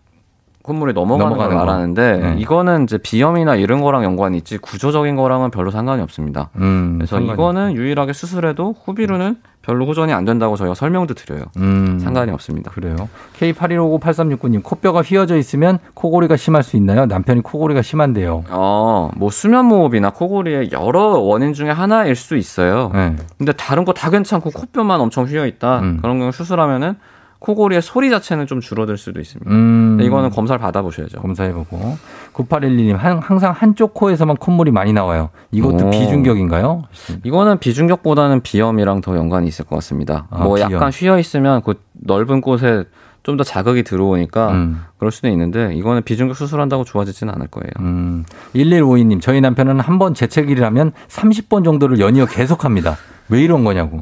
[0.67, 1.65] 콧물이 넘어가는, 넘어가는 걸 거.
[1.65, 2.35] 말하는데 네.
[2.41, 6.51] 이거는 이제 비염이나 이런 거랑 연관이 있지 구조적인 거랑은 별로 상관이 없습니다.
[6.57, 11.43] 음, 그래서 상관이 이거는 유일하게 수술해도 후비루는 별로 호전이 안 된다고 저희가 설명도 드려요.
[11.57, 12.71] 음, 상관이 없습니다.
[12.71, 12.95] 그래요.
[13.41, 17.07] K81598369님 코뼈가 휘어져 있으면 코골이가 심할 수 있나요?
[17.07, 18.45] 남편이 코골이가 심한데요.
[18.51, 22.91] 어, 뭐 수면 무호흡이나 코골이의 여러 원인 중에 하나일 수 있어요.
[22.95, 23.17] 네.
[23.39, 25.81] 근데 다른 거 다 괜찮고 코뼈만 엄청 휘어 있다.
[25.81, 25.99] 음.
[26.03, 26.97] 그런 경우 수술하면은
[27.39, 29.51] 코골이의 소리 자체는 좀 줄어들 수도 있습니다.
[29.51, 29.99] 음.
[30.01, 31.21] 이거는 검사를 받아보셔야죠.
[31.21, 31.97] 검사해보고
[32.33, 35.31] 9812님 항상 한쪽 코에서만 콧물이 많이 나와요.
[35.53, 35.91] 이것도 오.
[35.91, 36.85] 비중격인가요?
[37.25, 40.27] 이거는 비중격보다는 비염이랑 더 연관이 있을 것 같습니다.
[40.31, 40.73] 아, 뭐 비염.
[40.73, 42.85] 약간 휘어 있으면 그 넓은 곳에
[43.23, 44.83] 좀 더 자극이 들어오니까 음.
[44.99, 47.71] 그럴 수도 있는데 이거는 비중격 수술한다고 좋아지지는 않을 거예요.
[47.81, 52.97] 음, 1152님, 저희 남편은 한 번 재채기를 하면 30번 정도를 연이어 계속합니다.
[53.29, 54.01] 왜 이런 거냐고.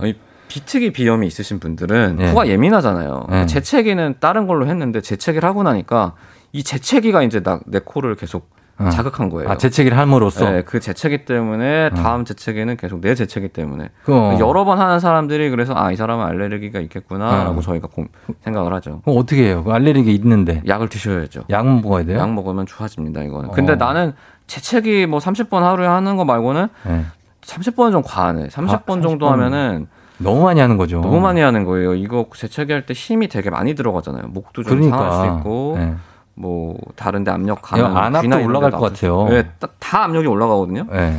[0.48, 2.28] 비특이 비염이 있으신 분들은 네.
[2.30, 3.26] 코가 예민하잖아요.
[3.30, 3.46] 네.
[3.46, 6.14] 재채기는 다른 걸로 했는데 재채기를 하고 나니까
[6.52, 8.88] 이 재채기가 이제 나, 내 코를 계속 어.
[8.90, 9.48] 자극한 거예요.
[9.48, 10.50] 아, 재채기를 함으로써?
[10.50, 14.36] 네, 그 재채기 때문에 다음 재채기는 계속 내 재채기 때문에 어.
[14.40, 17.62] 여러 번 하는 사람들이 그래서 아 이 사람은 알레르기가 있겠구나라고 어.
[17.62, 18.06] 저희가 고-
[18.42, 19.00] 생각을 하죠.
[19.04, 19.62] 그럼 어떻게 해요?
[19.64, 20.60] 그 알레르기 있는데.
[20.66, 21.44] 약을 드셔야죠.
[21.50, 22.18] 약 먹어야 돼요?
[22.18, 23.22] 약 먹으면 좋아집니다.
[23.22, 23.50] 이거는.
[23.52, 23.76] 근데 어.
[23.76, 24.12] 나는
[24.48, 27.04] 재채기 뭐 30번 하루에 하는 거 말고는 네.
[27.42, 28.48] 30번은 좀 과하네.
[28.48, 29.30] 30번 아, 정도 30번.
[29.30, 29.86] 하면은
[30.18, 31.00] 너무 많이 하는 거죠.
[31.00, 31.94] 너무 많이 하는 거예요.
[31.94, 34.28] 이거 재채기 할 때 힘이 되게 많이 들어가잖아요.
[34.28, 35.10] 목도 좀 그러니까.
[35.10, 35.94] 상할 수 있고 네.
[36.34, 39.26] 뭐 다른데 압력 이거 가면 안압도 올라갈 것 같아요.
[39.28, 40.86] 네, 다- 다 압력이 올라가거든요.
[40.90, 41.18] 네.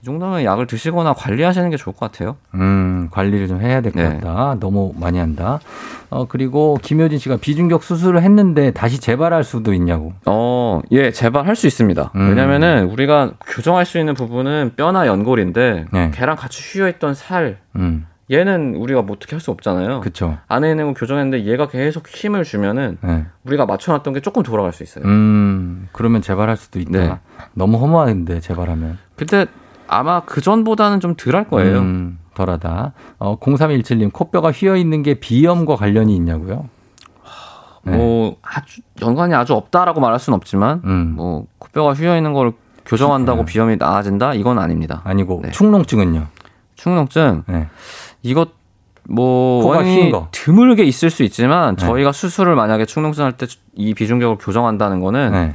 [0.00, 2.36] 이 정도면 약을 드시거나 관리하시는 게 좋을 것 같아요.
[2.54, 4.20] 음, 관리를 좀 해야 될것 네.
[4.20, 4.56] 같다.
[4.60, 5.58] 너무 많이 한다.
[6.08, 10.12] 어, 그리고 김효진 씨가 비중격 수술을 했는데 다시 재발할 수도 있냐고.
[10.24, 12.12] 어, 예, 재발할 수 있습니다.
[12.14, 12.28] 음.
[12.28, 16.10] 왜냐면은 우리가 교정할 수 있는 부분은 뼈나 연골인데 네.
[16.14, 20.00] 걔랑 같이 휘어 있던 살 음, 얘는 우리가 뭐 어떻게 할 수 없잖아요.
[20.00, 20.36] 그쵸.
[20.48, 23.24] 안에 있는 거 교정했는데 얘가 계속 힘을 주면은 네.
[23.44, 25.04] 우리가 맞춰놨던 게 조금 돌아갈 수 있어요.
[25.04, 26.90] 음, 그러면 재발할 수도 있다.
[26.90, 27.18] 네.
[27.54, 28.98] 너무 허무한데, 재발하면.
[29.16, 29.46] 근데
[29.86, 31.78] 아마 그 전보다는 좀 덜 할 거예요.
[31.78, 32.92] 음, 덜하다.
[33.18, 36.68] 어, 0317님, 코뼈가 휘어 있는 게 비염과 관련이 있냐고요?
[37.84, 37.96] 네.
[37.96, 41.14] 뭐 아주 연관이 아주 없다라고 말할 수는 없지만 음.
[41.16, 42.52] 뭐 코뼈가 휘어 있는 걸
[42.84, 45.00] 교정한다고 비염이 나아진다 이건 아닙니다.
[45.04, 45.50] 아니고, 네.
[45.52, 46.26] 축농증은요?
[46.74, 47.68] 축농증 네.
[48.22, 48.50] 이것
[49.08, 50.12] 뭐 원인이.
[50.32, 51.86] 드물게 있을 수 있지만 네.
[51.86, 55.54] 저희가 수술을 만약에 축농증 할 때 이 비중격을 교정한다는 거는 네.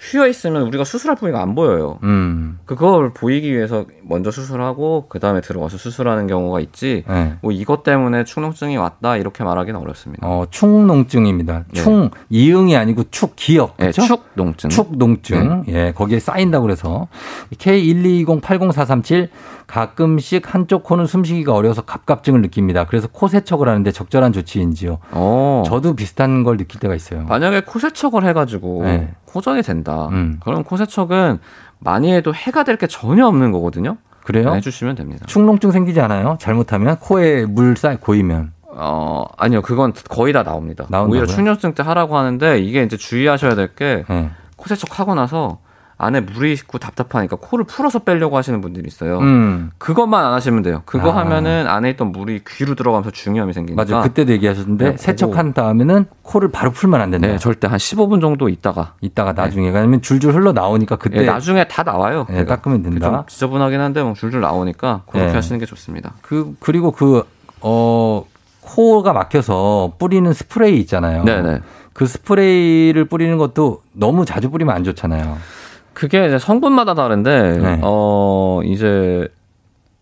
[0.00, 1.98] 휘어 있으면 우리가 수술할 부위가 안 보여요.
[2.02, 7.04] 음, 그걸 보이기 위해서 먼저 수술하고 그 다음에 들어가서 수술하는 경우가 있지.
[7.08, 7.34] 네.
[7.40, 10.26] 뭐 이것 때문에 축농증이 왔다 이렇게 말하기는 어렵습니다.
[10.26, 11.64] 어, 축농증입니다.
[11.72, 11.80] 네.
[11.80, 13.76] 충, 이응이 아니고 축, 기억.
[13.80, 14.02] 예, 그쵸?
[14.02, 14.70] 축농증.
[14.70, 15.64] 축농증.
[15.68, 17.08] 예, 거기에 쌓인다고 그래서.
[17.54, 19.28] K122080437
[19.66, 22.84] 가끔씩 한쪽 코는 숨쉬기가 어려워서 갑갑증을 느낍니다.
[22.86, 24.98] 그래서 코 세척을 하는데 적절한 조치인지요.
[25.10, 25.62] 어.
[25.66, 27.24] 저도 비슷한 걸 느낄 때가 있어요.
[27.24, 29.14] 만약에 코 세척을 해가지고 네.
[29.36, 30.08] 호전이 된다.
[30.10, 30.40] 음.
[30.42, 31.38] 그럼 코 세척은
[31.78, 33.98] 많이 해도 해가 될 게 전혀 없는 거거든요.
[34.24, 34.54] 그래요?
[34.54, 35.24] 해주시면 됩니다.
[35.26, 36.36] 축농증 생기지 않아요?
[36.40, 38.52] 잘못하면 코에 물 쌓이 고이면.
[38.78, 40.84] 어 아니요 그건 거의 다 나옵니다.
[40.90, 41.20] 나온다고요?
[41.22, 44.30] 오히려 축염증 때 하라고 하는데 이게 이제 주의하셔야 될게코 네.
[44.66, 45.58] 세척 하고 나서
[45.98, 49.18] 안에 물이 있고 답답하니까 코를 풀어서 빼려고 하시는 분들이 있어요.
[49.18, 49.70] 음.
[49.78, 50.82] 그것만 안 하시면 돼요.
[50.84, 51.16] 그거 아.
[51.18, 53.82] 하면은 안에 있던 물이 귀로 들어가면서 중요함이 생기니까.
[53.82, 54.02] 맞아요.
[54.02, 57.28] 그때도 얘기하셨는데 네, 세척한 다음에는 코를 바로 풀면 안 된다.
[57.28, 61.66] 네, 절대 한 15분 정도 있다가 이따가 나중에 왜냐면 줄줄 흘러 나오니까 그때 예, 나중에
[61.66, 62.26] 다 나와요.
[62.28, 62.44] 네.
[62.44, 63.10] 닦으면 된다.
[63.10, 65.34] 좀 지저분하긴 한데 뭐 줄줄 나오니까 그렇게 네.
[65.34, 66.12] 하시는 게 좋습니다.
[66.20, 68.26] 그 그리고 그어
[68.60, 71.24] 코가 막혀서 뿌리는 스프레이 있잖아요.
[71.24, 71.60] 네네.
[71.94, 75.38] 그 스프레이를 뿌리는 것도 너무 자주 뿌리면 안 좋잖아요.
[75.96, 77.80] 그게 이제 성분마다 다른데 네.
[77.82, 79.26] 어 이제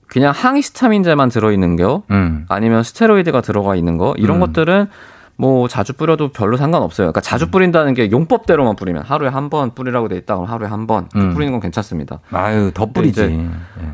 [0.08, 2.46] 그냥 항히스타민제만 들어 있는 거 음.
[2.48, 4.40] 아니면 스테로이드가 들어가 있는 거 이런 음.
[4.40, 4.88] 것들은
[5.36, 7.06] 뭐 자주 뿌려도 별로 상관없어요.
[7.12, 7.22] 그러니까 음.
[7.22, 11.32] 자주 뿌린다는 게 용법대로만 뿌리면 하루에 한 번 뿌리라고 돼 있다 그럼 하루에 한번 음.
[11.32, 12.18] 뿌리는 건 괜찮습니다.
[12.32, 13.22] 아유 더 뿌리지.
[13.22, 13.86] 예.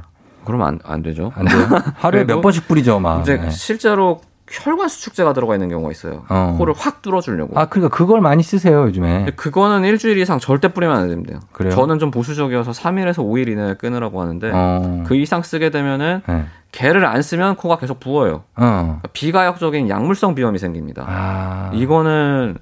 [0.47, 1.33] 그러면 안, 안 되죠.
[1.35, 1.67] 안 돼요?
[1.97, 3.21] 하루에 몇 번씩 뿌리죠, 막.
[3.21, 3.51] 이제 네.
[3.51, 6.25] 실제로 혈관 수축제가 들어가 있는 경우가 있어요.
[6.29, 6.57] 어.
[6.59, 7.59] 코를 확 뚫어주려고.
[7.59, 9.27] 아, 그러니까 그걸 많이 쓰세요, 요즘에.
[9.37, 11.41] 그거는 일주일 이상 절대 뿌리면 안 됩니다.
[11.53, 11.73] 그래요?
[11.73, 15.05] 저는 좀 보수적이어서 3일에서 5일 이내에 끊으라고 하는데 어.
[15.07, 16.47] 그 이상 쓰게 되면은 네.
[16.73, 18.43] 개를 안 쓰면 코가 계속 부어요.
[18.57, 19.01] 어.
[19.13, 21.05] 비가역적인 약물성 비염이 생깁니다.
[21.07, 21.71] 아.
[21.73, 22.59] 이거는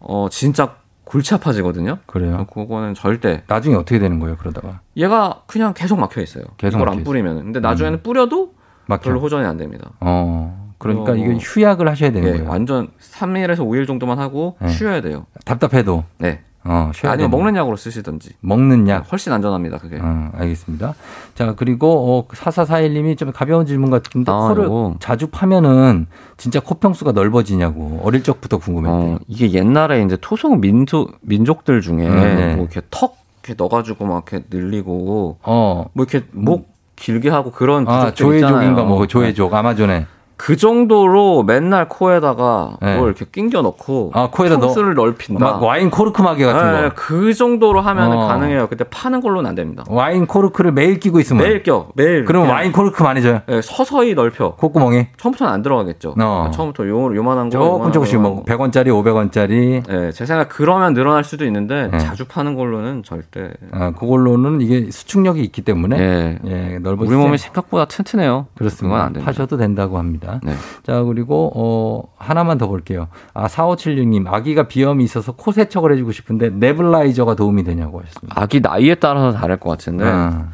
[0.00, 1.98] 어 진짜 골치 아파지거든요.
[2.06, 2.46] 그래요?
[2.52, 4.80] 그거는 절대 나중에 어떻게 되는 거예요, 그러다가?
[4.96, 6.44] 얘가 그냥 계속 막혀 있어요.
[6.58, 7.02] 계속 이걸 막혀 안 있어요.
[7.02, 7.04] 음.
[7.04, 7.44] 뿌리면.
[7.44, 8.52] 근데 나중에는 뿌려도
[8.86, 9.04] 막혀.
[9.04, 9.90] 별로 호전이 안 됩니다.
[10.00, 10.67] 어.
[10.78, 11.16] 그러니까 어.
[11.16, 12.48] 이거 휴약을 하셔야 되는 예, 거예요.
[12.48, 14.68] 완전 3일에서 5일 정도만 하고 네.
[14.68, 15.26] 쉬어야 돼요.
[15.44, 16.04] 답답해도.
[16.18, 16.40] 네.
[16.64, 18.30] 어, 쉬어야 아니면 먹는 약으로 쓰시든지.
[18.40, 19.10] 먹는 약.
[19.10, 19.98] 훨씬 안전합니다, 그게.
[20.00, 20.94] 어, 알겠습니다.
[21.34, 24.96] 자, 그리고, 어, 4441님이 좀 가벼운 질문 같은데, 아, 코를 요거.
[25.00, 26.06] 자주 파면은
[26.36, 29.14] 진짜 코평수가 넓어지냐고, 어릴 적부터 궁금했대요.
[29.14, 32.54] 어, 이게 옛날에 이제 토속 민족 민족들 중에 음, 네.
[32.56, 35.86] 뭐 이렇게 턱 이렇게 넣어가지고 막 이렇게 늘리고 어.
[35.94, 38.82] 뭐 이렇게 목 길게 하고 그런 아, 조에족인가.
[38.82, 40.06] 뭐, 조에족, 아마존에.
[40.38, 42.96] 그 정도로 맨날 코에다가 네.
[42.96, 45.44] 뭘 이렇게 낑겨 넣고 아, 코에다 넣어- 평수를 넓힌다.
[45.44, 46.94] 막 와인 코르크 마개 같은 네, 거.
[46.94, 48.26] 그 정도로 하면 어.
[48.28, 48.68] 가능해요.
[48.68, 49.82] 근데 파는 걸로는 안 됩니다.
[49.88, 51.42] 와인 코르크를 매일 끼고 있으면.
[51.42, 52.24] 매일 껴, 매일.
[52.24, 53.40] 그럼 와인 코르크 만해져요.
[53.46, 54.52] 네, 서서히 넓혀.
[54.54, 55.08] 콧구멍에.
[55.16, 56.14] 처음부터는 안 들어가겠죠.
[56.20, 56.50] 어.
[56.54, 57.58] 처음부터 요, 요만한 거.
[57.58, 59.82] 조금 조금씩 거, 뭐, 100원짜리, 500원짜리.
[59.88, 61.98] 네, 제 생각 그러면 늘어날 수도 있는데 네.
[61.98, 63.50] 자주 파는 걸로는 절대.
[63.72, 65.98] 아, 그걸로는 이게 수축력이 있기 때문에.
[65.98, 66.38] 예.
[66.46, 68.46] 예, 넓어지지 우리 몸이 않- 생각보다 튼튼해요.
[68.56, 68.98] 그렇습니다.
[69.00, 69.24] 안 됩니다.
[69.24, 70.27] 파셔도 된다고 합니다.
[70.42, 70.52] 네.
[70.82, 73.08] 자, 그리고, 어, 하나만 더 볼게요.
[73.34, 78.40] 아, 4576님, 아기가 비염이 있어서 코 세척을 해 주고 싶은데, 네블라이저가 도움이 되냐고 하셨습니다.
[78.40, 80.48] 아기 나이에 따라서 다를 것 같은데 아.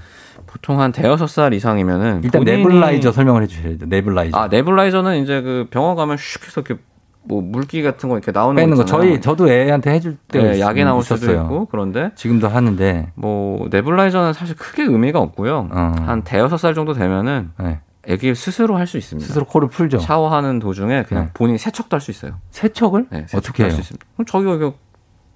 [0.46, 3.86] 보통 한 대여섯 살 이상이면은 일단 본인이- 네블라이저 설명을 해 주셔야죠.
[3.86, 4.36] 네블라이저.
[4.38, 6.80] 아 네블라이저는 이제 그 병원 가면 슉 해서 이렇게
[7.26, 8.84] 뭐 물기 같은 거 이렇게 나오는 빼는 거.
[8.84, 10.42] 저희, 저도 애한테 해줄 때.
[10.42, 11.42] 네, 약이 나올 수도 있었어요.
[11.42, 13.08] 있고 그런데 지금도 하는데.
[13.14, 15.70] 뭐 네블라이저는 사실 크게 의미가 없고요.
[15.72, 15.92] 어.
[16.04, 17.80] 한 대여섯 살 정도 되면은 네.
[18.06, 19.26] 애기 스스로 할 수 있습니다.
[19.26, 19.98] 스스로 코를 풀죠.
[19.98, 21.30] 샤워하는 도중에 그냥 네.
[21.34, 22.38] 본인이 세척도 할 수 있어요.
[22.50, 23.06] 세척을?
[23.10, 23.76] 네, 세척도 어떻게 할 해요?
[23.76, 24.06] 수 있습니다.
[24.16, 24.74] 그럼 저기가 이거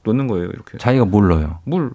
[0.05, 0.79] 넣는 거예요, 이렇게.
[0.79, 1.59] 자기가 뭘 넣어요?
[1.65, 1.93] 물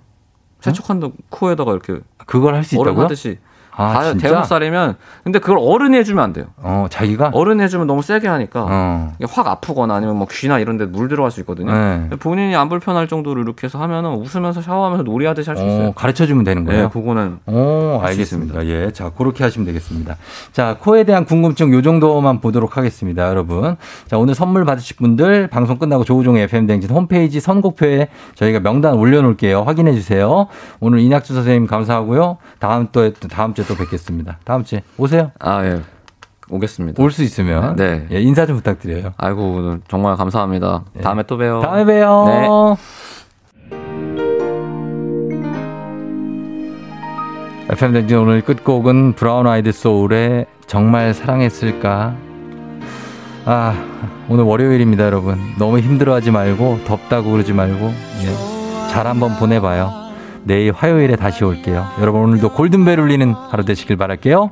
[0.62, 3.04] 세척한다 코에다가 이렇게 그걸 할 수 있다고요?
[3.04, 3.40] 하듯이
[3.76, 4.28] 아, 다 진짜?
[4.28, 6.45] 대여섯 살이면 근데 그걸 어른이 해주면 안 돼요.
[6.58, 7.32] 어, 자기가?
[7.34, 9.14] 어른이 해주면 너무 세게 하니까 어.
[9.30, 11.72] 확 아프거나 아니면 뭐 귀나 이런 데 물 들어갈 수 있거든요.
[11.72, 12.10] 네.
[12.20, 15.88] 본인이 안 불편할 정도로 이렇게 해서 하면은 웃으면서 샤워하면서 놀이하듯이 할 수 있어요.
[15.88, 16.84] 어, 가르쳐 주면 되는 거예요?
[16.84, 18.66] 네, 그거는 오, 할수 알겠습니다.
[18.68, 18.91] 예.
[18.91, 20.18] 자, 그렇게 하시면 되겠습니다.
[20.52, 23.76] 자, 코에 대한 궁금증 요 정도만 보도록 하겠습니다, 여러분.
[24.08, 29.62] 자, 오늘 선물 받으실 분들 방송 끝나고 조우종의 FM댕진 홈페이지 선곡표에 저희가 명단 올려놓을게요.
[29.64, 30.48] 확인해 주세요.
[30.80, 32.38] 오늘 이낙주 선생님 감사하고요.
[32.60, 34.38] 다음 또, 다음 주에 또 뵙겠습니다.
[34.44, 35.31] 다음 주에 오세요.
[35.40, 35.81] 아, 예.
[36.49, 37.02] 오겠습니다.
[37.02, 37.76] 올 수 있으면.
[37.77, 38.06] 네.
[38.11, 39.14] 예, 인사 좀 부탁드려요.
[39.18, 40.84] 아이고, 오늘 정말 감사합니다.
[41.02, 41.61] 다음에 또 봬요.
[41.61, 42.26] 다음에 봬요.
[42.27, 42.48] 네.
[47.69, 52.14] FM댕진 오늘 끝곡은 브라운 아이드 소울의 정말 사랑했을까?
[53.45, 53.73] 아,
[54.30, 55.40] 오늘 월요일입니다, 여러분.
[55.57, 58.90] 너무 힘들어 하지 말고, 덥다고 그러지 말고, 예.
[58.91, 60.03] 잘 한번 보내봐요.
[60.44, 61.86] 내일 화요일에 다시 올게요.
[61.99, 64.52] 여러분, 오늘도 골든벨 울리는 하루 되시길 바랄게요.